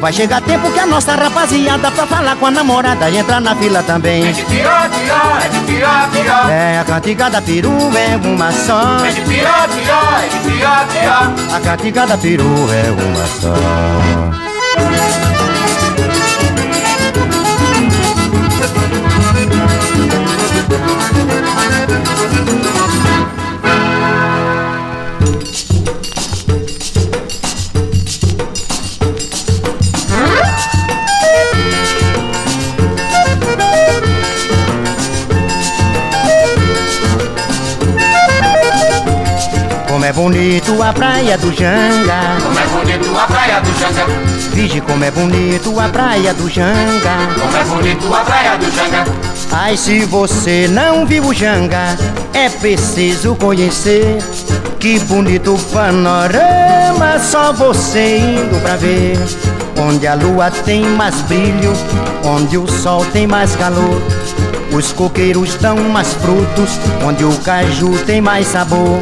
Vai 0.00 0.12
chegar 0.12 0.40
tempo 0.40 0.70
que 0.72 0.78
a 0.80 0.86
nossa 0.86 1.14
rapaziada 1.14 1.90
pra 1.90 2.06
falar 2.06 2.36
com 2.36 2.46
a 2.46 2.50
namorada 2.50 3.08
e 3.08 3.18
entrar 3.18 3.40
na 3.40 3.54
fila 3.54 3.82
também. 3.82 4.26
É 4.26 4.32
de 4.32 4.42
pior, 4.44 4.90
pior, 4.90 5.42
é 5.44 5.48
de 5.48 5.60
pior, 5.60 6.10
pior. 6.10 6.50
É, 6.50 6.78
a 6.80 6.84
cantiga 6.84 7.30
da 7.30 7.40
peru 7.40 7.72
é 7.96 8.16
uma 8.26 8.50
só. 8.52 9.04
É 9.04 9.10
de 9.10 9.20
pior, 9.22 9.68
pior, 9.68 10.22
é 10.24 10.28
de 10.28 10.50
pior, 10.50 10.86
pior. 10.88 11.56
A 11.56 11.60
cantiga 11.60 12.06
da 12.06 12.18
peru 12.18 12.68
é 12.72 12.90
uma 12.90 13.26
só. 13.40 14.52
Como 40.02 40.10
é 40.10 40.12
bonito 40.14 40.82
a 40.82 40.92
praia 40.92 41.38
do 41.38 41.52
Janga. 41.52 42.36
Como 42.42 42.58
é 42.58 42.66
bonito 42.66 43.16
a 43.16 43.24
praia 43.24 43.60
do 43.60 43.78
Janga. 43.78 44.04
Vige 44.50 44.80
como 44.80 45.04
é 45.04 45.12
bonito 45.12 45.78
a 45.78 45.88
praia 45.90 46.34
do 46.34 46.50
Janga. 46.50 47.16
Como 47.40 47.56
é 47.56 47.62
bonito 47.62 48.12
a 48.12 48.20
praia 48.22 48.56
do 48.56 48.68
Janga. 48.72 49.06
Ai, 49.52 49.76
se 49.76 50.04
você 50.06 50.66
não 50.68 51.06
viu 51.06 51.26
o 51.26 51.32
Janga, 51.32 51.96
é 52.34 52.48
preciso 52.48 53.36
conhecer. 53.36 54.18
Que 54.80 54.98
bonito 54.98 55.56
panorama, 55.72 57.20
só 57.20 57.52
você 57.52 58.18
indo 58.18 58.60
pra 58.60 58.74
ver. 58.74 59.16
Onde 59.78 60.08
a 60.08 60.14
lua 60.14 60.50
tem 60.50 60.82
mais 60.82 61.14
brilho, 61.22 61.72
onde 62.24 62.58
o 62.58 62.66
sol 62.66 63.06
tem 63.12 63.28
mais 63.28 63.54
calor. 63.54 64.02
Os 64.72 64.90
coqueiros 64.90 65.54
dão 65.58 65.76
mais 65.76 66.12
frutos, 66.14 66.80
onde 67.06 67.24
o 67.24 67.32
caju 67.44 67.96
tem 68.04 68.20
mais 68.20 68.48
sabor. 68.48 69.00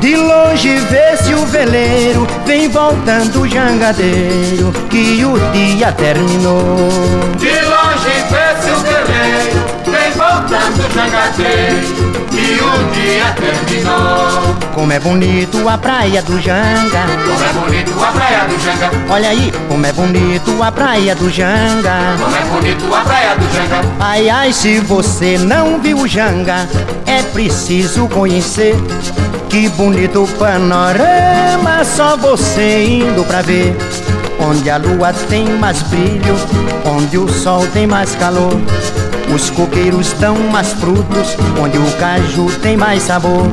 De 0.00 0.14
longe 0.16 0.76
vê-se 0.76 1.34
o 1.34 1.44
veleiro, 1.46 2.26
vem 2.46 2.68
voltando 2.68 3.42
o 3.42 3.48
jangadeiro, 3.48 4.72
que 4.88 5.24
o 5.24 5.36
dia 5.52 5.90
terminou. 5.90 6.88
De 7.36 7.50
longe 7.50 8.08
vê-se 8.30 8.70
o 8.70 8.78
veleiro, 8.78 9.64
vem 9.86 10.12
voltando 10.12 10.86
o 10.86 10.94
jangadeiro, 10.94 12.28
e 12.32 12.60
o 12.60 12.92
dia 12.92 13.34
terminou. 13.34 14.56
Como 14.72 14.92
é 14.92 15.00
bonito 15.00 15.68
a 15.68 15.76
praia 15.76 16.22
do 16.22 16.40
Janga. 16.40 17.04
Como 17.26 17.44
é 17.44 17.52
bonito 17.52 17.92
a 18.00 18.12
praia 18.12 18.44
do 18.44 18.58
Janga. 18.60 18.90
Olha 19.10 19.28
aí, 19.30 19.52
como 19.68 19.84
é 19.84 19.92
bonito 19.92 20.62
a 20.62 20.70
praia 20.70 21.14
do 21.16 21.28
Janga. 21.28 22.16
Como 22.22 22.36
é 22.36 22.40
bonito 22.42 22.94
a 22.94 23.00
praia 23.00 23.34
do 23.34 23.52
Janga. 23.52 23.94
Ai, 23.98 24.30
ai, 24.30 24.52
se 24.52 24.78
você 24.78 25.36
não 25.36 25.80
viu 25.80 25.98
o 25.98 26.06
Janga, 26.06 26.68
é 27.04 27.20
preciso 27.22 28.06
conhecer. 28.06 28.76
Que 29.48 29.66
bonito 29.70 30.28
panorama, 30.38 31.82
só 31.82 32.16
você 32.18 32.84
indo 32.84 33.24
pra 33.24 33.40
ver. 33.40 33.74
Onde 34.38 34.68
a 34.68 34.76
lua 34.76 35.12
tem 35.28 35.46
mais 35.46 35.80
brilho, 35.82 36.36
onde 36.84 37.16
o 37.16 37.26
sol 37.28 37.66
tem 37.72 37.86
mais 37.86 38.14
calor. 38.14 38.52
Os 39.34 39.48
coqueiros 39.50 40.12
dão 40.14 40.36
mais 40.50 40.72
frutos, 40.74 41.36
onde 41.60 41.78
o 41.78 41.92
caju 41.98 42.50
tem 42.62 42.76
mais 42.76 43.02
sabor. 43.02 43.46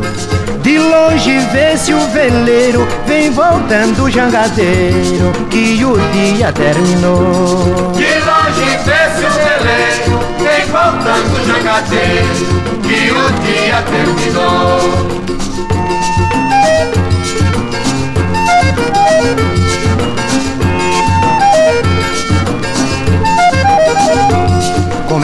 De 0.62 0.78
longe 0.78 1.40
vê-se 1.54 1.94
o 1.94 2.00
veleiro, 2.08 2.88
vem 3.06 3.32
voltando 3.32 4.04
o 4.04 4.12
jangadeiro, 4.12 5.32
que 5.50 5.84
o 5.86 5.98
dia 6.12 6.52
terminou. 6.52 7.92
De 7.94 8.04
longe 8.04 8.78
vê-se 8.84 9.26
o 9.26 9.30
veleiro, 9.30 10.20
vem 10.40 10.66
voltando 10.66 11.34
o 11.34 11.46
jangadeiro, 11.46 12.46
que 12.82 13.12
o 13.12 13.32
dia 13.42 13.82
terminou. 13.84 15.25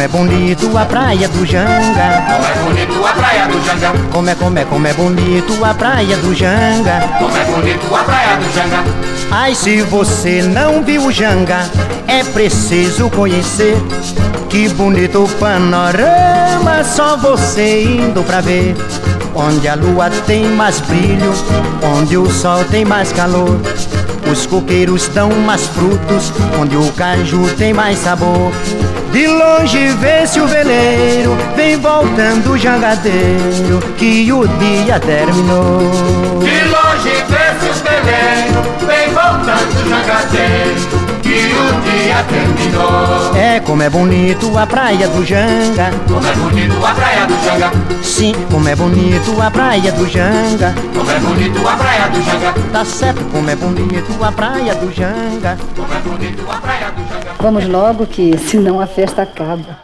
Como 0.02 0.06
é 0.06 0.08
bonito 0.08 0.78
a 0.80 0.84
praia 0.84 1.28
do 1.28 1.46
Janga. 1.46 2.24
Como 2.26 2.48
é 2.48 2.64
bonito 2.64 3.06
a 3.06 3.14
praia 3.14 3.48
do 3.48 3.64
Janga. 3.64 3.94
Como 4.12 4.30
é, 4.32 4.36
como 4.36 4.58
é, 4.58 4.66
como 4.66 4.88
é 4.88 4.94
bonito 4.94 5.64
a 5.64 5.74
praia 5.76 6.18
do 6.18 6.34
Janga. 6.34 7.08
Como 7.20 7.38
é 7.38 7.46
bonito 7.46 7.96
a 7.96 8.04
praia 8.04 8.36
do 8.38 8.52
Janga. 8.52 8.84
Ai, 9.30 9.54
se 9.54 9.84
você 9.84 10.42
não 10.42 10.82
viu 10.82 11.06
o 11.06 11.12
Janga, 11.12 11.70
é 12.08 12.24
preciso 12.24 13.12
conhecer. 13.12 13.78
Que 14.50 14.70
bonito 14.70 15.30
panorama, 15.40 16.84
só 16.84 17.16
você 17.16 17.84
indo 17.84 18.24
pra 18.24 18.42
ver. 18.42 18.76
Onde 19.36 19.68
a 19.68 19.76
lua 19.76 20.10
tem 20.26 20.46
mais 20.46 20.80
brilho, 20.80 21.32
onde 21.84 22.18
o 22.18 22.28
sol 22.32 22.66
tem 22.66 22.84
mais 22.84 23.12
calor. 23.12 23.62
Os 24.32 24.46
coqueiros 24.46 25.10
dão 25.10 25.30
mais 25.30 25.68
frutos, 25.68 26.32
onde 26.58 26.78
o 26.78 26.90
caju 26.94 27.54
tem 27.58 27.74
mais 27.74 28.00
sabor. 28.00 28.54
De 29.12 29.28
longe 29.28 29.90
vê-se 30.00 30.40
o 30.40 30.48
veleiro, 30.48 31.38
vem 31.54 31.78
voltando 31.78 32.54
o 32.54 32.58
jangadeiro, 32.58 33.80
que 33.98 34.32
o 34.32 34.48
dia 34.48 35.02
terminou. 35.02 35.92
De 36.40 36.64
longe 36.64 37.12
vê-se 37.28 37.70
o 37.70 37.74
veleiro, 37.84 38.62
vem 38.88 39.10
voltando 39.10 39.86
o 39.86 39.90
jangadeiro, 39.90 40.91
o 41.72 41.82
dia 41.82 42.24
terminou. 42.24 43.36
É 43.36 43.60
como 43.60 43.84
é 43.84 43.90
bonito 43.90 44.58
a 44.58 44.68
praia 44.68 45.08
do 45.08 45.26
Janga. 45.26 45.92
Como 46.08 46.28
é 46.28 46.34
bonito 46.34 46.86
a 46.86 46.94
praia 46.94 47.26
do 47.26 47.34
Janga. 47.44 47.72
Sim, 48.04 48.34
como 48.52 48.68
é 48.68 48.76
bonito 48.76 49.42
a 49.42 49.52
praia 49.52 49.92
do 49.92 50.08
Janga. 50.08 50.76
Como 50.94 51.12
é 51.12 51.20
bonito 51.20 51.68
a 51.68 51.76
praia 51.76 52.08
do 52.10 52.22
Janga. 52.22 52.54
Tá 52.72 52.86
certo, 52.86 53.24
como 53.32 53.50
é 53.50 53.56
bonito 53.56 54.24
a 54.24 54.32
praia 54.32 54.76
do 54.76 54.92
Janga. 54.92 55.58
Como 55.76 55.94
é 55.94 56.00
bonito 56.00 56.46
a 56.52 56.58
praia 56.58 56.92
do 56.92 57.02
Janga. 57.08 57.32
Vamos 57.40 57.68
logo 57.68 58.06
que 58.06 58.38
senão 58.38 58.80
a 58.80 58.88
festa 58.88 59.24
acaba. 59.24 59.80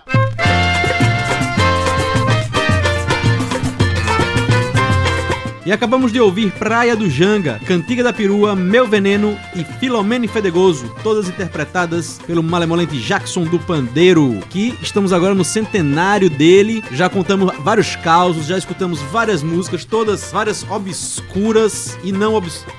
E 5.67 5.71
acabamos 5.73 6.13
de 6.13 6.21
ouvir 6.21 6.49
Praia 6.53 6.95
do 6.95 7.09
Janga, 7.09 7.59
Cantiga 7.65 8.01
da 8.01 8.13
Perua, 8.13 8.55
Meu 8.55 8.87
Veneno 8.87 9.37
e 9.53 9.65
Filomene 9.65 10.25
Fedegoso, 10.25 10.95
todas 11.03 11.27
interpretadas 11.27 12.21
pelo 12.25 12.41
malemolente 12.41 12.97
Jackson 12.97 13.43
do 13.43 13.59
Pandeiro, 13.59 14.39
que 14.49 14.73
estamos 14.81 15.11
agora 15.11 15.35
no 15.35 15.43
centenário 15.43 16.29
dele. 16.29 16.81
Já 16.93 17.09
contamos 17.09 17.53
vários 17.59 17.97
causos, 17.97 18.45
já 18.45 18.57
escutamos 18.57 19.01
várias 19.11 19.43
músicas, 19.43 19.83
todas 19.83 20.31
várias 20.31 20.65
obscuras 20.69 21.97
e 22.01 22.13
não 22.13 22.35
obscuras. 22.35 22.77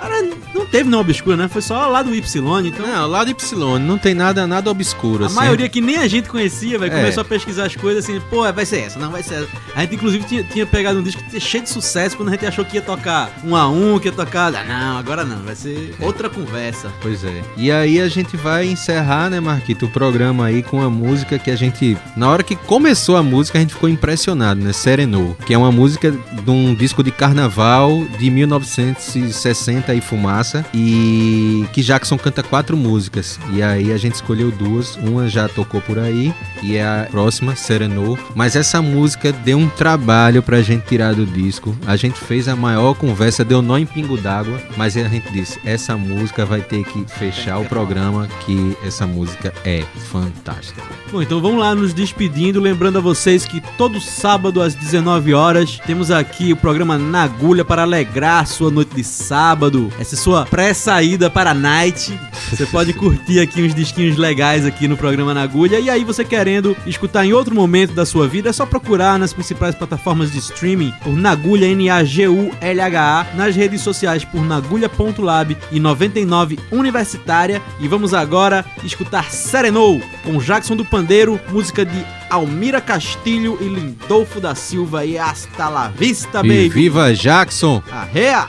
Teve 0.71 0.89
não 0.89 1.01
obscura, 1.01 1.37
né? 1.37 1.49
Foi 1.49 1.63
só 1.63 1.87
lá 1.89 2.03
do 2.03 2.15
Y, 2.15 2.67
então. 2.67 2.87
Não, 2.87 3.07
lá 3.07 3.25
do 3.25 3.31
Y, 3.31 3.79
não 3.79 3.97
tem 3.99 4.15
nada, 4.15 4.47
nada 4.47 4.71
obscuro. 4.71 5.25
A 5.25 5.27
assim. 5.27 5.37
maioria 5.37 5.69
que 5.69 5.81
nem 5.81 5.97
a 5.99 6.07
gente 6.09 6.29
conhecia, 6.29 6.79
velho, 6.79 6.93
É. 6.93 6.97
começou 7.01 7.23
a 7.23 7.25
pesquisar 7.25 7.65
as 7.67 7.75
coisas 7.77 8.05
assim, 8.05 8.21
pô, 8.29 8.51
vai 8.53 8.67
ser 8.67 8.81
essa, 8.81 8.99
não 8.99 9.11
vai 9.11 9.23
ser 9.23 9.35
essa. 9.37 9.49
A 9.75 9.81
gente, 9.83 9.95
inclusive, 9.95 10.25
tinha, 10.25 10.45
tinha 10.45 10.67
pegado 10.67 10.99
um 10.99 11.03
disco 11.03 11.23
cheio 11.41 11.63
de 11.65 11.71
sucesso 11.71 12.17
quando 12.17 12.29
a 12.29 12.33
gente 12.33 12.47
achou 12.47 12.65
que 12.65 12.77
ia 12.77 12.83
tocar 12.83 13.31
um 13.45 13.55
a 13.57 13.69
um, 13.69 13.99
que 13.99 14.09
ia 14.09 14.13
tocar. 14.13 14.55
Ah, 14.55 14.65
não, 14.65 14.99
agora 14.99 15.25
não, 15.25 15.39
vai 15.43 15.55
ser 15.55 15.95
outra 16.01 16.29
conversa. 16.29 16.91
Pois 17.01 17.25
é. 17.25 17.43
E 17.57 17.71
aí 17.71 18.01
a 18.01 18.09
gente 18.09 18.37
vai 18.37 18.67
encerrar, 18.67 19.31
né, 19.31 19.41
Marquito, 19.41 19.87
o 19.87 19.89
programa 19.89 20.47
aí 20.47 20.63
com 20.63 20.83
a 20.83 20.91
música 20.91 21.39
que 21.39 21.51
a 21.51 21.57
gente. 21.57 21.97
Na 22.17 22.29
hora 22.31 22.43
que 22.43 22.55
começou 22.57 23.17
a 23.17 23.23
música, 23.23 23.59
a 23.59 23.61
gente 23.61 23.75
ficou 23.75 23.89
impressionado, 23.89 24.61
né? 24.61 24.73
Serenou. 24.73 25.37
Que 25.47 25.55
é 25.55 25.59
uma 25.59 25.73
música 25.73 26.11
de 26.11 26.51
um 26.51 26.75
disco 26.75 27.03
de 27.03 27.11
carnaval 27.11 28.05
de 28.19 28.31
1960 28.31 29.95
e 29.95 30.01
Fumaça. 30.01 30.58
E 30.73 31.67
que 31.73 31.83
Jackson 31.83 32.17
canta 32.19 32.43
quatro 32.43 32.77
músicas. 32.77 33.39
E 33.53 33.63
aí 33.63 33.93
a 33.93 33.97
gente 33.97 34.15
escolheu 34.15 34.51
duas, 34.51 34.97
uma 34.97 35.29
já 35.29 35.49
tocou 35.49 35.81
por 35.81 35.99
aí 35.99 36.35
e 36.63 36.77
é 36.77 36.85
a 36.85 37.07
próxima, 37.11 37.55
Serenou. 37.55 38.19
Mas 38.35 38.57
essa 38.57 38.81
música 38.83 39.33
deu 39.33 39.59
um 39.59 39.69
trabalho 39.69 40.43
pra 40.43 40.63
gente 40.63 40.87
tirar 40.87 41.15
do 41.15 41.27
disco. 41.27 41.77
A 41.87 41.97
gente 41.97 42.19
fez 42.19 42.49
a 42.49 42.57
maior 42.57 42.95
conversa, 42.95 43.45
deu 43.45 43.63
nó 43.63 43.79
em 43.79 43.87
pingo 43.87 44.17
d'água, 44.17 44.61
mas 44.77 44.97
a 44.97 45.09
gente 45.09 45.31
disse, 45.33 45.59
essa 45.65 45.97
música 45.97 46.45
vai 46.45 46.61
ter 46.61 46.85
que 46.85 47.05
fechar 47.07 47.59
o 47.59 47.65
programa, 47.65 48.29
que 48.45 48.77
essa 48.85 49.07
música 49.07 49.53
é 49.65 49.85
fantástica. 50.11 50.83
Bom, 51.11 51.23
então 51.23 51.41
vamos 51.41 51.59
lá 51.59 51.75
nos 51.75 51.95
despedindo, 51.95 52.61
lembrando 52.61 52.99
a 52.99 53.01
vocês 53.01 53.47
que 53.47 53.61
todo 53.77 54.01
sábado 54.01 54.61
às 54.61 54.75
19 54.75 55.33
horas 55.33 55.79
temos 55.87 56.11
aqui 56.11 56.53
o 56.53 56.57
programa 56.57 56.99
Na 56.99 57.23
Agulha 57.23 57.65
para 57.65 57.83
alegrar 57.83 58.47
sua 58.47 58.71
noite 58.71 58.95
de 58.95 59.05
sábado, 59.05 59.91
essa 59.99 60.17
sua 60.17 60.45
pré-saída 60.51 61.31
para 61.31 61.51
a 61.51 61.55
night. 61.55 62.19
Você 62.51 62.67
pode 62.67 62.93
curtir 62.93 63.41
aqui 63.41 63.63
uns 63.63 63.75
disquinhos 63.75 64.17
legais 64.17 64.65
aqui 64.65 64.89
no 64.89 64.97
programa 64.97 65.35
Na 65.35 65.43
Agulha 65.43 65.79
e 65.79 65.91
aí 65.91 66.05
você 66.05 66.25
querendo 66.25 66.77
escutar 66.87 67.25
em 67.25 67.33
outro 67.33 67.55
momento 67.55 67.93
da 67.93 68.07
sua 68.07 68.27
vida, 68.27 68.49
é 68.49 68.53
só 68.53 68.65
procurar 68.65 69.19
nas 69.19 69.33
principais 69.33 69.75
plataformas 69.75 70.33
de 70.33 70.39
streaming 70.39 70.93
por 71.03 71.15
Nagulha 71.15 71.67
N-A-G-U-L-H-A, 71.67 73.27
nas 73.35 73.55
redes 73.55 73.81
sociais 73.81 74.25
por 74.25 74.43
nagulha.lab 74.43 75.57
e 75.71 75.81
99 75.81 76.59
Universitária. 76.71 77.63
E 77.81 77.89
vamos 77.89 78.15
agora 78.15 78.65
escutar 78.83 79.31
Serenou 79.31 80.01
com 80.25 80.39
Jackson 80.39 80.77
do 80.77 80.85
Pandeiro, 80.85 81.41
música 81.51 81.85
de 81.85 82.05
Almira 82.31 82.81
Castilho 82.81 83.59
e 83.61 83.65
Lindolfo 83.65 84.41
da 84.41 84.55
Silva 84.55 85.05
e 85.05 85.19
hasta 85.19 85.69
la 85.69 85.89
vista, 85.89 86.43
baby. 86.43 86.67
E 86.67 86.69
viva 86.69 87.15
Jackson! 87.15 87.83
Arrea! 87.91 88.49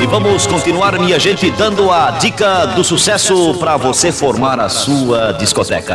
E 0.00 0.06
vamos 0.06 0.46
continuar, 0.46 0.96
minha 0.96 1.18
gente, 1.18 1.50
dando 1.50 1.90
a 1.90 2.12
dica 2.12 2.66
do 2.66 2.84
sucesso 2.84 3.54
para 3.54 3.76
você 3.76 4.12
formar 4.12 4.60
a 4.60 4.68
sua 4.68 5.32
discoteca. 5.32 5.94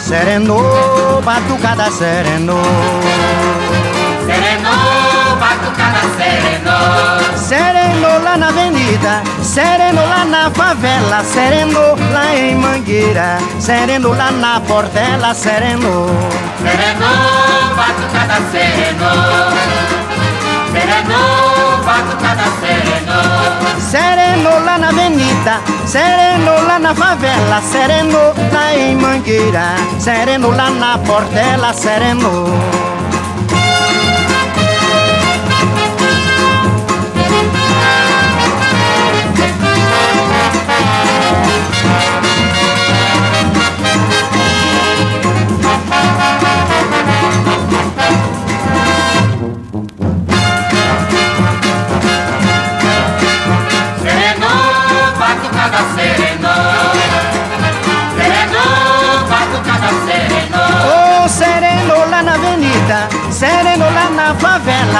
Serenou, 0.00 0.91
batucada 1.24 1.90
serenou. 1.90 2.62
Serenou, 4.26 5.36
batucada 5.38 6.00
serenou. 6.16 7.36
Serenou 7.36 8.22
lá 8.22 8.36
na 8.36 8.48
avenida, 8.48 9.22
serenou 9.42 10.06
lá 10.08 10.24
na 10.24 10.50
favela, 10.50 11.22
serenou 11.24 11.96
lá 12.12 12.34
em 12.34 12.54
Mangueira, 12.54 13.38
serenou 13.60 14.14
lá 14.14 14.30
na 14.30 14.60
Portela, 14.60 15.34
serenou. 15.34 16.08
Serenou, 16.62 17.74
batucada 17.76 18.40
serenou. 18.50 20.01
Serenou, 20.82 21.78
batucada 21.84 22.42
serenou. 22.60 23.80
Serenou 23.80 24.64
lá 24.64 24.78
na 24.78 24.88
avenida, 24.88 25.60
serenou 25.86 26.66
lá 26.66 26.80
na 26.80 26.92
favela, 26.92 27.62
serenou 27.62 28.34
lá 28.52 28.74
em 28.74 28.96
Mangueira, 28.96 29.76
serenou 30.00 30.50
lá 30.50 30.70
na 30.70 30.98
Portela, 30.98 31.72
serenou. 31.72 32.48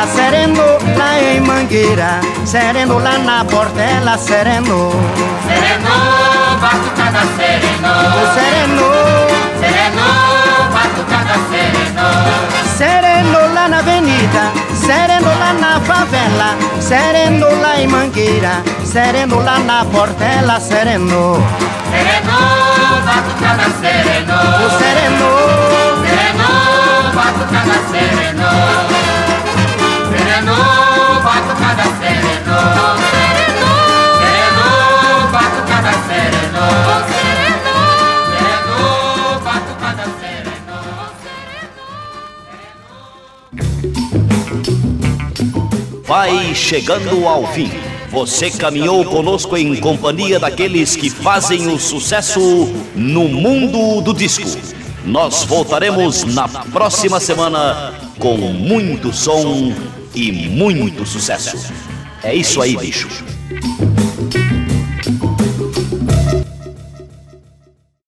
Favela, 0.03 0.07
serenou 0.07 0.79
lá 0.97 1.19
em 1.21 1.41
Mangueira, 1.41 2.21
serenou 2.45 2.99
lá 2.99 3.19
na 3.19 3.45
Portela, 3.45 4.19
serenou. 4.19 4.93
Serenou, 5.47 6.59
batucada 6.61 7.21
serenou. 7.37 8.03
Oh, 8.15 8.35
serenou, 8.35 9.43
Serenou, 9.61 10.71
batucada 10.73 11.35
serenou. 11.51 12.77
serenou 12.77 13.55
lá 13.55 13.69
na 13.69 13.79
avenida, 13.79 14.53
serenou 14.75 15.39
lá 15.39 15.53
na 15.53 15.81
favela, 15.81 16.57
serenou 16.81 17.61
lá 17.61 17.81
em 17.81 17.87
Mangueira, 17.87 18.63
serenou 18.85 19.43
lá 19.43 19.59
na 19.61 19.85
Portela, 19.85 20.61
serenou. 20.61 21.37
Serenou, 21.91 23.03
batucada 23.05 23.71
serenou. 23.81 24.37
Oh, 24.65 24.71
serenou, 24.79 25.93
Serenou, 26.03 27.13
batucada 27.15 27.75
serenou. 27.91 29.22
Batucada 30.43 31.85
serenou. 31.99 33.13
Vai 46.05 46.55
chegando 46.55 47.27
ao 47.27 47.47
fim. 47.53 47.71
Você 48.11 48.51
caminhou 48.51 49.05
conosco 49.05 49.57
em 49.57 49.75
companhia 49.77 50.39
daqueles 50.39 50.95
que 50.95 51.09
fazem 51.09 51.69
o 51.69 51.79
sucesso 51.79 52.41
no 52.95 53.29
mundo 53.29 54.03
do 54.03 54.13
disco. 54.13 54.59
Nós 55.07 55.45
voltaremos 55.45 56.25
na 56.25 56.47
próxima 56.49 57.19
semana 57.19 57.95
com 58.19 58.37
muito 58.37 59.13
som 59.13 59.73
e 60.15 60.33
muito 60.33 61.07
sucesso. 61.07 61.73
É 62.23 62.35
isso 62.35 62.61
aí, 62.61 62.77
bicho. 62.77 63.09